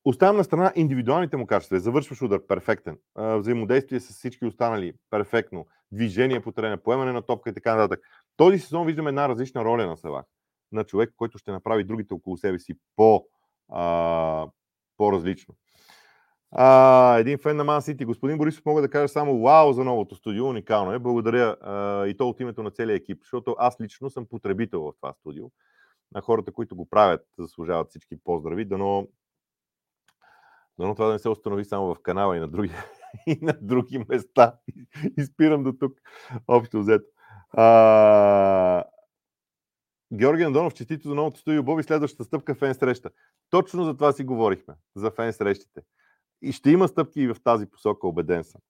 Оставям 0.05 0.37
на 0.37 0.45
страна 0.45 0.73
индивидуалните 0.77 1.37
му 1.37 1.47
качества. 1.47 1.81
Завършваш 1.81 2.23
удар 2.23 2.47
перфектен. 2.47 2.99
Взаимодействие 3.17 4.01
с 4.01 4.13
всички 4.13 4.45
останали 4.45 4.93
перфектно. 5.11 5.67
Движение 5.93 6.43
по 6.43 6.53
терена, 6.53 6.77
поемане 6.77 7.13
на 7.13 7.23
топка 7.23 7.51
и 7.51 7.55
така 7.55 7.77
нататък. 7.77 8.01
Този 8.37 8.59
сезон 8.59 8.87
виждаме 8.87 9.09
една 9.09 9.29
различна 9.29 9.65
роля 9.65 9.87
на 9.87 9.97
Савак. 9.97 10.27
На 10.73 10.85
човек, 10.85 11.13
който 11.17 11.39
ще 11.39 11.51
направи 11.51 11.85
другите 11.85 12.15
около 12.15 12.37
себе 12.37 12.59
си 12.59 12.75
по, 12.97 13.27
а, 13.69 14.49
по-различно. 14.97 15.55
А, 16.51 17.17
един 17.19 17.39
фен 17.39 17.57
на 17.57 17.65
Ман 17.65 17.83
Сити. 17.83 18.05
Господин 18.05 18.39
Борисов, 18.39 18.65
мога 18.67 18.83
да 18.83 18.91
кажа 18.91 19.09
само 19.09 19.43
вау 19.43 19.73
за 19.73 19.85
новото 19.85 20.15
студио, 20.15 20.49
уникално 20.49 20.93
е. 20.93 20.99
Благодаря 20.99 21.57
а, 21.61 22.07
и 22.07 22.17
то 22.17 22.29
от 22.29 22.41
името 22.41 22.63
на 22.63 22.71
целия 22.71 22.97
екип, 22.97 23.19
защото 23.23 23.57
аз 23.59 23.81
лично 23.81 24.11
съм 24.11 24.27
потребител 24.27 24.83
в 24.83 24.93
това 25.01 25.13
студио. 25.13 25.45
На 26.15 26.21
хората, 26.21 26.53
които 26.53 26.77
го 26.77 26.89
правят, 26.91 27.27
заслужават 27.39 27.89
всички 27.91 28.17
поздрави. 28.25 28.65
Дано, 28.65 29.09
дано 30.79 30.95
това 30.95 31.07
да 31.07 31.13
не 31.13 31.19
се 31.19 31.29
установи 31.29 31.65
само 31.65 31.95
в 31.95 32.03
канала 32.03 32.37
и 32.37 32.41
на 32.41 32.49
други, 32.49 32.71
и 33.27 33.39
на 33.43 33.53
други 33.61 34.05
места. 34.09 34.55
И 35.19 35.25
спирам 35.25 35.63
до 35.63 35.73
тук, 35.73 35.93
общо 36.49 36.81
взето. 36.81 37.07
А, 37.53 38.85
Георги 40.17 40.43
Андонов, 40.43 40.75
честито 40.75 41.09
за 41.09 41.15
новото 41.15 41.41
студио. 41.41 41.63
Боби, 41.63 41.83
следващата 41.83 42.25
стъпка 42.25 42.55
фен 42.55 42.75
среща. 42.75 43.11
Точно 43.51 43.85
за 43.85 43.95
това 43.95 44.13
си 44.13 44.25
говорихме, 44.25 44.75
за 44.95 45.11
фен 45.11 45.33
срещите. 45.33 45.81
И 46.43 46.53
ще 46.53 46.71
има 46.71 46.89
стъпки 46.89 47.21
и 47.21 47.29
в 47.29 47.37
тази 47.45 47.67
посока, 47.67 48.07
убеден 48.07 48.45
съм. 48.45 48.61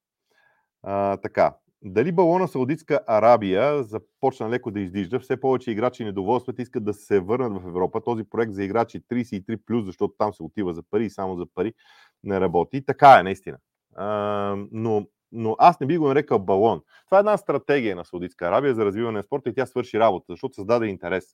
А, 0.82 1.16
така, 1.16 1.54
дали 1.82 2.12
балона 2.12 2.48
Саудитска 2.48 3.00
Арабия 3.06 3.82
започна 3.82 4.50
леко 4.50 4.70
да 4.70 4.80
издижда, 4.80 5.20
все 5.20 5.40
повече 5.40 5.70
играчи 5.70 6.04
недоволстват, 6.04 6.58
искат 6.58 6.84
да 6.84 6.94
се 6.94 7.20
върнат 7.20 7.62
в 7.62 7.66
Европа. 7.68 8.00
Този 8.00 8.24
проект 8.24 8.52
за 8.52 8.64
играчи 8.64 9.00
33+, 9.12 9.80
защото 9.80 10.14
там 10.18 10.32
се 10.32 10.42
отива 10.42 10.74
за 10.74 10.82
пари 10.90 11.04
и 11.04 11.10
само 11.10 11.36
за 11.36 11.46
пари 11.54 11.74
не 12.24 12.40
работи. 12.40 12.84
Така 12.86 13.18
е, 13.18 13.22
наистина. 13.22 13.58
А, 13.96 14.56
но, 14.72 15.06
но 15.36 15.56
аз 15.58 15.80
не 15.80 15.86
би 15.86 15.98
го 15.98 16.08
нарекал 16.08 16.38
балон. 16.38 16.82
Това 17.04 17.18
е 17.18 17.20
една 17.20 17.36
стратегия 17.36 17.96
на 17.96 18.04
Саудитска 18.04 18.46
Арабия 18.46 18.74
за 18.74 18.84
развиване 18.84 19.16
на 19.16 19.22
спорта 19.22 19.50
и 19.50 19.54
тя 19.54 19.66
свърши 19.66 19.98
работа, 19.98 20.24
защото 20.28 20.54
създаде 20.54 20.86
интерес. 20.86 21.24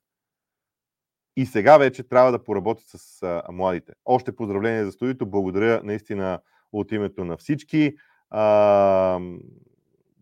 И 1.36 1.46
сега 1.46 1.78
вече 1.78 2.02
трябва 2.02 2.32
да 2.32 2.44
поработи 2.44 2.84
с 2.86 3.22
а, 3.22 3.52
младите. 3.52 3.92
Още 4.04 4.36
поздравление 4.36 4.84
за 4.84 4.92
студиото. 4.92 5.26
Благодаря 5.26 5.80
наистина 5.84 6.40
от 6.72 6.92
името 6.92 7.24
на 7.24 7.36
всички. 7.36 7.94
А, 8.30 8.40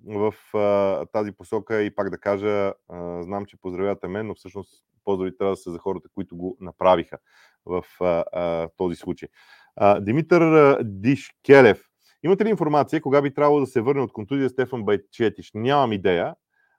в 0.07 0.35
а, 0.55 1.07
тази 1.07 1.33
посока 1.33 1.83
и 1.83 1.95
пак 1.95 2.11
да 2.11 2.19
кажа, 2.19 2.73
а, 2.89 3.23
знам, 3.23 3.47
че 3.47 3.57
поздравявате 3.57 4.09
мен, 4.09 4.27
но 4.27 4.35
всъщност 4.35 4.85
поздрави 5.05 5.37
трябва 5.37 5.53
да 5.53 5.57
са 5.57 5.71
за 5.71 5.79
хората, 5.79 6.09
които 6.15 6.37
го 6.37 6.57
направиха 6.61 7.19
в 7.67 7.85
а, 8.01 8.25
а, 8.33 8.69
този 8.77 8.97
случай. 8.97 9.29
А, 9.77 10.01
Димитър 10.01 10.79
Дишкелев. 10.85 11.90
Имате 12.23 12.45
ли 12.45 12.49
информация 12.49 13.03
кога 13.03 13.23
би 13.23 13.35
трябвало 13.35 13.61
да 13.61 13.67
се 13.67 13.81
върне 13.81 14.03
от 14.03 14.13
контузия 14.13 14.51
Стефан 14.51 14.85
Байчетич? 14.85 15.51
Нямам 15.55 15.93
идея 15.93 16.35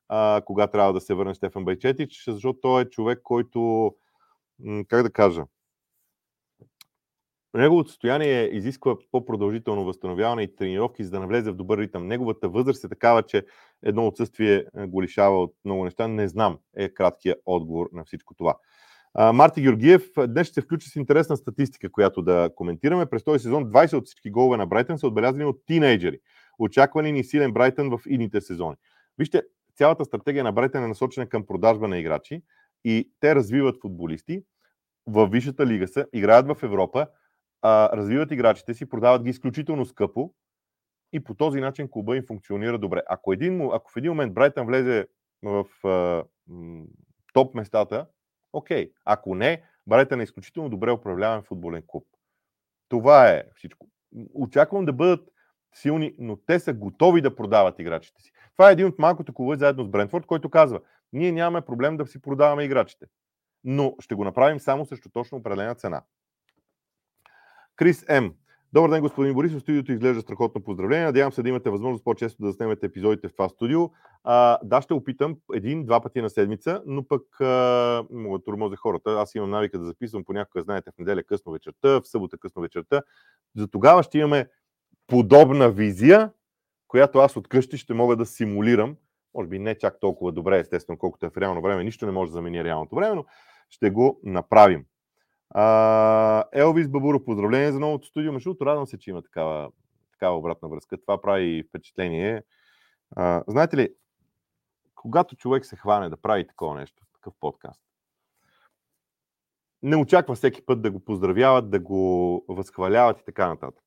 а, 0.10 0.42
кога 0.46 0.68
трябва 0.68 0.94
да 0.94 1.02
се 1.02 1.14
върне 1.14 1.36
Стефан 1.36 1.66
Байчетич, 1.66 2.24
защото 2.28 2.60
той 2.62 2.82
е 2.82 2.89
човек, 2.89 3.20
който 3.24 3.92
как 4.88 5.04
да 5.04 5.12
кажа, 5.12 5.46
неговото 7.54 7.89
състояние 7.89 8.44
изисква 8.44 8.96
по-продължително 9.12 9.86
възстановяване 9.86 10.44
и 10.44 10.56
тренировки, 10.56 11.04
за 11.04 11.12
да 11.12 11.20
навлезе 11.20 11.52
в 11.52 11.56
добър 11.56 11.78
ритъм. 11.78 12.08
Неговата 12.08 12.50
възраст 12.50 12.84
е 12.84 12.89
такава, 12.89 13.24
че 13.24 13.46
едно 13.84 14.08
отсъствие 14.08 14.66
го 14.88 15.04
лишава 15.04 15.44
от 15.44 15.56
много 15.66 15.84
неща. 15.84 16.08
Не 16.08 16.28
знам, 16.28 16.60
е 16.78 16.89
краткият 16.89 17.42
отговор 17.46 17.89
на 17.94 18.06
всичко 18.06 18.34
това. 18.34 18.56
Марти 19.16 19.62
Георгиев, 19.62 20.09
днес 20.28 20.47
ще 20.47 20.53
се 20.53 20.62
включи 20.62 20.89
с 20.89 20.95
интересна 20.95 21.38
статистика, 21.38 21.91
която 21.91 22.22
да 22.22 22.49
коментираме. 22.55 23.05
През 23.05 23.24
този 23.24 23.43
сезон 23.43 23.66
20 23.66 23.93
от 23.93 24.05
всички 24.05 24.32
голове 24.32 24.57
на 24.57 24.68
Брайтън 24.68 24.99
са 24.99 25.07
отбелязани 25.07 25.45
от 25.45 25.62
тинейджери. 25.66 26.20
Очаквани 26.59 27.12
ни 27.12 27.24
силен 27.24 27.53
Брайтън 27.53 27.89
в 27.89 27.99
идните 28.07 28.41
сезони. 28.41 28.76
Вижте, 29.18 29.43
цялата 29.76 30.05
стратегия 30.05 30.43
на 30.43 30.51
Брайтън 30.51 30.84
е 30.84 30.88
насочена 30.88 31.30
към 31.30 31.45
продажба 31.45 31.88
на 31.88 31.97
играчи 31.97 32.41
и 32.86 33.12
те 33.20 33.36
развиват 33.36 33.82
футболисти, 33.82 34.43
в 35.07 35.28
Висшата 35.28 35.66
лига 35.66 35.88
са, 35.88 36.07
играят 36.14 36.47
в 36.47 36.64
Европа, 36.64 37.07
развиват 37.66 38.32
играчите 38.32 38.74
си, 38.74 38.89
продават 38.89 39.24
ги 39.24 39.30
изключително 39.30 39.86
скъпо 39.86 40.34
и 41.14 41.24
по 41.24 41.34
този 41.34 41.59
начин 41.59 41.88
клуба 41.91 42.18
им 42.18 42.24
функционира 42.28 42.78
добре. 42.78 43.01
Ако, 43.09 43.34
един, 43.34 43.70
ако 43.74 43.91
в 43.91 43.97
един 43.97 44.12
момент 44.12 44.34
Брайтън 44.34 44.66
влезе 44.68 45.07
в 45.43 45.66
топ 47.34 47.55
местата, 47.55 48.05
окей. 48.54 48.91
Ако 49.06 49.36
не, 49.36 49.64
Брайтън 49.88 50.20
е 50.20 50.24
изключително 50.24 50.70
добре 50.70 50.91
управляван 50.91 51.43
футболен 51.43 51.84
клуб. 51.88 52.08
Това 52.89 53.30
е 53.30 53.43
всичко. 53.56 53.88
Очаквам 54.34 54.86
да 54.86 54.93
бъдат 54.93 55.30
силни, 55.76 56.16
но 56.18 56.36
те 56.36 56.60
са 56.60 56.74
готови 56.74 57.22
да 57.22 57.36
продават 57.36 57.80
играчите 57.80 58.22
си. 58.22 58.32
Това 58.54 58.70
е 58.70 58.74
един 58.74 58.88
от 58.88 58.99
малкото 58.99 59.34
клубове 59.34 59.58
заедно 59.58 59.84
с 59.84 59.89
Брентфорд, 59.89 60.26
който 60.26 60.49
казва, 60.49 60.80
ние 61.14 61.32
нямаме 61.32 61.66
проблем 61.66 61.97
да 61.97 62.06
си 62.08 62.22
продаваме 62.22 62.64
играчите 62.64 63.06
но 63.64 63.95
ще 63.99 64.16
го 64.16 64.24
направим 64.24 64.60
само 64.60 64.86
срещу 64.86 65.10
точно 65.10 65.38
определена 65.38 65.76
цена. 65.76 66.04
Крис 67.76 68.06
М. 68.10 68.32
Добър 68.74 68.89
ден, 68.89 69.01
господин 69.01 69.34
Борисов. 69.34 69.61
Студиото 69.61 69.91
изглежда 69.91 70.22
страхотно 70.22 70.63
поздравление. 70.63 71.05
Надявам 71.05 71.32
се 71.32 71.43
да 71.43 71.49
имате 71.49 71.69
възможност 71.69 72.03
по-често 72.03 72.43
да 72.43 72.53
снимате 72.53 72.86
епизодите 72.86 73.28
в 73.28 73.32
това 73.32 73.49
студио. 73.49 73.89
А, 74.24 74.59
да, 74.63 74.82
ще 74.82 74.93
опитам 74.93 75.36
един-два 75.53 76.01
пъти 76.01 76.22
на 76.22 76.30
седмица, 76.30 76.84
но 76.86 77.07
пък 77.07 77.41
а, 77.41 78.03
мога 78.11 78.39
да 78.39 78.43
турмозя 78.43 78.76
хората. 78.76 79.11
Аз 79.11 79.36
имам 79.36 79.49
навика 79.49 79.80
да 79.80 79.86
записвам 79.86 80.24
понякога, 80.24 80.63
знаете, 80.63 80.91
в 80.91 80.97
неделя 80.97 81.24
късно 81.24 81.51
вечерта, 81.51 81.89
в 81.89 82.01
събота 82.05 82.38
късно 82.38 82.61
вечерта. 82.61 83.01
За 83.55 83.67
тогава 83.67 84.03
ще 84.03 84.17
имаме 84.17 84.47
подобна 85.07 85.69
визия, 85.69 86.32
която 86.88 87.19
аз 87.19 87.36
от 87.36 87.47
къщи 87.47 87.78
ще 87.78 87.93
мога 87.93 88.15
да 88.15 88.26
симулирам. 88.26 88.95
Може 89.34 89.49
би 89.49 89.59
не 89.59 89.78
чак 89.78 89.99
толкова 89.99 90.32
добре, 90.32 90.59
естествено, 90.59 90.97
колкото 90.97 91.26
е 91.26 91.30
в 91.30 91.38
реално 91.38 91.61
време. 91.61 91.84
Нищо 91.84 92.05
не 92.05 92.11
може 92.11 92.32
да 92.32 92.34
замени 92.34 92.63
реалното 92.63 92.95
време, 92.95 93.15
но 93.15 93.26
ще 93.69 93.89
го 93.89 94.19
направим. 94.24 94.86
А, 95.54 96.43
Елвис 96.54 96.89
Бабуров, 96.89 97.26
поздравление 97.26 97.72
за 97.72 97.80
новото 97.80 98.08
студио. 98.08 98.34
Между 98.34 98.49
другото, 98.49 98.66
радвам 98.66 98.88
се, 98.88 98.97
че 98.99 99.10
има 99.10 99.22
такава, 99.22 99.72
такава 100.12 100.38
обратна 100.38 100.70
връзка. 100.70 101.02
Това 101.02 101.22
прави 101.22 101.64
впечатление. 101.70 102.43
А, 103.16 103.43
знаете 103.47 103.78
ли, 103.78 103.89
когато 104.95 105.36
човек 105.36 105.66
се 105.66 105.76
хване 105.76 106.10
да 106.10 106.18
прави 106.18 106.47
такова 106.47 106.76
нещо, 106.76 107.04
такъв 107.14 107.34
подкаст, 107.39 107.82
не 109.84 109.95
очаква 109.95 110.36
всеки 110.36 110.66
път 110.66 110.82
да 110.82 110.91
го 110.91 110.99
поздравяват, 110.99 111.70
да 111.70 111.80
го 111.80 112.45
възхваляват 112.47 113.20
и 113.20 113.26
така 113.26 113.47
нататък. 113.47 113.84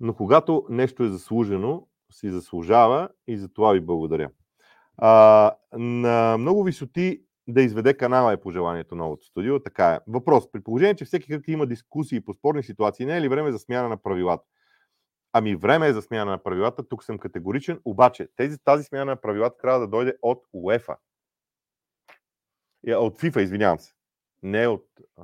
Но 0.00 0.14
когато 0.14 0.66
нещо 0.68 1.04
е 1.04 1.08
заслужено, 1.08 1.86
си 2.12 2.30
заслужава 2.30 3.08
и 3.26 3.38
за 3.38 3.48
това 3.48 3.72
ви 3.72 3.80
благодаря. 3.80 4.30
А, 4.96 5.52
на 5.72 6.36
много 6.38 6.64
висоти 6.64 7.23
да 7.48 7.62
изведе 7.62 7.94
канала 7.94 8.32
е 8.32 8.40
пожеланието 8.40 8.94
новото 8.94 9.26
студио. 9.26 9.62
Така 9.62 9.88
е. 9.88 9.98
Въпрос. 10.06 10.52
При 10.52 10.62
положение, 10.62 10.94
че 10.94 11.04
всеки 11.04 11.28
кръг 11.28 11.48
има 11.48 11.66
дискусии 11.66 12.20
по 12.20 12.34
спорни 12.34 12.62
ситуации, 12.62 13.06
не 13.06 13.16
е 13.16 13.20
ли 13.20 13.28
време 13.28 13.52
за 13.52 13.58
смяна 13.58 13.88
на 13.88 13.96
правилата? 13.96 14.44
Ами 15.32 15.56
време 15.56 15.88
е 15.88 15.92
за 15.92 16.02
смяна 16.02 16.30
на 16.30 16.42
правилата, 16.42 16.88
тук 16.88 17.04
съм 17.04 17.18
категоричен, 17.18 17.80
обаче 17.84 18.28
тези, 18.36 18.58
тази 18.64 18.84
смяна 18.84 19.04
на 19.04 19.16
правилата 19.16 19.56
трябва 19.62 19.80
да 19.80 19.88
дойде 19.88 20.16
от 20.22 20.42
УЕФА. 20.52 20.96
От 22.88 23.20
FIFA, 23.20 23.40
извинявам 23.40 23.78
се. 23.78 23.92
Не 24.42 24.66
от 24.66 24.86
а, 25.16 25.22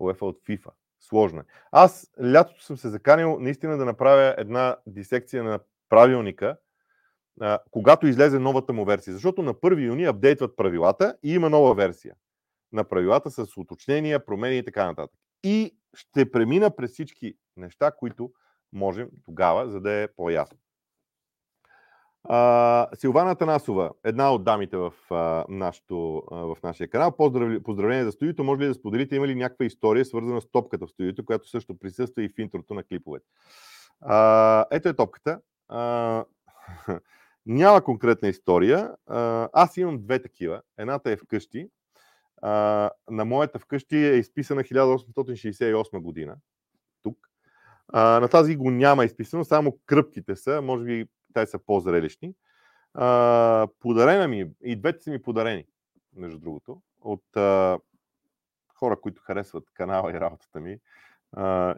UEFA 0.00 0.22
от 0.22 0.42
FIFA. 0.42 0.70
Сложно 1.00 1.40
е. 1.40 1.44
Аз 1.72 2.10
лятото 2.22 2.62
съм 2.62 2.76
се 2.76 2.88
заканил 2.88 3.40
наистина 3.40 3.76
да 3.76 3.84
направя 3.84 4.34
една 4.38 4.76
дисекция 4.86 5.44
на 5.44 5.60
правилника, 5.88 6.56
когато 7.70 8.06
излезе 8.06 8.38
новата 8.38 8.72
му 8.72 8.84
версия. 8.84 9.14
Защото 9.14 9.42
на 9.42 9.54
1 9.54 9.86
юни 9.86 10.04
апдейтват 10.04 10.56
правилата 10.56 11.16
и 11.22 11.34
има 11.34 11.50
нова 11.50 11.74
версия 11.74 12.14
на 12.72 12.84
правилата 12.84 13.30
с 13.30 13.56
уточнения, 13.56 14.24
промени 14.24 14.58
и 14.58 14.64
така 14.64 14.86
нататък. 14.86 15.20
И 15.42 15.76
ще 15.94 16.30
премина 16.30 16.76
през 16.76 16.92
всички 16.92 17.34
неща, 17.56 17.90
които 17.90 18.30
можем 18.72 19.08
тогава, 19.24 19.70
за 19.70 19.80
да 19.80 19.92
е 19.92 20.08
по-ясно. 20.08 20.58
А, 22.24 22.88
Силвана 22.94 23.36
Танасова, 23.36 23.90
една 24.04 24.32
от 24.32 24.44
дамите 24.44 24.76
в, 24.76 24.92
а, 25.10 25.44
нашото, 25.48 26.22
а, 26.30 26.36
в 26.36 26.56
нашия 26.62 26.90
канал. 26.90 27.16
Поздрав... 27.16 27.62
Поздравление 27.62 28.04
за 28.04 28.12
студиото. 28.12 28.44
Може 28.44 28.60
ли 28.60 28.66
да 28.66 28.74
споделите, 28.74 29.16
има 29.16 29.26
ли 29.26 29.34
някаква 29.34 29.64
история, 29.64 30.04
свързана 30.04 30.40
с 30.40 30.50
топката 30.50 30.86
в 30.86 30.90
студиото, 30.90 31.24
която 31.24 31.48
също 31.48 31.78
присъства 31.78 32.22
и 32.22 32.28
в 32.28 32.38
интрото 32.38 32.74
на 32.74 32.84
клиповете? 32.84 33.26
А, 34.00 34.66
ето 34.70 34.88
е 34.88 34.96
топката. 34.96 35.40
А, 35.68 36.24
няма 37.46 37.84
конкретна 37.84 38.28
история. 38.28 38.94
Аз 39.52 39.76
имам 39.76 40.02
две 40.02 40.22
такива. 40.22 40.62
Едната 40.78 41.10
е 41.10 41.16
вкъщи. 41.16 41.68
На 43.10 43.24
моята 43.24 43.58
вкъщи 43.58 43.96
е 43.96 44.14
изписана 44.14 44.62
1868 44.62 46.00
година. 46.00 46.36
Тук. 47.02 47.16
На 47.92 48.28
тази 48.28 48.56
го 48.56 48.70
няма 48.70 49.04
изписано, 49.04 49.44
само 49.44 49.78
кръпките 49.86 50.36
са, 50.36 50.62
може 50.62 50.84
би 50.84 51.06
те 51.34 51.46
са 51.46 51.58
по-зрелищни. 51.58 52.34
Подарена 53.80 54.28
ми, 54.28 54.50
и 54.62 54.76
двете 54.76 55.02
са 55.02 55.10
ми 55.10 55.22
подарени, 55.22 55.66
между 56.16 56.38
другото, 56.38 56.82
от 57.00 57.24
хора, 58.74 59.00
които 59.00 59.22
харесват 59.22 59.70
канала 59.74 60.10
и 60.10 60.20
работата 60.20 60.60
ми. 60.60 60.78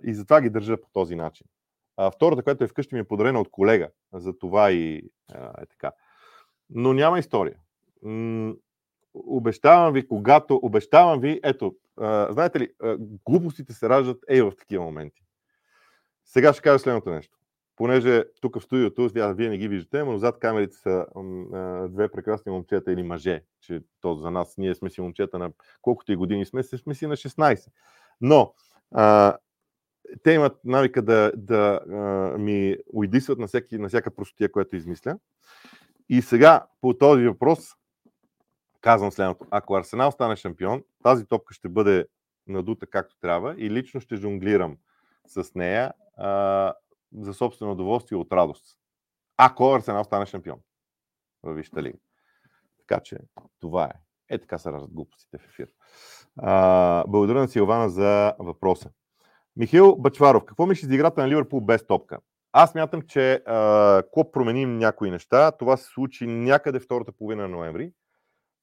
И 0.02 0.14
затова 0.14 0.40
ги 0.40 0.50
държа 0.50 0.80
по 0.80 0.88
този 0.92 1.16
начин. 1.16 1.46
А, 1.96 2.10
втората, 2.10 2.42
която 2.42 2.64
е 2.64 2.68
вкъщи, 2.68 2.94
ми 2.94 3.00
е 3.00 3.04
подарена 3.04 3.40
от 3.40 3.50
колега. 3.50 3.88
За 4.14 4.38
това 4.38 4.70
и 4.70 4.96
е 5.60 5.66
така. 5.70 5.92
Но 6.70 6.92
няма 6.92 7.18
история. 7.18 7.56
М- 8.02 8.54
обещавам 9.14 9.92
ви, 9.92 10.08
когато... 10.08 10.60
Обещавам 10.62 11.20
ви, 11.20 11.40
ето, 11.44 11.74
а, 12.00 12.32
знаете 12.32 12.60
ли, 12.60 12.72
а, 12.82 12.96
глупостите 13.26 13.72
се 13.72 13.88
раждат 13.88 14.24
ей 14.28 14.42
в 14.42 14.52
такива 14.58 14.84
моменти. 14.84 15.22
Сега 16.24 16.52
ще 16.52 16.62
кажа 16.62 16.78
следното 16.78 17.10
нещо. 17.10 17.38
Понеже 17.76 18.24
тук 18.40 18.58
в 18.58 18.62
студиото, 18.62 19.10
вие 19.14 19.48
не 19.48 19.58
ги 19.58 19.68
виждате, 19.68 20.04
но 20.04 20.18
зад 20.18 20.38
камерите 20.38 20.76
са 20.76 21.06
а, 21.52 21.88
две 21.88 22.08
прекрасни 22.08 22.52
момчета 22.52 22.92
или 22.92 23.02
мъже, 23.02 23.42
че 23.60 23.82
то 24.00 24.14
за 24.14 24.30
нас, 24.30 24.54
ние 24.58 24.74
сме 24.74 24.90
си 24.90 25.00
момчета 25.00 25.38
на 25.38 25.52
колкото 25.82 26.12
и 26.12 26.16
години 26.16 26.46
сме, 26.46 26.62
сме 26.62 26.94
си 26.94 27.06
на 27.06 27.16
16. 27.16 27.68
Но 28.20 28.54
а, 28.90 29.36
те 30.22 30.32
имат 30.32 30.64
навика 30.64 31.02
да, 31.02 31.32
да 31.36 31.80
а, 31.90 31.96
ми 32.38 32.76
уйдисват 32.92 33.38
на, 33.38 33.46
всеки, 33.46 33.78
на 33.78 33.88
всяка 33.88 34.10
простотия, 34.10 34.52
която 34.52 34.76
измисля. 34.76 35.18
И 36.08 36.22
сега 36.22 36.66
по 36.80 36.98
този 36.98 37.26
въпрос 37.26 37.68
казвам 38.80 39.12
следното. 39.12 39.46
Ако 39.50 39.76
Арсенал 39.76 40.10
стане 40.10 40.36
шампион, 40.36 40.82
тази 41.02 41.26
топка 41.26 41.54
ще 41.54 41.68
бъде 41.68 42.06
надута 42.46 42.86
както 42.86 43.16
трябва 43.20 43.54
и 43.58 43.70
лично 43.70 44.00
ще 44.00 44.16
жонглирам 44.16 44.76
с 45.26 45.54
нея 45.54 45.92
а, 46.16 46.72
за 47.18 47.34
собствено 47.34 47.72
удоволствие 47.72 48.18
от 48.18 48.32
радост. 48.32 48.78
Ако 49.36 49.74
Арсенал 49.74 50.04
стане 50.04 50.26
шампион 50.26 50.58
във 51.42 51.58
лига. 51.76 51.98
Така 52.78 53.00
че 53.00 53.18
това 53.60 53.84
е. 53.84 53.92
Е 54.34 54.38
така 54.38 54.58
се 54.58 54.72
раждат 54.72 54.94
глупостите 54.94 55.38
в 55.38 55.44
ефир. 55.48 55.68
А, 56.36 57.04
благодаря 57.08 57.40
на 57.40 57.48
Силвана 57.48 57.88
за 57.88 58.34
въпроса. 58.38 58.90
Михаил 59.56 59.96
Бачваров, 59.96 60.44
какво 60.44 60.66
мислиш 60.66 60.88
за 60.88 60.94
играта 60.94 61.20
на 61.20 61.28
Ливърпул 61.28 61.60
без 61.60 61.86
топка? 61.86 62.18
Аз 62.52 62.74
мятам, 62.74 63.02
че 63.02 63.42
ако 63.46 64.32
променим 64.32 64.78
някои 64.78 65.10
неща, 65.10 65.52
това 65.52 65.76
се 65.76 65.84
случи 65.84 66.26
някъде 66.26 66.80
втората 66.80 67.12
половина 67.12 67.42
на 67.42 67.48
ноември. 67.48 67.92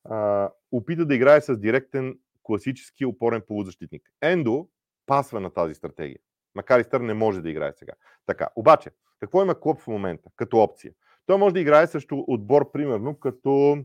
А, 0.03 0.49
опита 0.71 1.05
да 1.05 1.15
играе 1.15 1.41
с 1.41 1.57
директен 1.57 2.19
класически 2.43 3.05
опорен 3.05 3.41
полузащитник. 3.47 4.09
Ендо 4.21 4.67
пасва 5.05 5.39
на 5.39 5.49
тази 5.53 5.75
стратегия. 5.75 6.19
Макар 6.55 6.79
и 6.79 6.83
Стър 6.83 7.01
не 7.01 7.13
може 7.13 7.41
да 7.41 7.49
играе 7.49 7.73
сега. 7.73 7.93
Така, 8.25 8.47
обаче, 8.55 8.91
какво 9.19 9.41
има 9.41 9.59
Клоп 9.59 9.81
в 9.81 9.87
момента 9.87 10.29
като 10.35 10.57
опция? 10.57 10.93
Той 11.25 11.37
може 11.37 11.53
да 11.53 11.59
играе 11.59 11.87
също 11.87 12.25
отбор, 12.27 12.71
примерно, 12.71 13.19
като... 13.19 13.77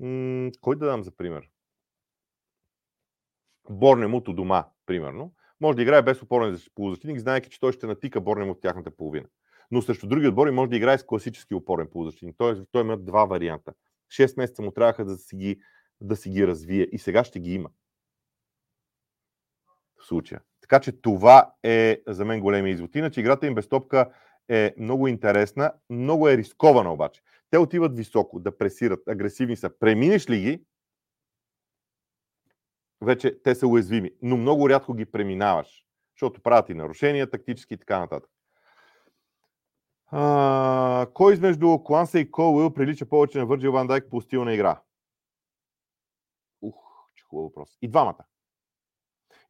М- 0.00 0.50
кой 0.60 0.76
да 0.76 0.86
дам 0.86 1.02
за 1.02 1.16
пример? 1.16 1.48
Борнемут 3.70 4.28
у 4.28 4.32
дома, 4.32 4.66
примерно 4.86 5.32
може 5.60 5.76
да 5.76 5.82
играе 5.82 6.02
без 6.02 6.22
опорен 6.22 6.58
полузащитник, 6.74 7.18
знаеки, 7.18 7.50
че 7.50 7.60
той 7.60 7.72
ще 7.72 7.86
натика 7.86 8.20
Борнем 8.20 8.50
от 8.50 8.60
тяхната 8.60 8.90
половина. 8.90 9.26
Но 9.70 9.82
срещу 9.82 10.06
други 10.06 10.28
отбори 10.28 10.50
може 10.50 10.70
да 10.70 10.76
играе 10.76 10.98
с 10.98 11.06
класически 11.06 11.54
опорен 11.54 11.88
полузащитник. 11.92 12.34
Тоест, 12.38 12.62
той 12.72 12.82
има 12.82 12.96
два 12.96 13.24
варианта. 13.24 13.72
Шест 14.10 14.36
месеца 14.36 14.62
му 14.62 14.70
трябваха 14.70 15.04
да 15.04 15.16
си 15.16 15.36
ги, 15.36 15.60
да 16.00 16.16
си 16.16 16.30
ги 16.30 16.46
развие 16.46 16.88
и 16.92 16.98
сега 16.98 17.24
ще 17.24 17.40
ги 17.40 17.54
има. 17.54 17.70
В 20.00 20.06
случая. 20.06 20.40
Така 20.60 20.80
че 20.80 20.92
това 20.92 21.52
е 21.62 22.02
за 22.06 22.24
мен 22.24 22.40
големия 22.40 22.72
извод. 22.72 22.94
Иначе 22.94 23.20
играта 23.20 23.46
им 23.46 23.54
без 23.54 23.68
топка 23.68 24.10
е 24.48 24.74
много 24.78 25.08
интересна, 25.08 25.72
много 25.90 26.28
е 26.28 26.36
рискована 26.36 26.92
обаче. 26.92 27.22
Те 27.50 27.58
отиват 27.58 27.96
високо, 27.96 28.40
да 28.40 28.58
пресират, 28.58 29.08
агресивни 29.08 29.56
са. 29.56 29.70
Преминеш 29.78 30.30
ли 30.30 30.40
ги, 30.40 30.64
вече 33.04 33.42
те 33.42 33.54
са 33.54 33.66
уязвими, 33.66 34.10
но 34.22 34.36
много 34.36 34.68
рядко 34.68 34.94
ги 34.94 35.04
преминаваш, 35.04 35.84
защото 36.16 36.40
правят 36.40 36.68
и 36.68 36.74
нарушения, 36.74 37.30
тактически 37.30 37.74
и 37.74 37.78
така 37.78 37.98
нататък. 37.98 38.30
А, 40.06 41.06
кой 41.14 41.32
измежду 41.34 41.78
Кланса 41.78 42.18
и 42.18 42.30
Кол 42.30 42.56
Уил 42.56 42.74
прилича 42.74 43.06
повече 43.06 43.38
на 43.38 43.46
Върджил 43.46 43.72
Ван 43.72 43.86
Дайк 43.86 44.10
по 44.10 44.20
стил 44.20 44.44
на 44.44 44.54
игра? 44.54 44.80
Ух, 46.62 46.74
че 47.14 47.24
хубав 47.24 47.44
въпрос. 47.44 47.78
И 47.82 47.88
двамата. 47.88 48.24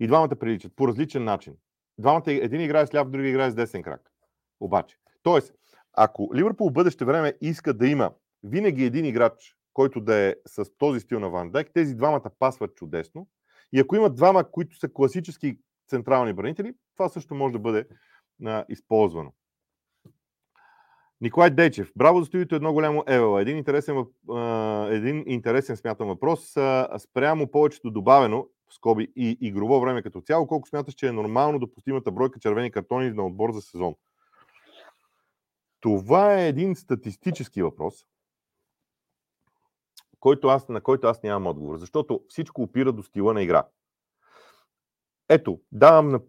И 0.01 0.07
двамата 0.07 0.37
приличат 0.41 0.77
по 0.77 0.89
различен 0.89 1.25
начин. 1.25 1.57
Двамата, 1.99 2.23
един 2.27 2.61
играе 2.61 2.87
с 2.87 2.95
ляв, 2.95 3.11
други 3.11 3.29
играе 3.29 3.51
с 3.51 3.55
десен 3.55 3.83
крак. 3.83 4.13
Обаче. 4.61 4.99
Тоест, 5.23 5.55
ако 5.93 6.31
Ливърпул 6.35 6.71
в 6.71 6.73
бъдеще 6.73 7.05
време 7.05 7.35
иска 7.41 7.75
да 7.75 7.87
има 7.87 8.13
винаги 8.43 8.85
един 8.85 9.05
играч, 9.05 9.57
който 9.73 10.01
да 10.01 10.15
е 10.15 10.35
с 10.47 10.65
този 10.79 11.01
стил 11.01 11.21
на 11.21 11.31
Ван 11.31 11.51
Дайк, 11.51 11.71
тези 11.75 11.95
двамата 11.95 12.31
пасват 12.39 12.75
чудесно. 12.75 13.29
И 13.73 13.81
ако 13.81 13.97
имат 13.97 14.15
двама, 14.15 14.51
които 14.51 14.77
са 14.77 14.89
класически 14.89 15.59
централни 15.89 16.33
бранители, 16.33 16.75
това 16.97 17.09
също 17.09 17.35
може 17.35 17.53
да 17.53 17.59
бъде 17.59 17.87
а, 18.45 18.65
използвано. 18.69 19.33
Николай 21.21 21.51
Дейчев. 21.51 21.93
Браво 21.97 22.21
за 22.21 22.27
студиото 22.27 22.55
едно 22.55 22.73
голямо 22.73 23.05
евела. 23.07 23.43
Един 23.43 23.57
интересен, 23.57 24.05
а, 24.31 24.87
един 24.91 25.25
интересен 25.27 25.77
смятам 25.77 26.09
въпрос. 26.09 26.57
А, 26.57 26.99
спрямо 26.99 27.51
повечето 27.51 27.91
добавено, 27.91 28.47
в 28.71 28.75
скоби 28.75 29.13
и 29.17 29.39
игрово 29.41 29.81
време 29.81 30.03
като 30.03 30.21
цяло, 30.21 30.47
колко 30.47 30.69
смяташ, 30.69 30.95
че 30.95 31.07
е 31.07 31.13
нормално 31.13 31.59
допустимата 31.59 32.13
бройка 32.13 32.41
червени 32.41 32.71
картони 32.71 33.11
на 33.11 33.27
отбор 33.27 33.53
за 33.53 33.61
сезон? 33.61 33.95
Това 35.81 36.41
е 36.41 36.49
един 36.49 36.77
статистически 36.77 37.63
въпрос, 37.63 38.07
който 40.25 40.49
аз, 40.49 40.69
на 40.69 40.81
който 40.81 41.07
аз 41.07 41.23
нямам 41.23 41.47
отговор. 41.47 41.77
Защото 41.77 42.21
всичко 42.29 42.63
опира 42.63 42.93
до 42.93 43.03
стила 43.03 43.35
на 43.35 43.43
игра. 43.43 43.67
Ето, 45.29 45.61
давам 45.73 46.09
на 46.09 46.21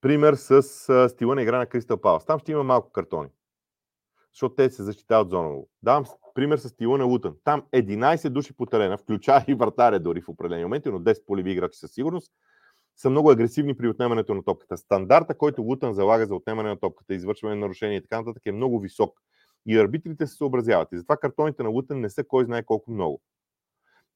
пример 0.00 0.34
с 0.34 0.62
стила 1.08 1.34
на 1.34 1.42
игра 1.42 1.58
на 1.58 1.66
Кристал 1.66 2.00
Палас. 2.00 2.26
Там 2.26 2.38
ще 2.38 2.52
има 2.52 2.62
малко 2.62 2.92
картони. 2.92 3.28
Защото 4.32 4.54
те 4.54 4.70
се 4.70 4.82
защитават 4.82 5.30
зоново. 5.30 5.68
Давам 5.82 6.04
пример 6.34 6.58
с 6.58 6.68
стила 6.68 6.98
на 6.98 7.04
Лутън. 7.04 7.36
Там 7.44 7.62
11 7.72 8.28
души 8.28 8.56
по 8.56 8.66
терена, 8.66 8.98
включая 8.98 9.44
и 9.48 9.54
вратаря 9.54 10.00
дори 10.00 10.20
в 10.20 10.28
определени 10.28 10.64
моменти, 10.64 10.90
но 10.90 11.00
10 11.00 11.26
полеви 11.26 11.52
играчи 11.52 11.78
със 11.78 11.92
сигурност, 11.92 12.32
са 12.96 13.10
много 13.10 13.30
агресивни 13.30 13.76
при 13.76 13.88
отнемането 13.88 14.34
на 14.34 14.44
топката. 14.44 14.76
Стандарта, 14.76 15.38
който 15.38 15.62
Лутън 15.62 15.94
залага 15.94 16.26
за 16.26 16.34
отнемане 16.34 16.68
на 16.68 16.80
топката, 16.80 17.14
извършване 17.14 17.54
на 17.54 17.60
нарушения 17.60 17.96
и 17.96 18.02
така 18.02 18.18
нататък 18.18 18.42
е 18.46 18.52
много 18.52 18.80
висок. 18.80 19.20
И 19.66 19.78
арбитрите 19.78 20.26
се 20.26 20.36
съобразяват. 20.36 20.88
И 20.92 20.96
затова 20.96 21.16
картоните 21.16 21.62
на 21.62 21.68
Лутън 21.68 22.00
не 22.00 22.10
са 22.10 22.24
кой 22.24 22.44
знае 22.44 22.62
колко 22.62 22.90
много 22.90 23.22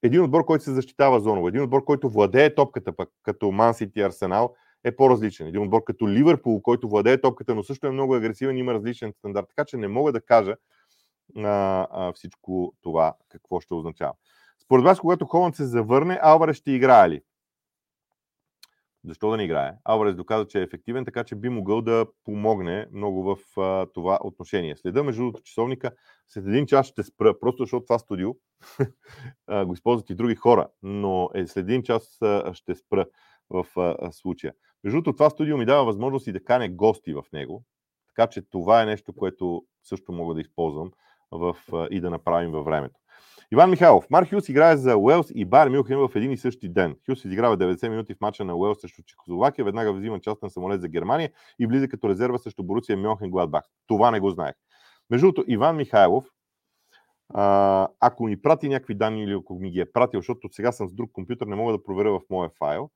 един 0.02 0.22
отбор, 0.22 0.44
който 0.44 0.64
се 0.64 0.72
защитава 0.72 1.20
зоново, 1.20 1.48
един 1.48 1.62
отбор, 1.62 1.84
който 1.84 2.10
владее 2.10 2.54
топката, 2.54 2.96
пък 2.96 3.08
като 3.22 3.52
Ман 3.52 3.74
Сити 3.74 3.98
и 3.98 4.02
Арсенал, 4.02 4.54
е 4.84 4.96
по-различен. 4.96 5.46
Един 5.46 5.62
отбор 5.62 5.84
като 5.84 6.08
Ливърпул, 6.08 6.62
който 6.62 6.88
владее 6.88 7.20
топката, 7.20 7.54
но 7.54 7.62
също 7.62 7.86
е 7.86 7.90
много 7.90 8.14
агресивен, 8.14 8.56
има 8.56 8.74
различен 8.74 9.12
стандарт. 9.12 9.46
Така 9.48 9.64
че 9.64 9.76
не 9.76 9.88
мога 9.88 10.12
да 10.12 10.20
кажа 10.20 10.56
а, 11.36 11.86
а, 11.90 12.12
всичко 12.12 12.74
това 12.82 13.14
какво 13.28 13.60
ще 13.60 13.74
означава. 13.74 14.12
Според 14.62 14.84
вас, 14.84 15.00
когато 15.00 15.26
Холанд 15.26 15.56
се 15.56 15.64
завърне, 15.64 16.18
Алварес 16.22 16.56
ще 16.56 16.70
играе 16.70 17.10
ли? 17.10 17.22
Защо 19.04 19.30
да 19.30 19.36
не 19.36 19.44
играе? 19.44 19.72
Алварес 19.84 20.16
доказа, 20.16 20.46
че 20.46 20.58
е 20.58 20.62
ефективен, 20.62 21.04
така 21.04 21.24
че 21.24 21.34
би 21.34 21.48
могъл 21.48 21.82
да 21.82 22.06
помогне 22.24 22.86
много 22.92 23.22
в 23.22 23.60
а, 23.60 23.86
това 23.94 24.18
отношение. 24.22 24.76
Следа 24.76 25.02
между 25.02 25.22
другото 25.22 25.42
часовника. 25.42 25.90
След 26.28 26.46
един 26.46 26.66
час 26.66 26.86
ще 26.86 27.02
спра, 27.02 27.38
просто 27.40 27.62
защото 27.62 27.84
това 27.84 27.98
студио 27.98 28.34
го 29.66 29.72
използват 29.72 30.10
и 30.10 30.14
други 30.14 30.34
хора, 30.34 30.68
но 30.82 31.30
е, 31.34 31.46
след 31.46 31.64
един 31.64 31.82
час 31.82 32.22
а, 32.22 32.54
ще 32.54 32.74
спра. 32.74 33.06
в 33.50 33.66
а, 33.76 34.12
случая. 34.12 34.52
Между 34.84 34.96
другото, 34.96 35.16
това 35.16 35.30
студио 35.30 35.56
ми 35.56 35.66
дава 35.66 35.84
възможност 35.84 36.26
и 36.26 36.32
да 36.32 36.44
каня 36.44 36.68
гости 36.68 37.14
в 37.14 37.24
него, 37.32 37.64
така 38.08 38.30
че 38.30 38.42
това 38.42 38.82
е 38.82 38.86
нещо, 38.86 39.12
което 39.12 39.64
също 39.82 40.12
мога 40.12 40.34
да 40.34 40.40
използвам 40.40 40.90
в, 41.30 41.56
и 41.90 42.00
да 42.00 42.10
направим 42.10 42.50
във 42.50 42.64
времето. 42.64 43.00
Иван 43.52 43.70
Михайлов. 43.70 44.10
Марк 44.10 44.30
Хюс 44.30 44.48
играе 44.48 44.76
за 44.76 44.96
Уелс 44.96 45.26
и 45.34 45.44
Бар 45.44 45.68
Мюхен 45.68 45.98
в 45.98 46.10
един 46.14 46.32
и 46.32 46.36
същи 46.36 46.68
ден. 46.68 46.96
Хюс 47.06 47.24
изиграва 47.24 47.58
90 47.58 47.88
минути 47.88 48.14
в 48.14 48.20
мача 48.20 48.44
на 48.44 48.56
Уелс 48.56 48.80
срещу 48.80 49.02
Чехословакия, 49.02 49.64
веднага 49.64 49.92
взима 49.92 50.20
част 50.20 50.42
на 50.42 50.50
самолет 50.50 50.80
за 50.80 50.88
Германия 50.88 51.32
и 51.58 51.66
влиза 51.66 51.88
като 51.88 52.08
резерва 52.08 52.38
срещу 52.38 52.62
Боруция 52.62 52.96
Мюнхен 52.96 53.30
Гладбах. 53.30 53.64
Това 53.86 54.10
не 54.10 54.20
го 54.20 54.30
знаех. 54.30 54.54
Между 55.10 55.26
другото, 55.26 55.44
Иван 55.48 55.76
Михайлов, 55.76 56.24
а, 57.28 57.88
ако 58.00 58.28
ни 58.28 58.42
прати 58.42 58.68
някакви 58.68 58.94
данни 58.94 59.24
или 59.24 59.32
ако 59.32 59.54
ми 59.54 59.70
ги 59.70 59.80
е 59.80 59.92
пратил, 59.92 60.20
защото 60.20 60.48
сега 60.52 60.72
съм 60.72 60.88
с 60.88 60.92
друг 60.92 61.12
компютър, 61.12 61.46
не 61.46 61.56
мога 61.56 61.72
да 61.72 61.82
проверя 61.82 62.10
в 62.10 62.20
моя 62.30 62.50
файл, 62.58 62.90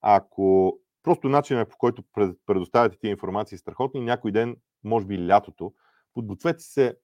ако 0.00 0.78
просто 1.02 1.28
начинът 1.28 1.70
по 1.70 1.76
който 1.78 2.02
предоставяте 2.46 2.98
тия 2.98 3.10
информации 3.10 3.56
е 3.56 3.58
страхотни, 3.58 4.00
някой 4.00 4.32
ден, 4.32 4.56
може 4.84 5.06
би 5.06 5.28
лятото, 5.28 5.72
подгответе 6.14 6.62
се, 6.62 6.96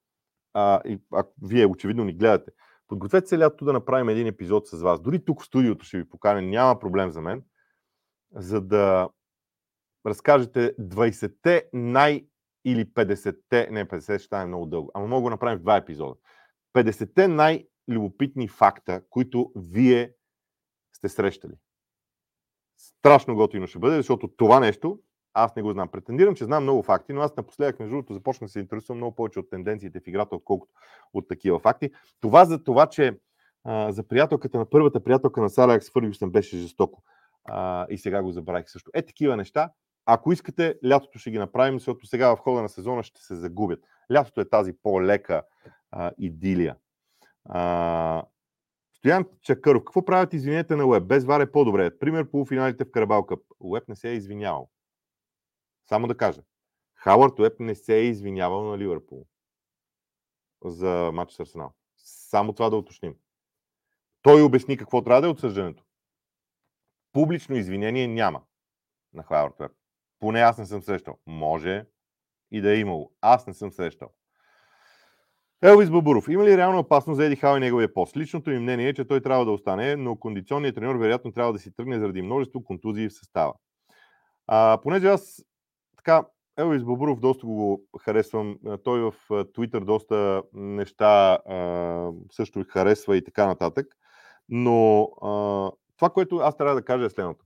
а, 0.55 0.81
и, 0.85 0.99
ако 1.13 1.33
вие 1.43 1.67
очевидно 1.67 2.05
ни 2.05 2.13
гледате, 2.13 2.51
подгответе 2.89 3.27
се 3.27 3.39
лятото 3.39 3.65
да 3.65 3.73
направим 3.73 4.09
един 4.09 4.27
епизод 4.27 4.67
с 4.67 4.83
вас. 4.83 5.01
Дори 5.01 5.25
тук 5.25 5.43
в 5.43 5.47
студиото 5.47 5.85
ще 5.85 5.99
ви 5.99 6.09
поканя, 6.09 6.43
няма 6.43 6.79
проблем 6.79 7.11
за 7.11 7.21
мен, 7.21 7.43
за 8.35 8.61
да 8.61 9.09
разкажете 10.07 10.75
20-те 10.81 11.69
най- 11.73 12.27
или 12.65 12.85
50-те, 12.85 13.69
не 13.71 13.89
50 13.89 14.19
ще 14.19 14.19
стане 14.19 14.47
много 14.47 14.67
дълго, 14.67 14.91
ама 14.95 15.07
мога 15.07 15.25
да 15.25 15.31
направим 15.31 15.59
в 15.59 15.63
два 15.63 15.77
епизода. 15.77 16.15
50-те 16.75 17.29
най-любопитни 17.29 18.49
факта, 18.49 19.03
които 19.11 19.53
вие 19.57 20.13
сте 20.93 21.09
срещали. 21.09 21.55
Страшно 22.79 23.37
готино 23.37 23.67
ще 23.67 23.79
бъде, 23.79 23.97
защото 23.97 24.29
това 24.29 24.61
нещо 24.61 25.01
аз 25.37 25.57
не 25.57 25.63
го 25.63 25.73
знам. 25.73 25.89
Претендирам, 25.89 26.35
че 26.35 26.45
знам 26.45 26.63
много 26.63 26.83
факти, 26.83 27.13
но 27.13 27.21
аз 27.21 27.37
напоследък, 27.37 27.81
между 27.81 27.91
другото, 27.95 28.15
започнах 28.15 28.49
да 28.49 28.53
се 28.53 28.59
интересувам 28.59 28.99
много 28.99 29.15
повече 29.15 29.41
от 29.41 29.51
тенденциите 29.51 30.01
в 30.01 30.07
играта, 30.07 30.37
отколкото 30.37 30.73
от 31.13 31.29
такива 31.29 31.59
факти. 31.59 31.91
Това 32.21 32.45
за 32.45 32.65
това, 32.65 32.87
че 32.87 33.19
а, 33.65 33.93
за 33.93 34.03
приятелката 34.03 34.59
на 34.59 34.71
първата 34.71 35.05
приятелка 35.05 35.41
на 35.41 35.51
Сара 35.51 35.75
Екс 35.75 35.91
Фъргюсън 35.93 36.31
беше 36.31 36.57
жестоко. 36.57 37.03
А, 37.45 37.87
и 37.91 37.99
сега 37.99 38.23
го 38.23 38.33
забравих 38.33 38.71
също. 38.71 38.91
Е, 38.95 39.03
такива 39.03 39.37
неща. 39.37 39.71
Ако 40.07 40.33
искате, 40.33 40.75
лятото 40.87 41.19
ще 41.19 41.31
ги 41.31 41.39
направим, 41.39 41.79
защото 41.79 42.07
сега 42.07 42.37
в 42.37 42.39
хода 42.39 42.63
на 42.63 42.69
сезона 42.69 43.03
ще 43.03 43.23
се 43.23 43.35
загубят. 43.35 43.81
Лятото 44.13 44.41
е 44.41 44.49
тази 44.49 44.73
по-лека 44.83 45.43
а, 45.91 46.11
идилия. 46.19 46.77
А, 47.45 48.23
Стоян 48.93 49.25
Чакъров, 49.43 49.83
какво 49.85 50.05
правят 50.05 50.33
извинете 50.33 50.77
на 50.77 50.87
Уеб? 50.87 51.05
Без 51.05 51.25
вар 51.25 51.51
по-добре. 51.51 51.99
Пример 51.99 52.31
полуфиналите 52.31 52.85
в 52.85 52.91
Карабалка. 52.91 53.37
Уеб 53.61 53.89
не 53.89 53.97
се 53.97 54.11
е 54.11 54.15
извинявал. 54.15 54.69
Само 55.89 56.07
да 56.07 56.17
кажа. 56.17 56.43
Хауърд 56.95 57.39
Уеб 57.39 57.61
не 57.61 57.75
се 57.75 57.97
е 57.97 58.05
извинявал 58.05 58.65
на 58.65 58.79
Ливърпул 58.79 59.27
за 60.65 61.11
матч 61.15 61.33
с 61.33 61.41
Арсенал. 61.41 61.73
Само 61.97 62.53
това 62.53 62.71
да 62.71 62.77
уточним. 62.77 63.15
Той 64.23 64.43
обясни 64.43 64.77
какво 64.77 65.03
трябва 65.03 65.21
да 65.21 65.27
е 65.27 65.31
отсъждането. 65.31 65.85
Публично 67.13 67.57
извинение 67.57 68.09
няма 68.09 68.43
на 69.13 69.23
Хауърд 69.23 69.61
Уеб. 69.61 69.73
Поне 70.19 70.41
аз 70.41 70.59
не 70.59 70.67
съм 70.67 70.83
срещал. 70.83 71.19
Може 71.27 71.85
и 72.51 72.61
да 72.61 72.73
е 72.73 72.79
имало. 72.79 73.13
Аз 73.21 73.47
не 73.47 73.55
съм 73.55 73.73
срещал. 73.73 74.13
Елвис 75.63 75.91
Бабуров. 75.91 76.29
Има 76.29 76.45
ли 76.45 76.57
реална 76.57 76.81
опасност 76.81 77.17
за 77.17 77.25
Еди 77.25 77.37
Хал 77.37 77.57
и 77.57 77.61
неговия 77.61 77.95
пост? 77.95 78.17
Личното 78.17 78.51
ми 78.51 78.59
мнение 78.59 78.89
е, 78.89 78.95
че 78.95 79.05
той 79.05 79.21
трябва 79.21 79.45
да 79.45 79.51
остане, 79.51 79.97
но 79.97 80.17
кондиционният 80.17 80.75
треньор 80.75 80.97
вероятно 80.97 81.33
трябва 81.33 81.53
да 81.53 81.59
си 81.59 81.75
тръгне 81.77 81.99
заради 81.99 82.23
множество 82.23 82.65
контузии 82.65 83.09
в 83.09 83.15
състава. 83.15 83.55
А, 84.47 84.79
понеже 84.83 85.07
аз 85.07 85.45
така, 86.07 86.29
Елвис 86.57 86.85
Бабуров 86.85 87.21
доста 87.21 87.47
го 87.47 87.83
харесвам. 88.01 88.59
Той 88.85 89.01
в 89.01 89.15
Twitter 89.29 89.85
доста 89.85 90.43
неща 90.53 91.39
също 92.31 92.65
харесва 92.69 93.17
и 93.17 93.25
така 93.25 93.47
нататък. 93.47 93.87
Но 94.49 95.09
това, 95.97 96.11
което 96.11 96.37
аз 96.37 96.57
трябва 96.57 96.75
да 96.75 96.85
кажа 96.85 97.05
е 97.05 97.11
следното. 97.11 97.45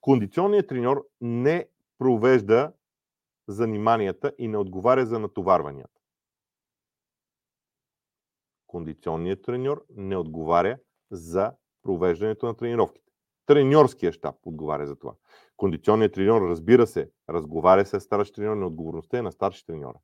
Кондиционният 0.00 0.68
треньор 0.68 1.06
не 1.20 1.66
провежда 1.98 2.72
заниманията 3.48 4.32
и 4.38 4.48
не 4.48 4.58
отговаря 4.58 5.06
за 5.06 5.18
натоварванията. 5.18 6.00
Кондиционният 8.66 9.42
треньор 9.42 9.84
не 9.96 10.16
отговаря 10.16 10.78
за 11.10 11.52
провеждането 11.82 12.46
на 12.46 12.56
тренировките. 12.56 13.11
Треньорския 13.46 14.12
щаб 14.12 14.34
отговаря 14.44 14.86
за 14.86 14.96
това. 14.96 15.12
Кондиционният 15.56 16.14
треньор, 16.14 16.42
разбира 16.50 16.86
се, 16.86 17.10
разговаря 17.30 17.86
с 17.86 18.00
старши 18.00 18.32
треньор, 18.32 18.56
на 18.56 18.66
отговорността 18.66 19.18
е 19.18 19.22
на 19.22 19.32
старши 19.32 19.66
треньора. 19.66 19.98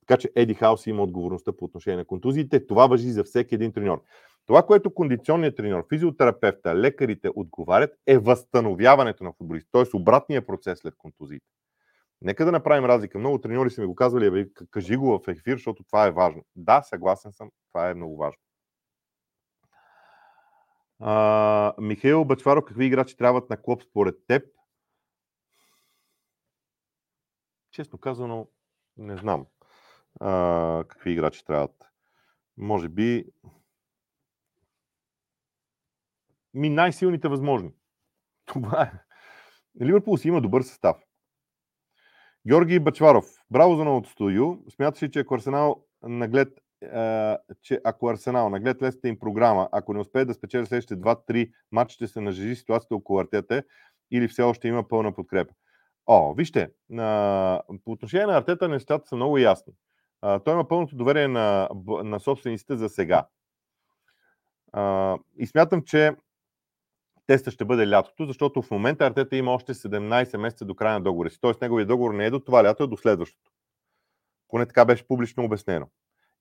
Така 0.00 0.20
че 0.20 0.30
Еди 0.36 0.54
Хаус 0.54 0.86
има 0.86 1.02
отговорността 1.02 1.52
по 1.52 1.64
отношение 1.64 1.96
на 1.96 2.04
контузиите. 2.04 2.66
Това 2.66 2.86
въжи 2.86 3.10
за 3.10 3.24
всеки 3.24 3.54
един 3.54 3.72
треньор. 3.72 4.02
Това, 4.46 4.62
което 4.62 4.94
кондиционният 4.94 5.56
треньор, 5.56 5.86
физиотерапевта, 5.88 6.74
лекарите 6.74 7.30
отговарят, 7.34 7.90
е 8.06 8.18
възстановяването 8.18 9.24
на 9.24 9.32
футболист, 9.32 9.68
т.е. 9.72 9.96
обратния 9.96 10.46
процес 10.46 10.78
след 10.78 10.94
контузиите. 10.96 11.46
Нека 12.22 12.44
да 12.44 12.52
направим 12.52 12.84
разлика. 12.84 13.18
Много 13.18 13.38
треньори 13.38 13.70
са 13.70 13.80
ми 13.80 13.86
го 13.86 13.94
казвали, 13.94 14.46
кажи 14.70 14.96
го 14.96 15.18
в 15.18 15.28
ефир, 15.28 15.56
защото 15.56 15.84
това 15.84 16.06
е 16.06 16.10
важно. 16.10 16.42
Да, 16.56 16.82
съгласен 16.82 17.32
съм, 17.32 17.50
това 17.72 17.90
е 17.90 17.94
много 17.94 18.16
важно. 18.16 18.43
А, 21.00 21.74
Михаил 21.78 22.24
Бачваров, 22.24 22.64
какви 22.64 22.86
играчи 22.86 23.16
трябват 23.16 23.50
на 23.50 23.62
клуб 23.62 23.82
според 23.82 24.26
теб? 24.26 24.42
Честно 27.70 27.98
казано, 27.98 28.48
не 28.96 29.16
знам 29.16 29.46
а, 30.20 30.84
какви 30.88 31.12
играчи 31.12 31.44
трябват. 31.44 31.90
Може 32.56 32.88
би 32.88 33.24
ми 36.54 36.68
най-силните 36.68 37.28
възможни. 37.28 37.70
Това 38.46 38.82
е. 38.82 38.92
Ливърпул 39.84 40.16
си 40.16 40.28
има 40.28 40.40
добър 40.40 40.62
състав. 40.62 40.96
Георги 42.46 42.80
Бачваров. 42.80 43.24
Браво 43.50 43.76
за 43.76 43.84
новото 43.84 44.10
студио. 44.10 44.70
Смяташ 44.70 45.02
ли, 45.02 45.10
че 45.10 45.18
ако 45.18 45.34
Арсенал 45.34 45.84
наглед 46.02 46.63
че 47.62 47.80
ако 47.84 48.08
Арсенал 48.08 48.50
наглед 48.50 48.82
лесната 48.82 49.08
им 49.08 49.18
програма, 49.18 49.68
ако 49.72 49.94
не 49.94 50.00
успее 50.00 50.24
да 50.24 50.34
спечели 50.34 50.66
следващите 50.66 51.00
2-3 51.00 51.52
матча, 51.72 51.94
ще 51.94 52.06
се 52.06 52.20
нажежи 52.20 52.56
ситуацията 52.56 52.94
около 52.94 53.20
Артета 53.20 53.62
или 54.10 54.28
все 54.28 54.42
още 54.42 54.68
има 54.68 54.88
пълна 54.88 55.12
подкрепа. 55.12 55.54
О, 56.06 56.34
вижте, 56.34 56.70
по 57.84 57.92
отношение 57.92 58.26
на 58.26 58.36
Артета 58.36 58.68
нещата 58.68 59.08
са 59.08 59.16
много 59.16 59.38
ясни. 59.38 59.72
Той 60.20 60.54
има 60.54 60.68
пълното 60.68 60.96
доверие 60.96 61.28
на, 61.28 61.68
на 61.86 62.20
собствениците 62.20 62.76
за 62.76 62.88
сега. 62.88 63.26
И 65.36 65.46
смятам, 65.46 65.82
че 65.82 66.16
теста 67.26 67.50
ще 67.50 67.64
бъде 67.64 67.90
лятото, 67.90 68.26
защото 68.26 68.62
в 68.62 68.70
момента 68.70 69.06
Артета 69.06 69.36
има 69.36 69.52
още 69.52 69.74
17 69.74 70.36
месеца 70.36 70.64
до 70.64 70.74
края 70.74 70.94
на 70.94 71.00
договора 71.00 71.30
си. 71.30 71.38
Тоест 71.40 71.60
неговият 71.60 71.88
договор 71.88 72.14
не 72.14 72.26
е 72.26 72.30
до 72.30 72.40
това 72.40 72.64
лято, 72.64 72.84
а 72.84 72.86
до 72.86 72.96
следващото. 72.96 73.50
Поне 74.48 74.66
така 74.66 74.84
беше 74.84 75.06
публично 75.06 75.44
обяснено. 75.44 75.86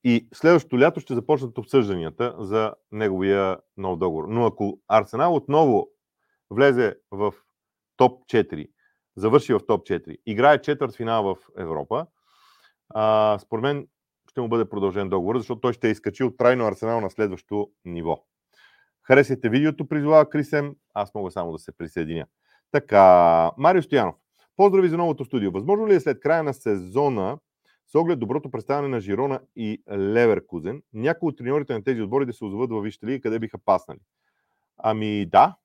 И 0.03 0.27
следващото 0.33 0.79
лято 0.79 0.99
ще 0.99 1.13
започнат 1.13 1.57
обсъжданията 1.57 2.35
за 2.39 2.73
неговия 2.91 3.57
нов 3.77 3.97
договор. 3.97 4.25
Но 4.27 4.45
ако 4.45 4.79
Арсенал 4.87 5.35
отново 5.35 5.87
влезе 6.49 6.95
в 7.11 7.33
топ 7.97 8.25
4, 8.25 8.69
завърши 9.15 9.53
в 9.53 9.59
топ 9.67 9.87
4, 9.87 10.17
играе 10.25 10.61
четвърт 10.61 10.95
финал 10.95 11.23
в 11.23 11.37
Европа, 11.57 12.05
а, 12.89 13.37
според 13.39 13.63
мен 13.63 13.87
ще 14.29 14.41
му 14.41 14.47
бъде 14.47 14.69
продължен 14.69 15.09
договор, 15.09 15.37
защото 15.37 15.61
той 15.61 15.73
ще 15.73 15.87
е 15.87 15.91
изкачил 15.91 16.35
трайно 16.37 16.65
Арсенал 16.65 17.01
на 17.01 17.09
следващото 17.09 17.71
ниво. 17.85 18.23
Харесайте 19.03 19.49
видеото, 19.49 19.87
призова 19.87 20.29
Крисем. 20.29 20.75
Аз 20.93 21.13
мога 21.13 21.31
само 21.31 21.51
да 21.51 21.59
се 21.59 21.77
присъединя. 21.77 22.25
Така, 22.71 23.51
Марио 23.57 23.81
Стоянов. 23.83 24.15
Поздрави 24.57 24.89
за 24.89 24.97
новото 24.97 25.25
студио. 25.25 25.51
Възможно 25.51 25.87
ли 25.87 25.95
е 25.95 25.99
след 25.99 26.19
края 26.19 26.43
на 26.43 26.53
сезона, 26.53 27.37
с 27.93 27.95
оглед 27.95 28.19
доброто 28.19 28.51
представяне 28.51 28.87
на 28.87 28.99
Жирона 28.99 29.41
и 29.55 29.83
Леверкузен, 29.91 30.83
някои 30.93 31.29
от 31.29 31.37
треньорите 31.37 31.73
на 31.73 31.83
тези 31.83 32.01
отбори 32.01 32.25
да 32.25 32.33
се 32.33 32.45
озоват 32.45 32.69
във 32.69 32.83
Висшата 32.83 33.05
лига, 33.05 33.21
къде 33.21 33.39
биха 33.39 33.57
паснали? 33.57 33.99
Ами 34.77 35.25
да. 35.25 35.55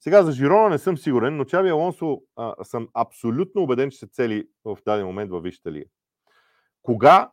Сега 0.00 0.22
за 0.22 0.32
Жирона 0.32 0.68
не 0.68 0.78
съм 0.78 0.98
сигурен, 0.98 1.36
но 1.36 1.44
Чави 1.44 1.70
Алонсо 1.70 2.22
а, 2.36 2.64
съм 2.64 2.88
абсолютно 2.94 3.62
убеден, 3.62 3.90
че 3.90 3.98
се 3.98 4.06
цели 4.06 4.48
в 4.64 4.78
даден 4.86 5.06
момент 5.06 5.30
във 5.30 5.42
Висшата 5.42 5.72
лига. 5.72 5.86
Кога? 6.82 7.30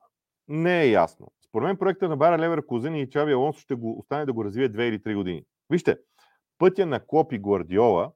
Не 0.47 0.81
е 0.81 0.89
ясно. 0.89 1.27
Според 1.47 1.67
мен 1.67 1.77
проекта 1.77 2.09
на 2.09 2.17
Бара 2.17 2.37
Левер 2.37 2.65
Кузен 2.65 2.95
и 2.95 3.09
Чави 3.09 3.33
Алонсо 3.33 3.59
ще 3.59 3.75
го 3.75 3.99
остане 3.99 4.25
да 4.25 4.33
го 4.33 4.45
развие 4.45 4.69
2 4.69 4.81
или 4.81 4.99
3 4.99 5.15
години. 5.15 5.43
Вижте, 5.69 5.97
пътя 6.57 6.85
на 6.85 7.05
Клоп 7.05 7.33
и 7.33 7.39
Гвардиола 7.39 8.11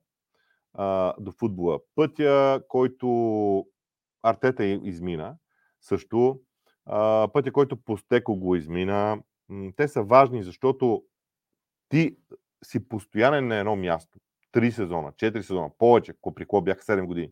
а, 0.74 1.14
до 1.20 1.32
футбола, 1.32 1.80
пътя, 1.96 2.62
който 2.68 3.66
Артета 4.24 4.66
измина, 4.66 5.36
също 5.84 6.40
а, 6.86 7.28
пътя, 7.34 7.52
който 7.52 7.78
Постеко 7.78 8.36
го 8.36 8.56
измина, 8.56 9.24
те 9.76 9.88
са 9.88 10.04
важни, 10.04 10.44
защото 10.44 11.04
ти 11.90 12.18
си 12.64 12.88
постоянен 12.88 13.48
на 13.48 13.56
едно 13.56 13.76
място. 13.76 14.20
3 14.54 14.70
сезона, 14.70 15.12
4 15.12 15.42
сезона, 15.42 15.70
повече, 15.78 16.14
при 16.36 16.44
какво 16.44 16.62
бях 16.62 16.86
7 16.86 17.06
години. 17.06 17.32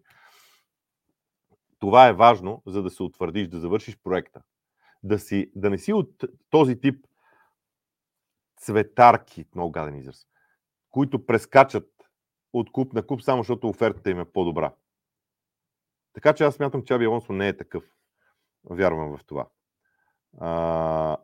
Това 1.79 2.07
е 2.07 2.13
важно, 2.13 2.63
за 2.65 2.83
да 2.83 2.89
се 2.89 3.03
утвърдиш, 3.03 3.47
да 3.47 3.59
завършиш 3.59 3.97
проекта. 4.03 4.41
Да, 5.03 5.19
си, 5.19 5.51
да 5.55 5.69
не 5.69 5.77
си 5.77 5.93
от 5.93 6.23
този 6.49 6.79
тип 6.79 7.05
цветарки, 8.57 9.45
много 9.55 9.71
гаден 9.71 9.95
израз, 9.95 10.27
които 10.89 11.25
прескачат 11.25 11.89
от 12.53 12.71
куп 12.71 12.93
на 12.93 13.07
куп, 13.07 13.21
само 13.21 13.39
защото 13.43 13.69
офертата 13.69 14.09
им 14.09 14.19
е 14.19 14.25
по-добра. 14.25 14.73
Така 16.13 16.33
че 16.33 16.43
аз 16.43 16.55
смятам, 16.55 16.83
че 16.83 16.93
Аби 16.93 17.07
не 17.29 17.47
е 17.47 17.57
такъв. 17.57 17.83
Вярвам 18.69 19.17
в 19.17 19.25
това. 19.25 19.47
А, 20.39 21.17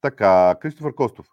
така, 0.00 0.56
Кристофър 0.60 0.94
Костов. 0.94 1.26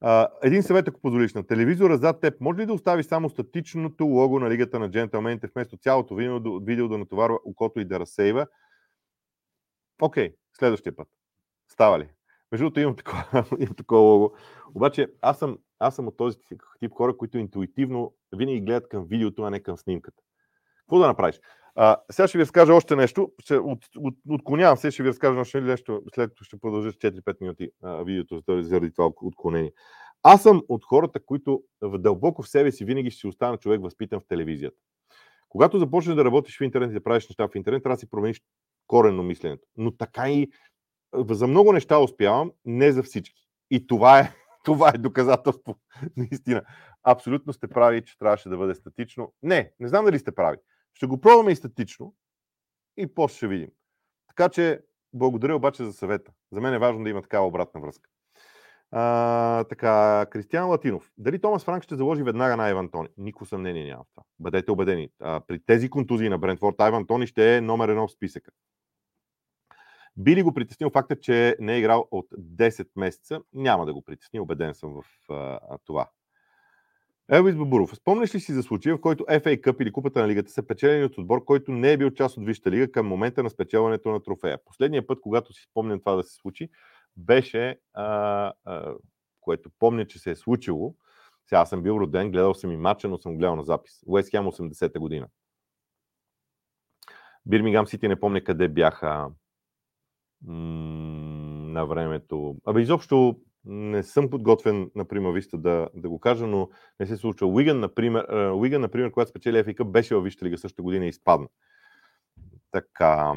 А, 0.00 0.28
един 0.42 0.62
съвет, 0.62 0.88
ако 0.88 1.00
позволиш 1.00 1.34
на 1.34 1.46
телевизора 1.46 1.98
зад 1.98 2.20
теб, 2.20 2.40
може 2.40 2.58
ли 2.58 2.66
да 2.66 2.72
оставиш 2.72 3.06
само 3.06 3.30
статичното 3.30 4.06
лого 4.06 4.38
на 4.38 4.50
Лигата 4.50 4.78
на 4.78 4.90
джентълмените, 4.90 5.48
вместо 5.54 5.76
цялото 5.76 6.14
видео, 6.14 6.60
видео 6.60 6.88
да 6.88 6.98
натоварва 6.98 7.38
окото 7.44 7.80
и 7.80 7.84
да 7.84 8.00
разсейва? 8.00 8.46
Окей, 10.02 10.34
следващия 10.58 10.96
път. 10.96 11.08
Става 11.68 11.98
ли? 11.98 12.08
Между 12.52 12.64
другото 12.64 12.80
имам 12.80 12.96
такова, 12.96 13.44
имам 13.58 13.74
такова 13.74 14.00
лого. 14.00 14.34
Обаче 14.74 15.08
аз 15.22 15.38
съм, 15.38 15.58
аз 15.78 15.96
съм 15.96 16.08
от 16.08 16.16
този 16.16 16.38
тип 16.80 16.92
хора, 16.92 17.16
които 17.16 17.38
интуитивно 17.38 18.14
винаги 18.36 18.60
гледат 18.60 18.88
към 18.88 19.06
видеото, 19.06 19.42
а 19.42 19.50
не 19.50 19.60
към 19.60 19.76
снимката. 19.76 20.22
Какво 20.78 20.98
да 20.98 21.06
направиш? 21.06 21.40
А, 21.74 21.96
сега 22.10 22.28
ще 22.28 22.38
ви 22.38 22.42
разкажа 22.42 22.74
още 22.74 22.96
нещо. 22.96 23.32
Ще 23.38 23.56
от, 23.56 23.78
от, 23.96 24.14
отклонявам 24.28 24.76
се, 24.76 24.90
ще 24.90 25.02
ви 25.02 25.08
разкажа 25.08 25.40
още 25.40 25.60
нещо, 25.60 26.02
след 26.14 26.30
като 26.30 26.44
ще 26.44 26.58
продължа 26.58 26.92
4-5 26.92 27.36
минути 27.40 27.70
а, 27.82 28.02
видеото 28.02 28.62
заради 28.62 28.92
това 28.92 29.10
отклонение. 29.22 29.72
Аз 30.22 30.42
съм 30.42 30.62
от 30.68 30.84
хората, 30.84 31.20
които 31.20 31.62
в 31.80 31.98
дълбоко 31.98 32.42
в 32.42 32.48
себе 32.48 32.72
си 32.72 32.84
винаги 32.84 33.10
ще 33.10 33.26
остана 33.26 33.56
човек 33.56 33.82
възпитан 33.82 34.20
в 34.20 34.26
телевизията. 34.28 34.76
Когато 35.48 35.78
започнеш 35.78 36.16
да 36.16 36.24
работиш 36.24 36.58
в 36.58 36.64
интернет 36.64 36.90
и 36.90 36.94
да 36.94 37.02
правиш 37.02 37.28
неща 37.28 37.48
в 37.48 37.54
интернет, 37.54 37.82
трябва 37.82 37.96
да 37.96 38.00
си 38.00 38.10
промениш 38.10 38.42
коренно 38.86 39.22
мисленето. 39.22 39.66
Но 39.76 39.96
така 39.96 40.30
и 40.30 40.50
за 41.14 41.46
много 41.46 41.72
неща 41.72 41.98
успявам, 41.98 42.52
не 42.64 42.92
за 42.92 43.02
всички. 43.02 43.42
И 43.70 43.86
това 43.86 44.20
е, 44.20 44.32
това 44.64 44.92
е 44.94 44.98
доказателство. 44.98 45.78
Наистина. 46.16 46.62
Абсолютно 47.02 47.52
сте 47.52 47.68
прави, 47.68 48.04
че 48.04 48.18
трябваше 48.18 48.48
да 48.48 48.56
бъде 48.56 48.74
статично. 48.74 49.32
Не, 49.42 49.72
не 49.80 49.88
знам 49.88 50.04
дали 50.04 50.18
сте 50.18 50.32
прави. 50.32 50.56
Ще 50.94 51.06
го 51.06 51.20
пробваме 51.20 51.52
и 51.52 51.56
статично 51.56 52.14
и 52.96 53.14
после 53.14 53.36
ще 53.36 53.48
видим. 53.48 53.70
Така 54.28 54.48
че, 54.48 54.80
благодаря 55.12 55.56
обаче 55.56 55.84
за 55.84 55.92
съвета. 55.92 56.32
За 56.52 56.60
мен 56.60 56.74
е 56.74 56.78
важно 56.78 57.04
да 57.04 57.10
има 57.10 57.22
такава 57.22 57.46
обратна 57.46 57.80
връзка. 57.80 58.10
А, 58.90 59.64
така, 59.64 60.26
Кристиан 60.30 60.68
Латинов. 60.68 61.12
Дали 61.18 61.40
Томас 61.40 61.64
Франк 61.64 61.82
ще 61.82 61.96
заложи 61.96 62.22
веднага 62.22 62.56
на 62.56 62.64
Айван 62.64 62.90
Тони? 62.90 63.08
Нико 63.16 63.46
съмнение 63.46 63.84
няма 63.84 64.04
в 64.04 64.06
това. 64.14 64.22
Бъдете 64.38 64.70
убедени. 64.70 65.10
А, 65.20 65.40
при 65.40 65.60
тези 65.66 65.90
контузии 65.90 66.28
на 66.28 66.38
Брентфорд, 66.38 66.80
Айван 66.80 67.06
Тони 67.06 67.26
ще 67.26 67.56
е 67.56 67.60
номер 67.60 67.88
едно 67.88 68.08
в 68.08 68.12
списъка. 68.12 68.50
Би 70.16 70.36
ли 70.36 70.42
го 70.42 70.54
притеснил 70.54 70.90
факта, 70.90 71.20
че 71.20 71.56
не 71.60 71.74
е 71.74 71.78
играл 71.78 72.08
от 72.10 72.26
10 72.32 72.88
месеца? 72.96 73.40
Няма 73.52 73.86
да 73.86 73.94
го 73.94 74.02
притесни, 74.02 74.40
убеден 74.40 74.74
съм 74.74 74.94
в 74.94 75.32
а, 75.32 75.78
това. 75.84 76.08
Елвис 77.32 77.56
Бабуров, 77.56 77.96
спомняш 77.96 78.34
ли 78.34 78.40
си 78.40 78.52
за 78.52 78.62
случая, 78.62 78.96
в 78.96 79.00
който 79.00 79.24
FA 79.24 79.60
Cup 79.60 79.82
или 79.82 79.92
Купата 79.92 80.20
на 80.20 80.28
лигата 80.28 80.52
са 80.52 80.66
печелени 80.66 81.04
от 81.04 81.18
отбор, 81.18 81.44
който 81.44 81.72
не 81.72 81.92
е 81.92 81.96
бил 81.96 82.10
част 82.10 82.36
от 82.36 82.46
Висшата 82.46 82.70
лига 82.70 82.92
към 82.92 83.06
момента 83.06 83.42
на 83.42 83.50
спечелването 83.50 84.10
на 84.10 84.22
трофея? 84.22 84.58
Последният 84.64 85.06
път, 85.06 85.20
когато 85.20 85.52
си 85.52 85.62
спомням 85.70 85.98
това 86.00 86.14
да 86.14 86.22
се 86.22 86.34
случи, 86.34 86.68
беше, 87.16 87.78
а, 87.94 88.52
а, 88.64 88.94
което 89.40 89.70
помня, 89.78 90.06
че 90.06 90.18
се 90.18 90.30
е 90.30 90.36
случило. 90.36 90.94
Сега 91.46 91.66
съм 91.66 91.82
бил 91.82 91.92
роден, 91.92 92.30
гледал 92.30 92.54
съм 92.54 92.72
и 92.72 92.76
матча, 92.76 93.08
но 93.08 93.18
съм 93.18 93.36
гледал 93.36 93.56
на 93.56 93.64
запис. 93.64 94.00
Уест 94.06 94.30
Хем 94.30 94.44
80-та 94.44 95.00
година. 95.00 95.26
Бирмингам 97.46 97.86
Сити 97.86 98.08
не 98.08 98.20
помня 98.20 98.44
къде 98.44 98.68
бяха 98.68 99.28
м- 100.42 100.54
на 101.70 101.86
времето. 101.86 102.56
Абе, 102.66 102.80
изобщо 102.80 103.40
не 103.64 104.02
съм 104.02 104.30
подготвен, 104.30 104.90
например, 104.94 105.32
Виста 105.32 105.58
да, 105.58 105.88
да 105.94 106.08
го 106.08 106.20
кажа, 106.20 106.46
но 106.46 106.68
не 107.00 107.06
се 107.06 107.16
случва. 107.16 107.46
Уиган, 107.46 107.80
например, 107.80 108.24
Уиган, 108.54 108.80
например 108.80 109.10
когато 109.10 109.30
спечели 109.30 109.58
ефика, 109.58 109.84
беше 109.84 110.14
във 110.14 110.24
Висшата 110.24 110.44
лига 110.44 110.58
същата 110.58 110.82
година 110.82 111.06
и 111.06 111.08
изпадна. 111.08 111.48
Така. 112.72 113.34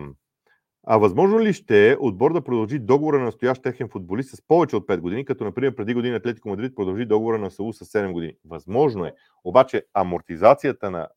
А 0.87 0.97
възможно 0.97 1.39
ли 1.39 1.53
ще 1.53 1.91
е 1.91 1.97
отбор 1.99 2.33
да 2.33 2.43
продължи 2.43 2.79
договора 2.79 3.19
на 3.19 3.25
настоящ 3.25 3.63
техен 3.63 3.89
футболист 3.89 4.29
с 4.29 4.47
повече 4.47 4.75
от 4.75 4.87
5 4.87 4.99
години, 4.99 5.25
като 5.25 5.43
например 5.43 5.75
преди 5.75 5.93
година 5.93 6.15
Атлетико 6.15 6.49
Мадрид 6.49 6.75
продължи 6.75 7.05
договора 7.05 7.37
на 7.37 7.51
Саул 7.51 7.73
с 7.73 7.85
7 7.85 8.11
години? 8.11 8.33
Възможно 8.45 9.05
е. 9.05 9.13
Обаче 9.43 9.85
амортизацията 9.93 10.91
на 10.91 11.07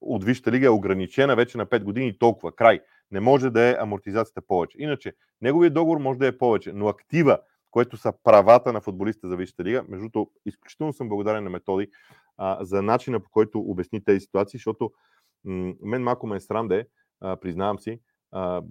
от 0.00 0.24
Висшата 0.24 0.52
лига 0.52 0.66
е 0.66 0.70
ограничена 0.70 1.36
вече 1.36 1.58
на 1.58 1.66
5 1.66 1.84
години 1.84 2.08
и 2.08 2.18
толкова. 2.18 2.52
Край. 2.52 2.80
Не 3.10 3.20
може 3.20 3.50
да 3.50 3.62
е 3.62 3.76
амортизацията 3.80 4.42
повече. 4.42 4.78
Иначе, 4.80 5.12
неговият 5.40 5.74
договор 5.74 5.98
може 5.98 6.18
да 6.18 6.26
е 6.26 6.38
повече, 6.38 6.72
но 6.72 6.88
актива 6.88 7.38
което 7.76 7.96
са 7.96 8.12
правата 8.24 8.72
на 8.72 8.80
футболиста 8.80 9.28
за 9.28 9.36
Висшата 9.36 9.64
лига. 9.64 9.84
Между 9.88 10.08
другото, 10.08 10.30
изключително 10.46 10.92
съм 10.92 11.08
благодарен 11.08 11.44
на 11.44 11.50
Методи 11.50 11.88
а, 12.36 12.64
за 12.64 12.82
начина 12.82 13.20
по 13.20 13.30
който 13.30 13.60
обясни 13.60 14.04
тези 14.04 14.20
ситуации, 14.20 14.58
защото 14.58 14.92
м- 15.44 15.74
мен 15.82 16.02
малко 16.02 16.26
ме 16.26 16.36
е 16.36 16.40
срам 16.40 16.68
да 16.68 16.80
е, 16.80 16.84
а, 17.20 17.36
признавам 17.36 17.78
си. 17.78 18.00
А, 18.32 18.62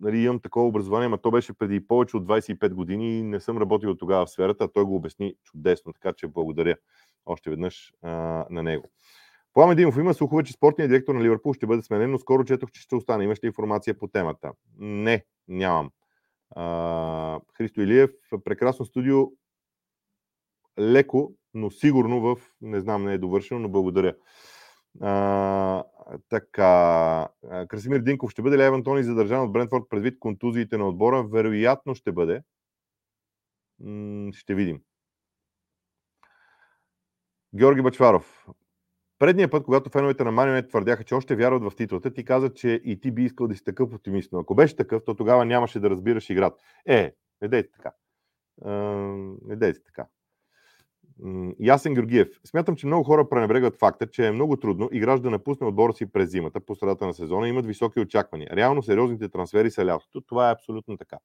нали, 0.00 0.18
имам 0.18 0.40
такова 0.40 0.66
образование, 0.66 1.08
но 1.08 1.18
то 1.18 1.30
беше 1.30 1.52
преди 1.52 1.86
повече 1.86 2.16
от 2.16 2.26
25 2.26 2.74
години 2.74 3.18
и 3.18 3.22
не 3.22 3.40
съм 3.40 3.58
работил 3.58 3.94
тогава 3.94 4.26
в 4.26 4.30
сферата, 4.30 4.64
а 4.64 4.68
той 4.68 4.84
го 4.84 4.96
обясни 4.96 5.34
чудесно, 5.44 5.92
така 5.92 6.12
че 6.12 6.26
благодаря 6.26 6.76
още 7.26 7.50
веднъж 7.50 7.92
а, 8.02 8.10
на 8.50 8.62
него. 8.62 8.90
Пламен 9.54 9.76
Димов, 9.76 9.96
има 9.96 10.14
слухове, 10.14 10.42
че 10.42 10.52
спортният 10.52 10.90
директор 10.90 11.14
на 11.14 11.22
Ливърпул 11.22 11.54
ще 11.54 11.66
бъде 11.66 11.82
сменен, 11.82 12.10
но 12.10 12.18
скоро 12.18 12.44
четох, 12.44 12.70
че 12.70 12.80
ще 12.80 12.94
остане. 12.94 13.24
Имаш 13.24 13.44
ли 13.44 13.46
информация 13.46 13.98
по 13.98 14.08
темата? 14.08 14.52
Не, 14.78 15.24
нямам. 15.48 15.90
Христо 17.56 17.80
Илиев, 17.80 18.10
прекрасно 18.44 18.84
студио, 18.84 19.32
леко, 20.78 21.34
но 21.54 21.70
сигурно 21.70 22.20
в, 22.20 22.36
не 22.60 22.80
знам, 22.80 23.04
не 23.04 23.14
е 23.14 23.18
довършено, 23.18 23.60
но 23.60 23.68
благодаря. 23.68 24.16
А, 25.00 25.84
така, 26.28 27.28
Красимир 27.68 28.00
Динков, 28.00 28.30
ще 28.30 28.42
бъде 28.42 28.58
ли 28.58 28.62
Еван 28.62 28.84
Тони 28.84 29.02
задържан 29.02 29.42
от 29.42 29.52
Брентфорд 29.52 29.84
предвид 29.90 30.18
контузиите 30.18 30.78
на 30.78 30.88
отбора? 30.88 31.22
Вероятно 31.22 31.94
ще 31.94 32.12
бъде. 32.12 32.42
М- 33.80 34.32
ще 34.32 34.54
видим. 34.54 34.80
Георги 37.54 37.82
Бачваров. 37.82 38.46
Предния 39.20 39.50
път, 39.50 39.64
когато 39.64 39.90
феновете 39.90 40.24
на 40.24 40.32
Манионет 40.32 40.68
твърдяха, 40.68 41.04
че 41.04 41.14
още 41.14 41.36
вярват 41.36 41.62
в 41.62 41.76
титлата, 41.76 42.12
ти 42.12 42.24
каза, 42.24 42.54
че 42.54 42.80
и 42.84 43.00
ти 43.00 43.10
би 43.10 43.24
искал 43.24 43.48
да 43.48 43.54
си 43.54 43.64
такъв 43.64 43.94
оптимист. 43.94 44.32
Но 44.32 44.38
ако 44.38 44.54
беше 44.54 44.76
такъв, 44.76 45.02
то 45.04 45.14
тогава 45.14 45.44
нямаше 45.44 45.80
да 45.80 45.90
разбираш 45.90 46.30
играта. 46.30 46.56
Е, 46.86 47.14
не 47.42 47.48
дейте 47.48 47.70
така. 47.72 47.92
не 49.44 49.56
дейте 49.56 49.84
така. 49.84 50.06
Ясен 51.60 51.94
Георгиев. 51.94 52.28
Смятам, 52.44 52.76
че 52.76 52.86
много 52.86 53.04
хора 53.04 53.28
пренебрегват 53.28 53.76
факта, 53.76 54.10
че 54.10 54.26
е 54.26 54.32
много 54.32 54.56
трудно 54.56 54.88
играч 54.92 55.20
да 55.20 55.30
напусне 55.30 55.66
отбора 55.66 55.92
си 55.92 56.12
през 56.12 56.30
зимата, 56.30 56.60
по 56.60 56.74
средата 56.74 57.06
на 57.06 57.14
сезона, 57.14 57.48
имат 57.48 57.66
високи 57.66 58.00
очаквания. 58.00 58.56
Реално 58.56 58.82
сериозните 58.82 59.28
трансфери 59.28 59.70
са 59.70 59.86
лятото. 59.86 60.20
Това 60.20 60.48
е 60.48 60.52
абсолютно 60.52 60.96
така. 60.96 61.18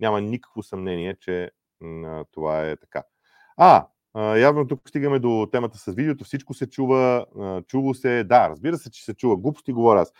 Няма 0.00 0.20
никакво 0.20 0.62
съмнение, 0.62 1.16
че 1.20 1.50
това 2.32 2.68
е 2.68 2.76
така. 2.76 3.02
А, 3.56 3.86
явно 4.16 4.66
тук 4.68 4.88
стигаме 4.88 5.18
до 5.18 5.48
темата 5.52 5.78
с 5.78 5.92
видеото. 5.92 6.24
Всичко 6.24 6.54
се 6.54 6.70
чува, 6.70 7.26
чуло 7.66 7.94
се. 7.94 8.24
Да, 8.24 8.48
разбира 8.48 8.76
се, 8.76 8.90
че 8.90 9.04
се 9.04 9.14
чува. 9.14 9.36
Глупости 9.36 9.72
говоря 9.72 10.00
аз. 10.00 10.12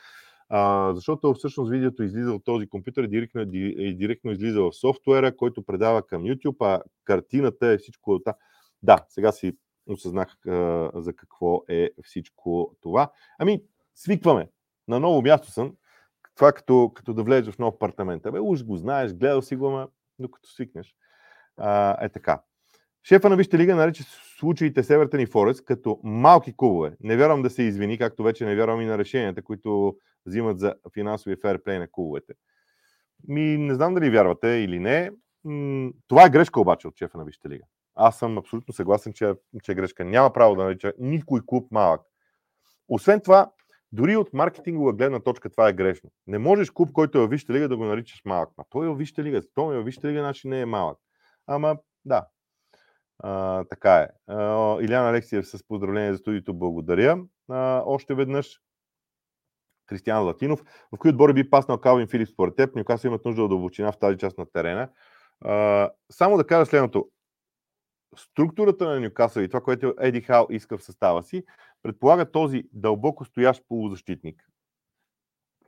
Защото 0.94 1.34
всъщност 1.34 1.70
видеото 1.70 2.02
излиза 2.02 2.32
от 2.32 2.44
този 2.44 2.66
компютър 2.66 3.04
и 3.04 3.08
директно, 3.08 3.42
и 3.52 3.96
директно 3.96 4.32
излиза 4.32 4.62
в 4.62 4.72
софтуера, 4.72 5.36
който 5.36 5.62
предава 5.62 6.06
към 6.06 6.22
YouTube, 6.22 6.56
а 6.60 6.82
картината 7.04 7.66
е 7.66 7.78
всичко 7.78 8.10
от 8.10 8.22
Да, 8.82 9.04
сега 9.08 9.32
си 9.32 9.56
осъзнах 9.86 10.36
за 10.94 11.12
какво 11.16 11.62
е 11.68 11.90
всичко 12.04 12.76
това. 12.80 13.10
Ами, 13.38 13.62
свикваме. 13.94 14.48
На 14.88 15.00
ново 15.00 15.22
място 15.22 15.50
съм. 15.50 15.76
Това 16.34 16.52
като, 16.52 16.92
като 16.94 17.14
да 17.14 17.22
влезеш 17.22 17.54
в 17.54 17.58
нов 17.58 17.74
апартамент. 17.74 18.26
Абе, 18.26 18.40
уж 18.40 18.64
го 18.64 18.76
знаеш, 18.76 19.14
гледал 19.14 19.42
си 19.42 19.56
го, 19.56 19.68
ама 19.68 19.88
докато 20.18 20.48
свикнеш. 20.48 20.94
А, 21.56 22.04
е 22.04 22.08
така. 22.08 22.42
Шефа 23.04 23.28
на 23.28 23.36
Висшата 23.36 23.58
лига 23.58 23.76
нарича 23.76 24.04
случаите 24.38 24.82
Севертен 24.82 25.20
и 25.20 25.26
Форест 25.26 25.64
като 25.64 26.00
малки 26.04 26.54
клубове. 26.56 26.96
Не 27.00 27.16
вярвам 27.16 27.42
да 27.42 27.50
се 27.50 27.62
извини, 27.62 27.98
както 27.98 28.22
вече 28.22 28.44
не 28.44 28.56
вярвам 28.56 28.80
и 28.80 28.86
на 28.86 28.98
решенията, 28.98 29.42
които 29.42 29.96
взимат 30.26 30.58
за 30.58 30.74
финансови 30.94 31.36
ферплей 31.42 31.78
на 31.78 31.88
клубовете. 31.90 32.32
Ми, 33.28 33.58
не 33.58 33.74
знам 33.74 33.94
дали 33.94 34.10
вярвате 34.10 34.48
или 34.48 34.78
не. 34.78 35.10
Това 36.08 36.26
е 36.26 36.30
грешка 36.30 36.60
обаче 36.60 36.88
от 36.88 36.96
шефа 36.96 37.18
на 37.18 37.24
Висшата 37.24 37.48
лига. 37.48 37.64
Аз 37.94 38.18
съм 38.18 38.38
абсолютно 38.38 38.74
съгласен, 38.74 39.12
че, 39.12 39.32
че 39.62 39.72
е 39.72 39.74
грешка. 39.74 40.04
Няма 40.04 40.32
право 40.32 40.56
да 40.56 40.64
нарича 40.64 40.92
никой 40.98 41.40
клуб 41.46 41.68
малък. 41.70 42.00
Освен 42.88 43.20
това, 43.20 43.50
дори 43.92 44.16
от 44.16 44.32
маркетингова 44.32 44.92
гледна 44.92 45.20
точка 45.20 45.50
това 45.50 45.68
е 45.68 45.72
грешно. 45.72 46.10
Не 46.26 46.38
можеш 46.38 46.70
клуб, 46.70 46.92
който 46.92 47.18
е 47.18 47.20
във 47.20 47.30
Висшата 47.30 47.52
лига, 47.52 47.68
да 47.68 47.76
го 47.76 47.84
наричаш 47.84 48.22
малък. 48.24 48.50
А 48.56 48.64
той 48.70 48.86
е 48.86 48.88
във 48.88 48.98
Висшата 48.98 49.22
лига. 49.22 49.42
Той 49.54 49.74
е 49.74 49.76
във 49.76 49.86
Висшата 49.86 50.08
лига, 50.08 50.20
значи 50.20 50.48
не 50.48 50.60
е 50.60 50.66
малък. 50.66 50.98
Ама, 51.46 51.76
да, 52.04 52.26
А, 53.22 53.64
така 53.64 53.96
е. 53.96 54.08
А, 54.26 54.76
Иляна 54.82 55.10
Алексиев 55.10 55.48
с 55.48 55.66
поздравление 55.68 56.12
за 56.12 56.18
студиото, 56.18 56.54
благодаря. 56.54 57.18
А, 57.48 57.82
още 57.86 58.14
веднъж. 58.14 58.60
Кристиан 59.86 60.24
Латинов. 60.24 60.62
В 60.92 60.98
кои 60.98 61.10
отбори 61.10 61.32
би 61.32 61.50
паснал 61.50 61.80
Калвин 61.80 62.08
Филип 62.08 62.28
според 62.28 62.56
теб? 62.56 62.76
Нюкасъл 62.76 63.08
имат 63.08 63.24
нужда 63.24 63.42
от 63.42 63.50
дълбочина 63.50 63.92
в 63.92 63.98
тази 63.98 64.18
част 64.18 64.38
на 64.38 64.46
терена. 64.52 64.88
А, 65.40 65.90
само 66.12 66.36
да 66.36 66.46
кажа 66.46 66.66
следното. 66.66 67.10
Структурата 68.16 68.84
на 68.84 69.00
Нюкасъл 69.00 69.42
и 69.42 69.48
това, 69.48 69.60
което 69.60 69.94
Еди 70.00 70.20
Хал 70.20 70.46
иска 70.50 70.78
в 70.78 70.84
състава 70.84 71.22
си, 71.22 71.44
предполага 71.82 72.30
този 72.30 72.64
дълбоко 72.72 73.24
стоящ 73.24 73.64
полузащитник. 73.68 74.48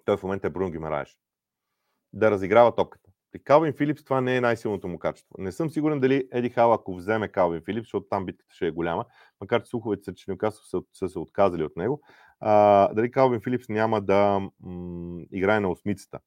Той 0.04 0.16
в 0.16 0.22
момента 0.22 0.46
е 0.46 0.50
Брун 0.50 0.72
Гимараеш. 0.72 1.18
Да 2.12 2.30
разиграва 2.30 2.74
топката. 2.74 3.03
При 3.34 3.38
Калвин 3.38 3.72
Филипс 3.72 4.04
това 4.04 4.20
не 4.20 4.36
е 4.36 4.40
най-силното 4.40 4.88
му 4.88 4.98
качество. 4.98 5.34
Не 5.38 5.52
съм 5.52 5.70
сигурен 5.70 6.00
дали 6.00 6.28
Еди 6.32 6.50
Хал, 6.50 6.72
ако 6.72 6.96
вземе 6.96 7.28
Калвин 7.28 7.62
Филипс, 7.64 7.86
защото 7.86 8.06
там 8.10 8.26
битката 8.26 8.54
ще 8.54 8.66
е 8.66 8.70
голяма, 8.70 9.04
макар 9.40 9.62
че 9.62 9.68
слуховете 9.68 10.04
са, 10.04 10.14
че 10.14 10.30
Нюкасъл 10.30 10.62
са, 10.64 10.86
са 10.92 11.08
се 11.08 11.18
отказали 11.18 11.64
от 11.64 11.76
него, 11.76 12.02
а, 12.40 12.88
дали 12.94 13.10
Калвин 13.10 13.40
Филипс 13.40 13.68
няма 13.68 14.00
да 14.00 14.40
м- 14.60 15.22
играе 15.32 15.60
на 15.60 15.70
осмицата. 15.70 16.18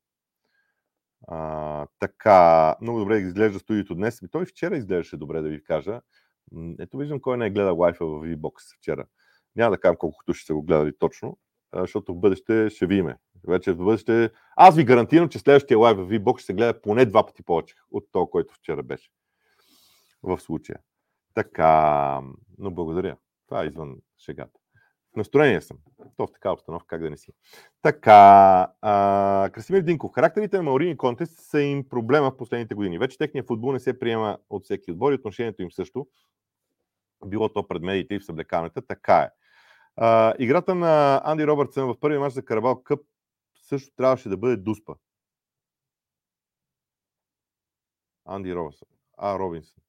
А, 1.28 1.88
така, 2.00 2.76
много 2.82 3.00
добре 3.00 3.18
изглежда 3.18 3.60
студиото 3.60 3.96
днес. 3.96 4.22
Той 4.32 4.46
вчера 4.46 4.78
изглеждаше 4.78 5.18
добре, 5.18 5.42
да 5.42 5.50
ви 5.50 5.64
кажа. 5.64 6.02
Ето 6.80 6.98
виждам 6.98 7.20
кой 7.20 7.38
не 7.38 7.46
е 7.46 7.50
гледал 7.50 7.78
лайфа 7.78 8.06
в 8.06 8.10
V-Box 8.10 8.78
вчера. 8.78 9.06
Няма 9.56 9.72
да 9.72 9.80
кажам 9.80 9.98
колко 9.98 10.24
души 10.28 10.46
са 10.46 10.54
го 10.54 10.64
гледали 10.64 10.98
точно, 11.00 11.38
защото 11.74 12.14
в 12.14 12.20
бъдеще 12.20 12.70
ще 12.70 12.88
видиме. 12.88 13.18
Вече 13.48 13.74
в 13.74 13.78
бъдеще... 13.78 14.32
Аз 14.56 14.76
ви 14.76 14.84
гарантирам, 14.84 15.30
че 15.30 15.40
следващия 15.40 15.78
лайв 15.78 15.98
в 15.98 16.10
V-Box 16.10 16.38
ще 16.38 16.46
се 16.46 16.54
гледа 16.54 16.82
поне 16.82 17.06
два 17.06 17.26
пъти 17.26 17.44
повече 17.44 17.76
от 17.92 18.08
това, 18.12 18.26
който 18.32 18.54
вчера 18.54 18.84
беше. 18.84 19.10
В 20.24 20.40
случая. 20.40 20.80
Така, 21.34 22.22
но 22.58 22.72
благодаря. 22.72 23.18
Това 23.48 23.64
е 23.64 23.68
извън 23.68 23.98
шегата. 24.18 24.60
Настроение 25.16 25.62
съм. 25.62 25.78
То 26.18 26.28
в 26.28 26.32
такава 26.32 26.54
обстановка, 26.54 26.88
как 26.88 27.02
да 27.02 27.10
не 27.10 27.18
си. 27.18 27.32
Така, 27.82 28.68
а, 28.82 29.50
Красимир 29.54 29.82
Динков. 29.82 30.12
Характерите 30.14 30.58
на 30.58 30.64
Маурини 30.64 30.98
Контест 30.98 31.40
са 31.40 31.62
им 31.62 31.90
проблема 31.90 32.32
в 32.32 32.38
последните 32.38 32.76
години. 32.76 33.00
Вече 33.00 33.18
техният 33.18 33.48
футбол 33.48 33.72
не 33.72 33.80
се 33.80 34.00
приема 34.00 34.38
от 34.50 34.64
всеки 34.64 34.92
отбор 34.92 35.12
и 35.12 35.16
отношението 35.16 35.62
им 35.62 35.72
също. 35.72 36.08
Било 37.26 37.50
то 37.50 37.68
пред 37.68 37.82
медиите 37.82 38.16
и 38.16 38.20
в 38.20 38.26
съблекаването. 38.26 38.82
Така 38.82 39.18
е. 39.18 39.30
А, 39.96 40.34
играта 40.40 40.76
на 40.76 41.22
Анди 41.26 41.48
Робъртсън 41.48 41.88
в 41.88 42.00
първи 42.00 42.18
мач 42.18 42.34
за 42.34 42.46
Карабал 42.46 42.84
Къп 42.84 43.00
също 43.68 43.96
трябваше 43.96 44.30
да 44.30 44.38
бъде 44.38 44.58
дуспа. 44.58 44.94
Анди 48.26 48.56
Робъртсън. 48.56 48.88
А, 49.18 49.40
Робинсън. 49.40 49.84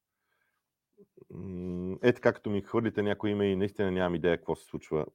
Е 2.03 2.13
така, 2.13 2.33
като 2.33 2.51
ми 2.51 2.63
хвърлите 2.63 3.03
някой 3.03 3.31
име 3.31 3.47
и 3.47 3.57
наистина 3.57 3.91
нямам 3.91 4.15
идея 4.15 4.37
какво 4.37 4.57
се 4.57 4.65
случва. 4.65 5.07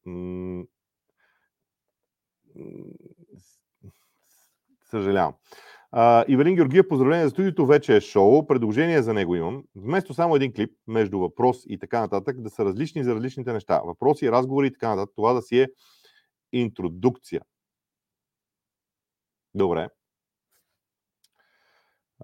Съжалявам. 4.85 5.33
Uh, 5.93 6.25
Ивелин 6.27 6.55
Георгиев, 6.55 6.87
поздравление 6.87 7.25
за 7.25 7.29
студиото, 7.29 7.65
вече 7.65 7.95
е 7.95 8.01
шоу. 8.01 8.47
Предложение 8.47 9.01
за 9.01 9.13
него 9.13 9.35
имам. 9.35 9.63
Вместо 9.75 10.13
само 10.13 10.35
един 10.35 10.53
клип 10.53 10.71
между 10.87 11.19
въпрос 11.19 11.63
и 11.67 11.79
така 11.79 11.99
нататък, 11.99 12.41
да 12.41 12.49
са 12.49 12.65
различни 12.65 13.03
за 13.03 13.15
различните 13.15 13.53
неща. 13.53 13.81
Въпроси, 13.85 14.31
разговори 14.31 14.67
и 14.67 14.71
така 14.71 14.89
нататък. 14.89 15.15
Това 15.15 15.33
да 15.33 15.41
си 15.41 15.59
е 15.59 15.67
интродукция. 16.51 17.41
Добре. 19.55 19.89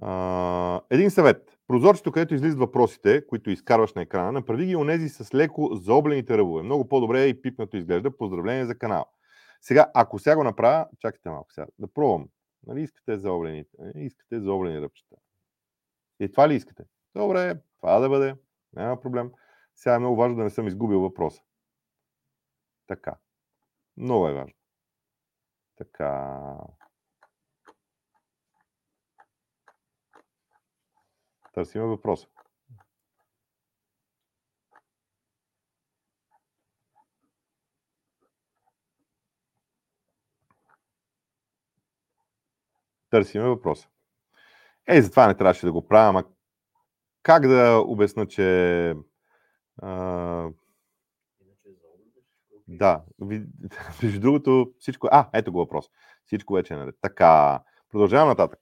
Uh, 0.02 0.82
един 0.90 1.12
съвет. 1.12 1.60
Прозорчето, 1.68 2.12
където 2.12 2.36
излизат 2.36 2.60
въпросите, 2.60 3.28
които 3.28 3.50
изкарваш 3.50 3.94
на 3.94 4.02
екрана, 4.02 4.32
направи 4.32 4.66
ги 4.66 4.76
онези 4.76 5.10
с 5.10 5.34
леко 5.34 5.70
заоблените 5.76 6.38
ръбове. 6.38 6.64
Много 6.64 6.88
по-добре 6.88 7.26
и 7.26 7.42
пипнато 7.42 7.78
изглежда. 7.78 8.18
Поздравление 8.18 8.66
за 8.66 8.78
канала. 8.78 9.06
Сега, 9.62 9.92
ако 9.94 10.20
сега 10.20 10.36
го 10.36 10.44
направя, 10.44 10.88
чакайте 11.00 11.30
малко 11.30 11.54
сега, 11.54 11.68
да 11.80 11.88
пробвам. 11.94 12.30
Нали 12.68 12.82
искате 12.82 13.18
заоблени, 13.18 13.66
нали 13.80 14.06
искате 14.06 14.40
заоблени 14.40 14.82
ръбчета. 14.82 15.16
И 16.20 16.32
това 16.32 16.50
ли 16.50 16.56
искате? 16.56 16.84
Добре, 17.16 17.62
това 17.82 18.00
да 18.00 18.10
бъде. 18.10 18.36
Няма 18.74 19.00
проблем. 19.00 19.32
Сега 19.76 19.96
е 19.96 20.00
много 20.00 20.16
важно 20.16 20.38
да 20.38 20.44
не 20.44 20.50
съм 20.50 20.68
изгубил 20.68 21.00
въпроса. 21.02 21.42
Така. 22.88 23.16
Много 23.98 24.28
е 24.28 24.34
важно. 24.34 24.56
Така. 25.76 26.36
Търсим 31.54 31.82
въпроса. 31.82 32.28
Търсиме 43.10 43.48
въпроса. 43.48 43.88
Ей, 44.88 45.02
затова 45.02 45.28
не 45.28 45.38
трябваше 45.38 45.66
да 45.66 45.72
го 45.72 45.88
правя, 45.88 46.10
ама 46.10 46.24
как 47.24 47.48
да 47.48 47.84
обясна, 47.88 48.28
че... 48.28 48.96
А... 49.82 50.50
Да, 52.68 53.04
между 54.04 54.20
другото, 54.20 54.74
всичко... 54.80 55.08
А, 55.12 55.30
ето 55.34 55.52
го 55.52 55.58
въпрос. 55.58 55.86
Всичко 56.26 56.54
вече 56.54 56.74
е 56.74 56.78
наред. 56.78 56.96
Така, 57.02 57.60
продължавам 57.92 58.28
нататък. 58.28 58.60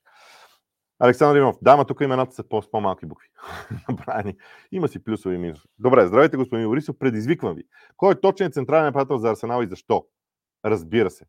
Александър 1.00 1.38
Иванов. 1.38 1.58
Да, 1.62 1.86
тук 1.86 2.02
имената 2.02 2.36
са 2.36 2.43
по-малки 2.43 3.06
букви. 3.06 3.28
Направени. 3.89 4.38
Има 4.72 4.88
си 4.88 5.04
плюсови 5.04 5.36
и 5.36 5.38
минуси. 5.38 5.68
Добре, 5.80 6.08
здравейте, 6.08 6.38
господин 6.38 6.68
Борисов. 6.68 6.98
Предизвиквам 7.00 7.56
ви. 7.56 7.64
Кой 7.98 8.14
е 8.14 8.22
точният 8.22 8.54
централен 8.54 8.86
нападател 8.86 9.18
за 9.18 9.30
Арсенал 9.30 9.64
и 9.64 9.68
защо? 9.68 10.06
Разбира 10.66 11.10
се. 11.10 11.26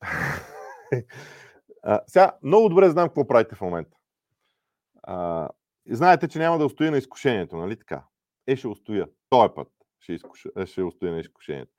а, 1.82 2.00
сега, 2.06 2.32
много 2.42 2.68
добре 2.68 2.90
знам 2.90 3.08
какво 3.08 3.26
правите 3.26 3.54
в 3.54 3.60
момента. 3.60 3.96
А, 5.02 5.48
знаете, 5.90 6.28
че 6.28 6.38
няма 6.38 6.58
да 6.58 6.66
устоя 6.66 6.90
на 6.90 6.98
изкушението, 6.98 7.56
нали 7.56 7.76
така? 7.76 8.04
Е, 8.46 8.56
ще 8.56 8.68
устоя. 8.68 9.08
Той 9.28 9.54
път 9.54 9.68
ще, 10.00 10.12
изкуш... 10.12 10.46
ще 10.64 10.82
устоя 10.82 11.12
на 11.12 11.20
изкушението. 11.20 11.72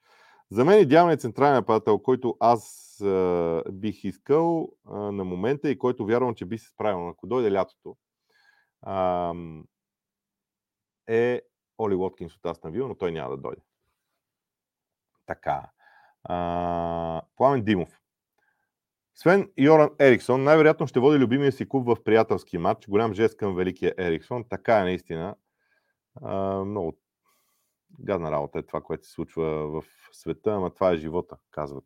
За 0.51 0.65
мен 0.65 0.79
идеалният 0.79 1.21
централен 1.21 1.53
нападател, 1.53 1.99
който 1.99 2.37
аз 2.39 2.95
а, 3.01 3.63
бих 3.71 4.03
искал 4.03 4.71
а, 4.85 4.97
на 4.97 5.23
момента 5.23 5.69
и 5.69 5.79
който 5.79 6.05
вярвам, 6.05 6.35
че 6.35 6.45
би 6.45 6.57
се 6.57 6.69
справил, 6.69 7.09
ако 7.09 7.27
дойде 7.27 7.51
лятото, 7.51 7.97
а, 8.81 9.33
е 11.07 11.41
Оли 11.77 11.95
Уоткинс 11.95 12.35
от 12.35 12.45
Астан 12.45 12.73
но 12.75 12.95
той 12.95 13.11
няма 13.11 13.29
да 13.29 13.37
дойде. 13.37 13.61
Така. 15.25 15.69
А, 16.23 17.21
Пламен 17.35 17.63
Димов. 17.63 18.01
Свен 19.15 19.51
Йоран 19.57 19.89
Ериксон 19.99 20.43
най-вероятно 20.43 20.87
ще 20.87 20.99
води 20.99 21.19
любимия 21.19 21.51
си 21.51 21.69
клуб 21.69 21.85
в 21.87 22.03
приятелски 22.03 22.57
матч. 22.57 22.87
Голям 22.87 23.13
жест 23.13 23.37
към 23.37 23.55
великия 23.55 23.93
Ериксон. 23.97 24.45
Така 24.49 24.79
е 24.79 24.83
наистина. 24.83 25.35
А, 26.21 26.63
много 26.65 27.00
гадна 27.99 28.31
работа 28.31 28.59
е 28.59 28.63
това, 28.63 28.81
което 28.81 29.07
се 29.07 29.13
случва 29.13 29.67
в 29.67 29.83
света, 30.11 30.51
ама 30.51 30.69
това 30.69 30.91
е 30.91 30.97
живота, 30.97 31.37
казват. 31.51 31.85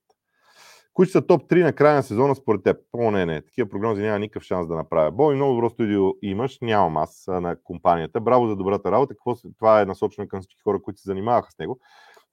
Кои 0.94 1.08
са 1.08 1.28
топ 1.28 1.50
3 1.50 1.64
на 1.64 1.74
края 1.74 1.96
на 1.96 2.04
сезона 2.04 2.36
според 2.36 2.64
теб? 2.64 2.78
О, 2.94 3.12
не, 3.12 3.26
не. 3.26 3.42
Такива 3.42 3.70
прогнози 3.70 4.02
няма 4.02 4.20
никакъв 4.20 4.44
шанс 4.44 4.68
да 4.68 4.76
направя. 4.76 5.12
Бой, 5.12 5.36
много 5.36 5.54
добро 5.54 5.70
студио 5.70 6.14
имаш. 6.22 6.58
Нямам 6.62 6.98
аз 6.98 7.24
на 7.28 7.56
компанията. 7.64 8.22
Браво 8.22 8.48
за 8.48 8.56
добрата 8.56 8.92
работа. 8.92 9.14
Какво, 9.14 9.36
това 9.58 9.82
е 9.82 9.86
насочено 9.86 10.28
към 10.28 10.42
всички 10.42 10.62
хора, 10.62 10.82
които 10.82 11.00
се 11.00 11.10
занимаваха 11.10 11.52
с 11.52 11.58
него. 11.60 11.80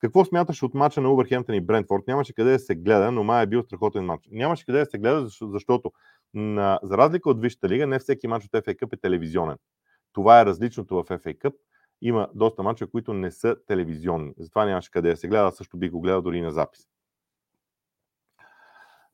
Какво 0.00 0.24
смяташ 0.24 0.62
от 0.62 0.74
мача 0.74 1.00
на 1.00 1.12
Убърхемптън 1.12 1.54
и 1.54 1.60
Брентфорд? 1.60 2.02
Нямаше 2.06 2.34
къде 2.34 2.52
да 2.52 2.58
се 2.58 2.74
гледа, 2.74 3.12
но 3.12 3.24
май 3.24 3.42
е 3.42 3.46
бил 3.46 3.62
страхотен 3.62 4.04
матч. 4.04 4.28
Нямаше 4.30 4.64
къде 4.64 4.78
да 4.78 4.86
се 4.86 4.98
гледа, 4.98 5.26
защото 5.40 5.92
на, 6.34 6.80
за 6.82 6.98
разлика 6.98 7.30
от 7.30 7.40
Висшата 7.40 7.68
лига, 7.68 7.86
не 7.86 7.98
всеки 7.98 8.28
матч 8.28 8.44
от 8.44 8.52
FA 8.52 8.76
Cup 8.76 8.92
е 8.92 9.00
телевизионен. 9.00 9.56
Това 10.12 10.40
е 10.40 10.46
различното 10.46 10.94
в 10.94 11.04
FA 11.04 11.38
Cup 11.38 11.54
има 12.02 12.28
доста 12.34 12.62
мачове, 12.62 12.90
които 12.90 13.14
не 13.14 13.30
са 13.30 13.56
телевизионни. 13.66 14.34
Затова 14.38 14.64
нямаше 14.64 14.90
къде 14.90 15.10
да 15.10 15.16
се 15.16 15.28
гледа, 15.28 15.52
също 15.52 15.76
би 15.76 15.90
го 15.90 16.00
гледал 16.00 16.22
дори 16.22 16.40
на 16.40 16.52
запис. 16.52 16.88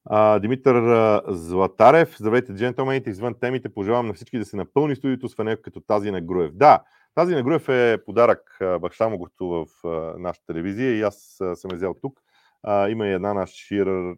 А, 0.05 0.39
Димитър 0.39 1.23
Златарев, 1.29 2.17
здравейте, 2.19 2.55
джентълмените, 2.55 3.11
извън 3.11 3.35
темите, 3.41 3.75
пожелавам 3.75 4.07
на 4.07 4.15
всички 4.15 4.39
да 4.39 4.45
се 4.45 4.57
напълни 4.57 4.97
студиото 4.97 5.29
с 5.29 5.35
фанелка 5.35 5.63
като 5.63 5.81
тази 5.81 6.11
на 6.11 6.21
Груев. 6.21 6.53
Да, 6.55 6.83
тази 7.15 7.35
на 7.35 7.43
Груев 7.43 7.69
е 7.69 8.05
подарък, 8.07 8.59
баща 8.81 9.09
му 9.09 9.27
в 9.41 9.67
нашата 10.19 10.47
телевизия 10.47 10.99
и 10.99 11.03
аз 11.03 11.43
съм 11.55 11.71
взел 11.75 11.95
тук. 12.03 12.21
А, 12.63 12.89
има 12.89 13.07
и 13.07 13.13
една 13.13 13.35
на 13.35 13.47
Шир... 13.47 14.15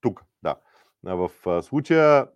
Тук, 0.00 0.24
да. 0.42 0.56
В 1.04 1.30
случая, 1.62 2.28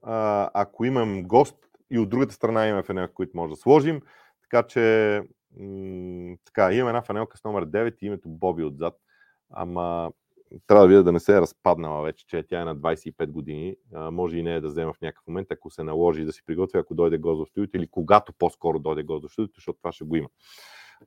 ако 0.54 0.84
имам 0.84 1.22
гост, 1.22 1.69
и 1.90 1.98
от 1.98 2.08
другата 2.08 2.34
страна 2.34 2.66
имаме 2.66 2.82
фанелки, 2.82 3.14
които 3.14 3.36
може 3.36 3.50
да 3.50 3.56
сложим. 3.56 4.00
Така 4.42 4.66
че 4.66 5.22
м- 5.60 6.36
така, 6.44 6.72
имаме 6.72 6.90
една 6.90 7.02
фанелка 7.02 7.36
с 7.38 7.44
номер 7.44 7.66
9 7.66 7.96
и 8.02 8.06
името 8.06 8.28
Боби 8.28 8.64
отзад. 8.64 8.94
Ама 9.50 10.12
трябва 10.66 10.82
да 10.84 10.88
видя 10.88 11.02
да 11.02 11.12
не 11.12 11.20
се 11.20 11.36
е 11.36 11.40
разпаднала 11.40 12.02
вече, 12.02 12.26
че 12.26 12.42
тя 12.42 12.60
е 12.60 12.64
на 12.64 12.76
25 12.76 13.26
години. 13.26 13.76
А, 13.94 14.10
може 14.10 14.38
и 14.38 14.42
не 14.42 14.54
е 14.54 14.60
да 14.60 14.68
взема 14.68 14.92
в 14.92 15.00
някакъв 15.00 15.26
момент, 15.26 15.48
ако 15.50 15.70
се 15.70 15.82
наложи 15.82 16.24
да 16.24 16.32
си 16.32 16.42
приготвя, 16.46 16.78
ако 16.78 16.94
дойде 16.94 17.18
гост 17.18 17.46
в 17.46 17.50
студиото 17.50 17.76
или 17.76 17.88
когато 17.90 18.32
по-скоро 18.32 18.78
дойде 18.78 19.02
гост 19.02 19.28
в 19.28 19.32
студиото, 19.32 19.54
защото 19.56 19.78
това 19.78 19.92
ще 19.92 20.04
го 20.04 20.16
има 20.16 20.28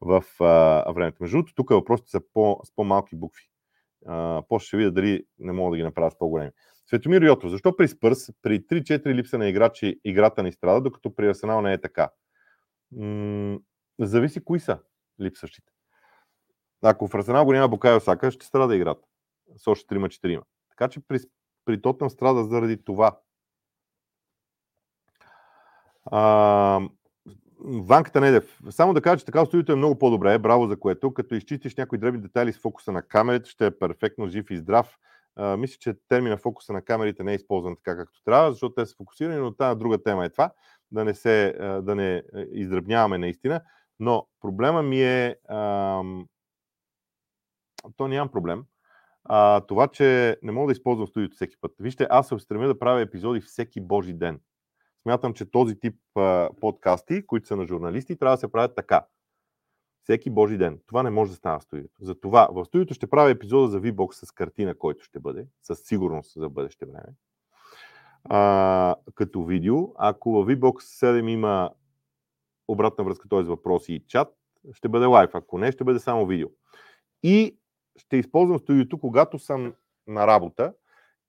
в 0.02 0.24
а, 0.40 0.92
времето. 0.94 1.18
Между 1.20 1.38
другото, 1.38 1.54
тук 1.56 1.70
въпросите 1.70 2.10
са 2.10 2.22
по, 2.34 2.60
с 2.64 2.76
по-малки 2.76 3.16
букви. 3.16 3.44
А, 4.06 4.44
после 4.50 4.66
ще 4.66 4.78
видя 4.78 4.92
дали 4.92 5.26
не 5.40 5.52
мога 5.52 5.72
да 5.72 5.78
ги 5.78 5.84
направя 5.84 6.12
с 6.12 6.18
по-големи. 6.18 6.52
Светомир 6.86 7.22
Йотов, 7.22 7.50
защо 7.50 7.76
при 7.76 7.88
Спърс 7.88 8.32
при 8.42 8.60
3-4 8.60 9.14
липса 9.14 9.38
на 9.38 9.48
играчи 9.48 10.00
играта 10.04 10.44
ни 10.44 10.52
страда, 10.52 10.82
докато 10.82 11.16
при 11.16 11.28
Арсенал 11.28 11.62
не 11.62 11.74
е 11.74 11.82
така? 11.82 12.10
М- 12.92 13.60
зависи 14.00 14.44
кои 14.44 14.60
са 14.60 14.80
липсващите. 15.22 15.72
Ако 16.82 17.08
в 17.08 17.16
Арсенал 17.16 17.46
го 17.46 17.54
няма 17.54 17.68
Букайо 17.68 18.00
Сака, 18.00 18.32
ще 18.32 18.46
страда 18.46 18.76
играта. 18.76 19.08
С 19.58 19.68
още 19.68 19.96
3-4. 19.96 20.42
Така 20.70 20.88
че 20.88 21.00
при, 21.08 21.20
при 21.66 21.82
Тотнам 21.82 22.10
страда 22.10 22.44
заради 22.44 22.84
това. 22.84 23.20
А, 26.06 26.80
Ванката 27.60 28.22
Недев. 28.22 28.60
Само 28.70 28.94
да 28.94 29.02
кажа, 29.02 29.18
че 29.18 29.26
така 29.26 29.46
студиото 29.46 29.72
е 29.72 29.76
много 29.76 30.00
по-добре. 30.00 30.40
Браво 30.40 30.68
за 30.68 30.80
което. 30.80 31.14
Като 31.14 31.36
изчистиш 31.36 31.76
някои 31.76 31.98
дребни 31.98 32.22
детайли 32.22 32.54
с 32.54 32.60
фокуса 32.60 32.92
на 32.92 33.02
камерите, 33.02 33.50
ще 33.50 33.66
е 33.66 33.80
перфектно 33.80 34.28
жив 34.28 34.52
и 34.52 34.58
здрав. 34.58 34.98
А, 35.36 35.58
мисля, 35.58 35.78
че 35.80 35.94
термина 36.08 36.38
фокуса 36.38 36.74
на 36.74 36.82
камерите 36.82 37.24
не 37.24 37.32
е 37.32 37.36
използван 37.36 37.76
така 37.76 37.98
както 37.98 38.24
трябва, 38.24 38.52
защото 38.52 38.76
те 38.76 38.86
са 38.86 38.96
фокусирани, 38.96 39.40
но 39.40 39.56
тази 39.56 39.80
друга 39.80 40.04
тема 40.04 40.26
е 40.26 40.30
това. 40.30 40.52
Да 40.92 41.06
не, 41.06 41.14
се, 41.14 41.56
да 41.84 41.96
не 41.96 42.24
издръбняваме 42.52 43.18
наистина. 43.18 43.62
Но 44.00 44.28
проблема 44.42 44.84
ми 44.84 45.04
е. 45.04 45.36
Ам, 45.50 46.28
то 47.98 48.08
нямам 48.08 48.32
проблем. 48.32 48.66
А, 49.24 49.62
това, 49.62 49.88
че 49.88 50.38
не 50.44 50.52
мога 50.52 50.68
да 50.68 50.72
използвам 50.72 51.08
студиото 51.08 51.36
всеки 51.36 51.56
път. 51.62 51.72
Вижте, 51.80 52.08
аз 52.10 52.28
се 52.28 52.40
стремя 52.40 52.68
да 52.68 52.80
правя 52.80 53.02
епизоди 53.02 53.42
всеки 53.42 53.82
божи 53.82 54.14
ден. 54.14 54.40
Смятам, 55.02 55.34
че 55.34 55.52
този 55.52 55.80
тип 55.80 55.96
а, 56.16 56.50
подкасти, 56.62 57.26
които 57.28 57.48
са 57.48 57.56
на 57.56 57.66
журналисти, 57.66 58.18
трябва 58.18 58.36
да 58.36 58.40
се 58.40 58.52
правят 58.52 58.76
така. 58.76 59.06
Всеки 60.04 60.30
божи 60.30 60.58
ден. 60.58 60.80
Това 60.88 61.04
не 61.04 61.10
може 61.10 61.32
да 61.32 61.38
стане 61.38 61.60
в 61.60 61.64
студиото. 61.64 61.94
Затова 62.02 62.48
в 62.52 62.66
студиото 62.66 62.94
ще 62.94 63.08
правя 63.08 63.32
епизода 63.32 63.68
за 63.68 63.82
VBOX 63.82 64.26
с 64.26 64.32
картина, 64.32 64.76
който 64.76 65.04
ще 65.04 65.20
бъде, 65.20 65.48
със 65.62 65.80
сигурност 65.80 66.34
за 66.34 66.50
бъдеще 66.50 66.86
време. 66.86 67.16
А, 68.24 68.96
като 69.16 69.44
видео. 69.44 69.88
Ако 69.96 70.32
в 70.32 70.46
VBOX 70.46 70.80
7 70.80 71.30
има 71.30 71.72
обратна 72.68 73.04
връзка, 73.04 73.30
т.е. 73.30 73.44
въпроси 73.44 73.94
и 73.94 74.06
чат, 74.08 74.36
ще 74.74 74.90
бъде 74.90 75.06
лайв. 75.06 75.30
Ако 75.34 75.58
не, 75.58 75.72
ще 75.72 75.84
бъде 75.84 76.00
само 76.00 76.26
видео. 76.26 76.48
И 77.24 77.58
ще 77.98 78.18
използвам 78.18 78.60
студиото, 78.60 79.00
когато 79.00 79.40
съм 79.40 79.74
на 80.08 80.28
работа 80.28 80.74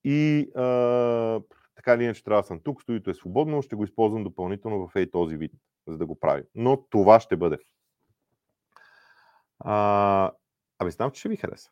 и 0.04 0.50
а, 0.54 1.40
така 1.76 1.94
или 1.94 2.04
иначе 2.04 2.24
трябва 2.24 2.42
да 2.42 2.46
съм 2.46 2.60
тук, 2.60 2.82
студиото 2.82 3.10
е 3.10 3.14
свободно, 3.14 3.62
ще 3.62 3.76
го 3.76 3.84
използвам 3.84 4.24
допълнително 4.24 4.88
в 4.88 5.06
този 5.12 5.36
вид, 5.36 5.52
за 5.88 5.98
да 5.98 6.06
го 6.06 6.20
правим. 6.20 6.44
Но 6.54 6.84
това 6.90 7.20
ще 7.20 7.36
бъде. 7.36 7.58
А, 9.64 10.30
абе, 10.78 10.90
знам, 10.90 11.10
че 11.10 11.20
ще 11.20 11.28
ви 11.28 11.36
хареса. 11.36 11.70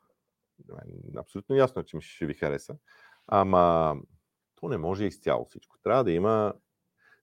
Абсолютно 1.16 1.56
ясно 1.56 1.80
е, 1.80 1.84
че 1.84 1.96
ми 1.96 2.02
ще 2.02 2.26
ви 2.26 2.34
хареса. 2.34 2.76
Ама 3.26 3.96
то 4.60 4.68
не 4.68 4.78
може 4.78 5.04
изцяло 5.04 5.44
всичко. 5.44 5.76
Трябва 5.82 6.04
да 6.04 6.12
има... 6.12 6.54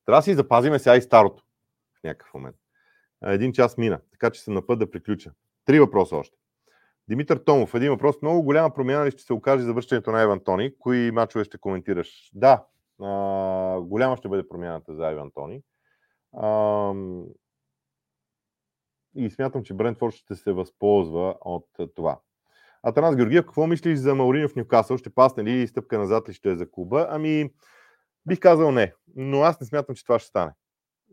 Трябва 0.06 0.20
да 0.20 0.24
си 0.24 0.34
запазиме 0.34 0.80
сега 0.80 0.96
и 0.96 1.02
старото 1.02 1.44
в 2.00 2.04
някакъв 2.04 2.34
момент. 2.34 2.56
Един 3.26 3.54
час 3.54 3.78
мина, 3.78 4.00
така 4.12 4.30
че 4.30 4.42
съм 4.42 4.54
на 4.54 4.66
път 4.66 4.80
да 4.80 4.92
приключа. 4.92 5.32
Три 5.66 5.80
въпроса 5.80 6.16
още. 6.16 6.38
Димитър 7.08 7.38
Томов, 7.38 7.76
един 7.76 7.92
въпрос. 7.92 8.22
Много 8.22 8.44
голяма 8.44 8.74
промяна 8.74 9.06
ли 9.06 9.12
ще 9.12 9.24
се 9.24 9.34
окаже 9.34 9.64
за 9.64 9.74
връщането 9.74 10.12
на 10.12 10.22
Еван 10.22 10.44
Тони? 10.44 10.78
Кои 10.80 11.12
мачове 11.12 11.44
ще 11.44 11.58
коментираш? 11.58 12.32
Да, 12.34 12.66
а, 13.02 13.80
голяма 13.82 14.18
ще 14.18 14.30
бъде 14.30 14.48
промяната 14.48 14.96
за 14.96 15.08
Еван 15.08 15.32
Тони. 15.32 15.62
А, 16.38 16.94
и 19.16 19.30
смятам, 19.30 19.64
че 19.64 19.74
Брентфорд 19.74 20.14
ще 20.14 20.36
се 20.36 20.52
възползва 20.52 21.36
от 21.42 21.68
това. 21.96 22.20
Атанас 22.84 23.16
Георгиев, 23.16 23.46
какво 23.46 23.68
мислиш 23.68 24.00
за 24.00 24.16
Мауриньо 24.16 24.50
в 24.50 24.56
Нюкасъл? 24.56 24.98
Ще 24.98 25.10
пасне 25.10 25.44
ли 25.44 25.68
стъпка 25.68 26.00
назад 26.00 26.30
ли 26.30 26.34
ще 26.34 26.52
е 26.52 26.56
за 26.56 26.72
клуба? 26.72 27.08
Ами, 27.10 27.54
бих 28.26 28.40
казал 28.40 28.72
не. 28.72 28.94
Но 29.16 29.42
аз 29.42 29.62
не 29.62 29.68
смятам, 29.68 29.96
че 29.96 30.04
това 30.04 30.20
ще 30.20 30.28
стане. 30.28 30.52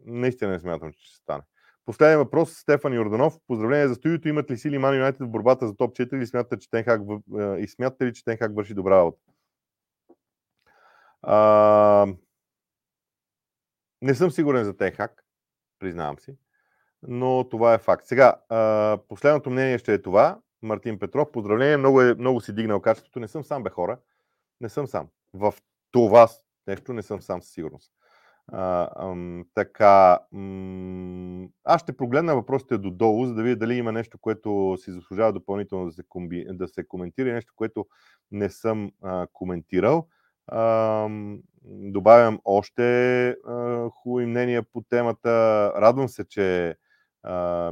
Наистина 0.06 0.50
не 0.50 0.60
смятам, 0.60 0.92
че 0.92 1.06
ще 1.06 1.16
стане. 1.16 1.42
Последен 1.84 2.18
въпрос, 2.18 2.52
Стефан 2.52 2.94
Йорданов. 2.94 3.38
Поздравление 3.46 3.88
за 3.88 3.94
студиото. 3.94 4.28
Имат 4.28 4.50
ли 4.50 4.56
сили 4.56 4.78
Ман 4.78 4.94
Юнайтед 4.94 5.26
в 5.26 5.30
борбата 5.30 5.66
за 5.66 5.76
топ 5.76 5.96
4 5.96 6.14
или 6.14 6.26
смятате, 6.26 6.58
че 6.58 6.70
Тенхак, 6.70 7.00
и 7.58 7.68
смятате 7.68 8.06
ли, 8.06 8.14
че 8.14 8.24
Тенхак 8.24 8.56
върши 8.56 8.74
добра 8.74 8.96
работа? 8.96 9.18
А, 11.22 12.06
не 14.02 14.14
съм 14.14 14.30
сигурен 14.30 14.64
за 14.64 14.76
Тенхак, 14.76 15.24
признавам 15.78 16.18
си, 16.18 16.36
но 17.08 17.48
това 17.48 17.74
е 17.74 17.78
факт. 17.78 18.06
Сега, 18.06 18.34
последното 19.08 19.50
мнение 19.50 19.78
ще 19.78 19.94
е 19.94 20.02
това. 20.02 20.38
Мартин 20.62 20.98
Петров, 20.98 21.32
поздравление, 21.32 21.76
много, 21.76 22.02
е, 22.02 22.14
много 22.14 22.40
си 22.40 22.54
дигнал 22.54 22.80
качеството. 22.80 23.20
Не 23.20 23.28
съм 23.28 23.44
сам, 23.44 23.62
бе 23.62 23.70
хора. 23.70 23.98
Не 24.60 24.68
съм 24.68 24.86
сам. 24.86 25.08
В 25.34 25.54
това 25.90 26.28
нещо 26.66 26.92
не 26.92 27.02
съм 27.02 27.22
сам 27.22 27.42
със 27.42 27.52
сигурност. 27.52 27.92
А, 28.48 28.88
ам, 28.96 29.44
така, 29.54 30.18
аз 31.64 31.80
ще 31.80 31.96
прогледна 31.96 32.34
въпросите 32.34 32.78
додолу, 32.78 33.26
за 33.26 33.34
да 33.34 33.42
видя 33.42 33.56
дали 33.56 33.74
има 33.74 33.92
нещо, 33.92 34.18
което 34.18 34.76
си 34.80 34.92
заслужава 34.92 35.32
допълнително 35.32 35.86
да 35.86 35.92
се, 35.92 36.02
комби, 36.08 36.46
да 36.50 36.68
се 36.68 36.88
коментира, 36.88 37.32
нещо, 37.32 37.52
което 37.56 37.86
не 38.30 38.50
съм 38.50 38.92
а, 39.02 39.26
коментирал. 39.32 40.08
А, 40.46 41.08
добавям 41.64 42.40
още 42.44 43.28
а, 43.28 43.88
хубави 43.90 44.26
мнения 44.26 44.62
по 44.62 44.82
темата. 44.82 45.28
Радвам 45.76 46.08
се, 46.08 46.28
че 46.28 46.76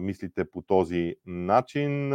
мислите 0.01 0.45
по 0.45 0.63
този 0.63 1.15
начин. 1.27 2.13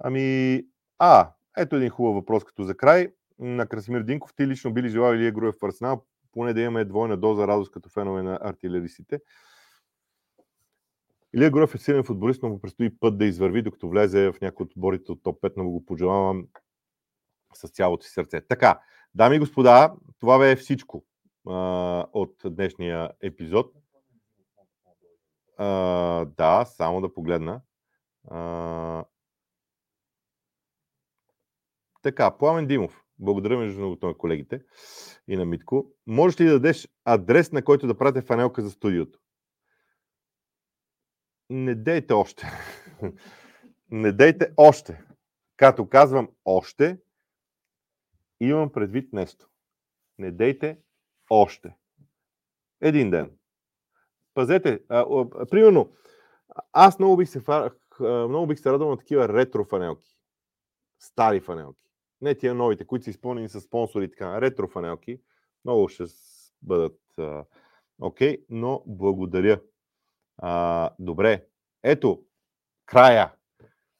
Ами, 0.00 0.60
а, 0.98 1.30
ето 1.56 1.76
един 1.76 1.90
хубав 1.90 2.14
въпрос 2.14 2.44
като 2.44 2.64
за 2.64 2.76
край. 2.76 3.12
На 3.38 3.66
Красимир 3.66 4.00
Динков, 4.00 4.34
ти 4.34 4.46
лично 4.46 4.72
би 4.72 4.82
ли 4.82 4.88
желал 4.88 5.14
Илия 5.14 5.32
Груев 5.32 5.54
в 5.60 5.64
Арсенал? 5.64 6.04
поне 6.32 6.54
да 6.54 6.60
имаме 6.60 6.84
двойна 6.84 7.16
доза 7.16 7.46
радост 7.46 7.72
като 7.72 7.88
фенове 7.88 8.22
на 8.22 8.38
артилеристите. 8.42 9.20
Илия 11.34 11.50
Горов 11.50 11.74
е 11.74 11.78
силен 11.78 12.04
футболист, 12.04 12.42
но 12.42 12.48
му 12.48 12.60
предстои 12.60 12.98
път 12.98 13.18
да 13.18 13.24
извърви, 13.24 13.62
докато 13.62 13.88
влезе 13.88 14.32
в 14.32 14.40
някои 14.40 14.64
от 14.64 14.72
отборите 14.72 15.12
от 15.12 15.22
топ 15.22 15.40
5, 15.40 15.52
но 15.56 15.70
го 15.70 15.86
пожелавам 15.86 16.46
с 17.54 17.68
цялото 17.68 18.04
си 18.04 18.12
сърце. 18.12 18.40
Така, 18.40 18.80
дами 19.14 19.36
и 19.36 19.38
господа, 19.38 19.94
това 20.20 20.38
бе 20.38 20.56
всичко 20.56 21.04
а, 21.48 22.06
от 22.12 22.36
днешния 22.44 23.10
епизод. 23.22 23.72
Да, 26.36 26.64
само 26.64 27.00
да 27.00 27.14
погледна. 27.14 27.60
А, 28.30 29.04
така, 32.02 32.38
Пламен 32.38 32.66
Димов. 32.66 33.02
Благодаря 33.18 33.58
между 33.58 33.80
другото 33.80 34.06
на 34.06 34.18
колегите 34.18 34.62
и 35.28 35.36
на 35.36 35.44
Митко. 35.44 35.86
Можеш 36.06 36.40
ли 36.40 36.44
да 36.44 36.52
дадеш 36.52 36.88
адрес, 37.04 37.52
на 37.52 37.64
който 37.64 37.86
да 37.86 37.98
пратя 37.98 38.22
фанелка 38.22 38.62
за 38.62 38.70
студиото? 38.70 39.18
Не 41.50 41.74
дейте 41.74 42.12
още. 42.12 42.46
Не 43.90 44.12
дейте 44.12 44.52
още. 44.56 45.02
Като 45.56 45.88
казвам 45.88 46.28
още, 46.44 46.98
имам 48.40 48.72
предвид 48.72 49.12
нещо. 49.12 49.48
Не 50.18 50.30
дейте 50.30 50.78
още. 51.30 51.76
Един 52.80 53.10
ден. 53.10 53.30
Пазете. 54.34 54.80
А, 54.88 55.00
а, 55.00 55.46
примерно, 55.46 55.92
аз 56.72 56.98
много 56.98 57.16
бих, 57.16 57.28
се, 57.28 57.40
много 58.00 58.46
бих 58.46 58.58
се 58.58 58.72
радвал 58.72 58.90
на 58.90 58.96
такива 58.96 59.28
ретро 59.28 59.64
фанелки. 59.64 60.18
Стари 60.98 61.40
фанелки. 61.40 61.88
Не 62.20 62.34
тия 62.34 62.54
новите, 62.54 62.86
които 62.86 63.04
са 63.04 63.10
изпълнени 63.10 63.48
с 63.48 63.60
спонсори, 63.60 64.10
така, 64.10 64.40
ретро 64.40 64.68
фанелки. 64.68 65.20
Много 65.64 65.88
ще 65.88 66.04
бъдат 66.62 67.00
окей, 68.00 68.36
okay, 68.36 68.44
но 68.48 68.82
благодаря. 68.86 69.60
А, 70.38 70.90
добре, 70.98 71.46
ето, 71.82 72.22
края. 72.86 73.32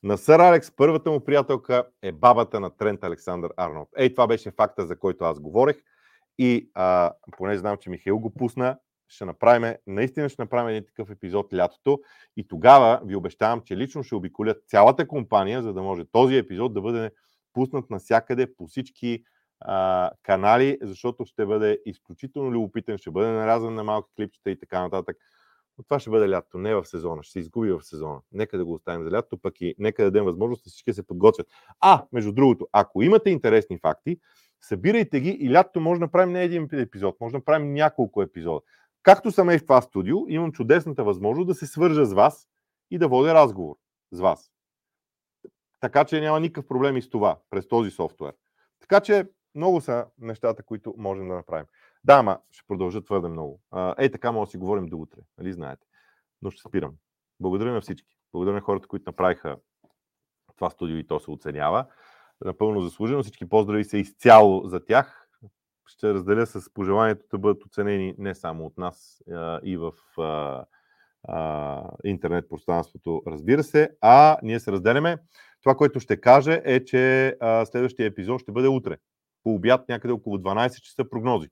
На 0.03 0.19
Сър 0.19 0.41
Алекс 0.41 0.71
първата 0.77 1.11
му 1.11 1.25
приятелка 1.25 1.89
е 2.03 2.13
бабата 2.13 2.61
на 2.61 2.77
Трент 2.77 3.05
Александър 3.05 3.53
Арнолд. 3.57 3.89
Ей, 3.97 4.15
това 4.15 4.27
беше 4.27 4.51
факта, 4.51 4.87
за 4.87 4.99
който 4.99 5.25
аз 5.25 5.41
говорех. 5.41 5.83
И 6.39 6.71
а, 6.75 7.13
понеже 7.37 7.59
знам, 7.59 7.77
че 7.77 7.91
Михаил 7.91 8.19
го 8.19 8.35
пусна, 8.35 8.79
ще 9.13 9.25
направим, 9.25 9.75
наистина 9.87 10.29
ще 10.29 10.43
направим 10.43 10.69
един 10.69 10.87
такъв 10.87 11.11
епизод 11.11 11.55
лятото 11.55 12.01
и 12.37 12.49
тогава 12.49 13.01
ви 13.05 13.17
обещавам, 13.17 13.61
че 13.61 13.77
лично 13.77 14.03
ще 14.03 14.15
обиколя 14.15 14.55
цялата 14.67 15.09
компания, 15.09 15.63
за 15.63 15.73
да 15.73 15.83
може 15.83 16.05
този 16.05 16.37
епизод 16.37 16.75
да 16.75 16.81
бъде 16.81 17.11
пуснат 17.53 17.91
навсякъде 17.91 18.55
по 18.57 18.67
всички 18.67 19.25
а, 19.61 20.11
канали, 20.23 20.79
защото 20.83 21.25
ще 21.25 21.47
бъде 21.47 21.79
изключително 21.87 22.53
любопитен, 22.53 22.99
ще 22.99 23.11
бъде 23.11 23.31
нарязан 23.31 23.75
на 23.75 23.85
малки 23.85 24.13
клипчета 24.17 24.51
и 24.51 24.59
така 24.59 24.81
нататък. 24.81 25.17
Но 25.79 25.85
това 25.85 25.99
ще 26.01 26.11
бъде 26.11 26.29
лято, 26.29 26.59
не 26.59 26.75
в 26.75 26.85
сезона. 26.85 27.23
Ще 27.23 27.33
се 27.33 27.39
изгуби 27.39 27.73
в 27.73 27.83
сезона. 27.83 28.21
Нека 28.33 28.59
да 28.59 28.65
го 28.65 28.73
оставим 28.73 29.05
за 29.05 29.11
лято, 29.11 29.39
пък 29.39 29.61
и 29.61 29.75
нека 29.79 30.03
да 30.03 30.11
дадем 30.11 30.25
възможност 30.25 30.67
всички 30.67 30.91
да 30.91 30.95
се 30.95 31.07
подготвят. 31.07 31.47
А, 31.81 32.05
между 32.13 32.33
другото, 32.33 32.69
ако 32.73 33.03
имате 33.03 33.31
интересни 33.31 33.79
факти, 33.79 34.19
събирайте 34.61 35.21
ги 35.21 35.31
и 35.31 35.53
лятото 35.53 35.81
може 35.81 35.99
да 35.99 36.05
направим 36.05 36.33
не 36.33 36.45
един 36.45 36.69
епизод, 36.73 37.17
може 37.21 37.33
да 37.33 37.39
направим 37.39 37.73
няколко 37.73 38.23
епизода. 38.23 38.61
Както 39.03 39.31
съм 39.31 39.51
и 39.51 39.59
в 39.59 39.63
това 39.63 39.83
студио, 39.83 40.17
имам 40.29 40.53
чудесната 40.53 41.05
възможност 41.05 41.47
да 41.47 41.55
се 41.55 41.67
свържа 41.67 42.05
с 42.05 42.13
вас 42.13 42.49
и 42.91 42.99
да 42.99 43.09
водя 43.09 43.35
разговор 43.35 43.77
с 44.13 44.21
вас. 44.21 44.53
Така 45.81 46.05
че 46.05 46.21
няма 46.21 46.41
никакъв 46.41 46.69
проблем 46.69 46.97
и 46.97 47.03
с 47.03 47.11
това, 47.11 47.39
през 47.51 47.69
този 47.69 47.91
софтуер. 47.91 48.35
Така 48.81 49.01
че 49.01 49.29
много 49.55 49.81
са 49.81 50.07
нещата, 50.19 50.63
които 50.63 50.95
можем 50.99 51.29
да 51.29 51.35
направим. 51.35 51.67
Да, 52.05 52.15
ама 52.15 52.41
ще 52.51 52.67
продължа 52.69 53.05
твърде 53.05 53.29
много. 53.29 53.61
Ей, 53.99 54.11
така 54.11 54.33
може 54.33 54.49
да 54.49 54.51
си 54.51 54.59
говорим 54.59 54.87
до 54.87 54.99
утре, 54.99 55.21
нали 55.39 55.53
знаете. 55.53 55.87
Но 56.43 56.51
ще 56.51 56.69
спирам. 56.69 56.95
Благодаря 57.41 57.73
на 57.73 57.81
всички. 57.81 58.17
Благодаря 58.33 58.55
на 58.55 58.61
хората, 58.61 58.89
които 58.89 59.11
направиха 59.11 59.57
това 60.57 60.71
студио 60.71 60.97
и 60.97 61.07
то 61.07 61.21
се 61.21 61.31
оценява. 61.31 61.87
Напълно 62.45 62.81
заслужено. 62.81 63.23
Всички 63.23 63.49
поздрави 63.49 63.85
са 63.85 63.99
изцяло 63.99 64.69
за 64.69 64.85
тях. 64.85 65.22
Ще 65.87 66.15
разделя 66.15 66.47
с 66.47 66.75
пожеланието 66.75 67.27
да 67.31 67.39
бъдат 67.39 67.65
оценени 67.65 68.15
не 68.19 68.35
само 68.35 68.67
от 68.67 68.79
нас 68.79 69.23
а, 69.33 69.61
и 69.65 69.77
в 69.77 69.93
а, 70.19 70.65
а, 71.29 71.91
интернет 72.05 72.49
пространството, 72.49 73.23
разбира 73.27 73.63
се, 73.63 73.91
а 74.01 74.39
ние 74.43 74.61
се 74.61 74.73
разделяме. 74.73 75.19
Това, 75.63 75.75
което 75.75 76.01
ще 76.01 76.21
кажа 76.21 76.61
е, 76.65 76.85
че 76.85 77.37
а, 77.41 77.67
следващия 77.67 78.07
епизод 78.07 78.41
ще 78.41 78.53
бъде 78.53 78.69
утре. 78.69 78.97
По 79.45 79.55
обяд 79.55 79.89
някъде 79.89 80.13
около 80.13 80.39
12 80.39 80.81
часа 80.81 81.09
прогнози 81.11 81.49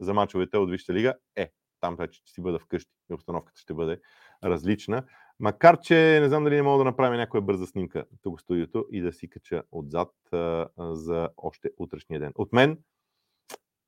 за 0.00 0.14
мачовете 0.14 0.56
от 0.58 0.70
Висшата 0.70 0.94
лига. 0.94 1.14
Е, 1.36 1.50
там 1.80 1.96
вече 1.96 2.20
ще 2.20 2.32
си 2.32 2.40
бъда 2.40 2.58
вкъщи 2.58 2.90
и 3.10 3.14
обстановката 3.14 3.60
ще 3.60 3.74
бъде 3.74 4.00
различна. 4.44 5.02
Макар, 5.40 5.80
че 5.80 6.18
не 6.20 6.28
знам 6.28 6.44
дали 6.44 6.56
не 6.56 6.62
мога 6.62 6.78
да 6.78 6.84
направя 6.84 7.16
някоя 7.16 7.42
бърза 7.42 7.66
снимка 7.66 8.04
тук 8.22 8.38
в 8.38 8.42
студиото 8.42 8.86
и 8.92 9.00
да 9.00 9.12
си 9.12 9.30
кача 9.30 9.62
отзад 9.72 10.10
а, 10.32 10.68
за 10.78 11.28
още 11.36 11.70
утрешния 11.78 12.20
ден. 12.20 12.32
От 12.34 12.52
мен, 12.52 12.78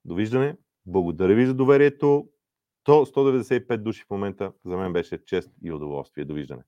довиждане. 0.07 0.57
Благодаря 0.87 1.35
ви 1.35 1.47
за 1.47 1.55
доверието. 1.55 2.29
То 2.85 3.07
195 3.07 3.77
души 3.77 4.05
в 4.07 4.11
момента 4.11 4.53
за 4.65 4.77
мен 4.77 4.93
беше 4.93 5.25
чест 5.25 5.51
и 5.63 5.73
удоволствие. 5.73 6.25
Довиждане. 6.25 6.63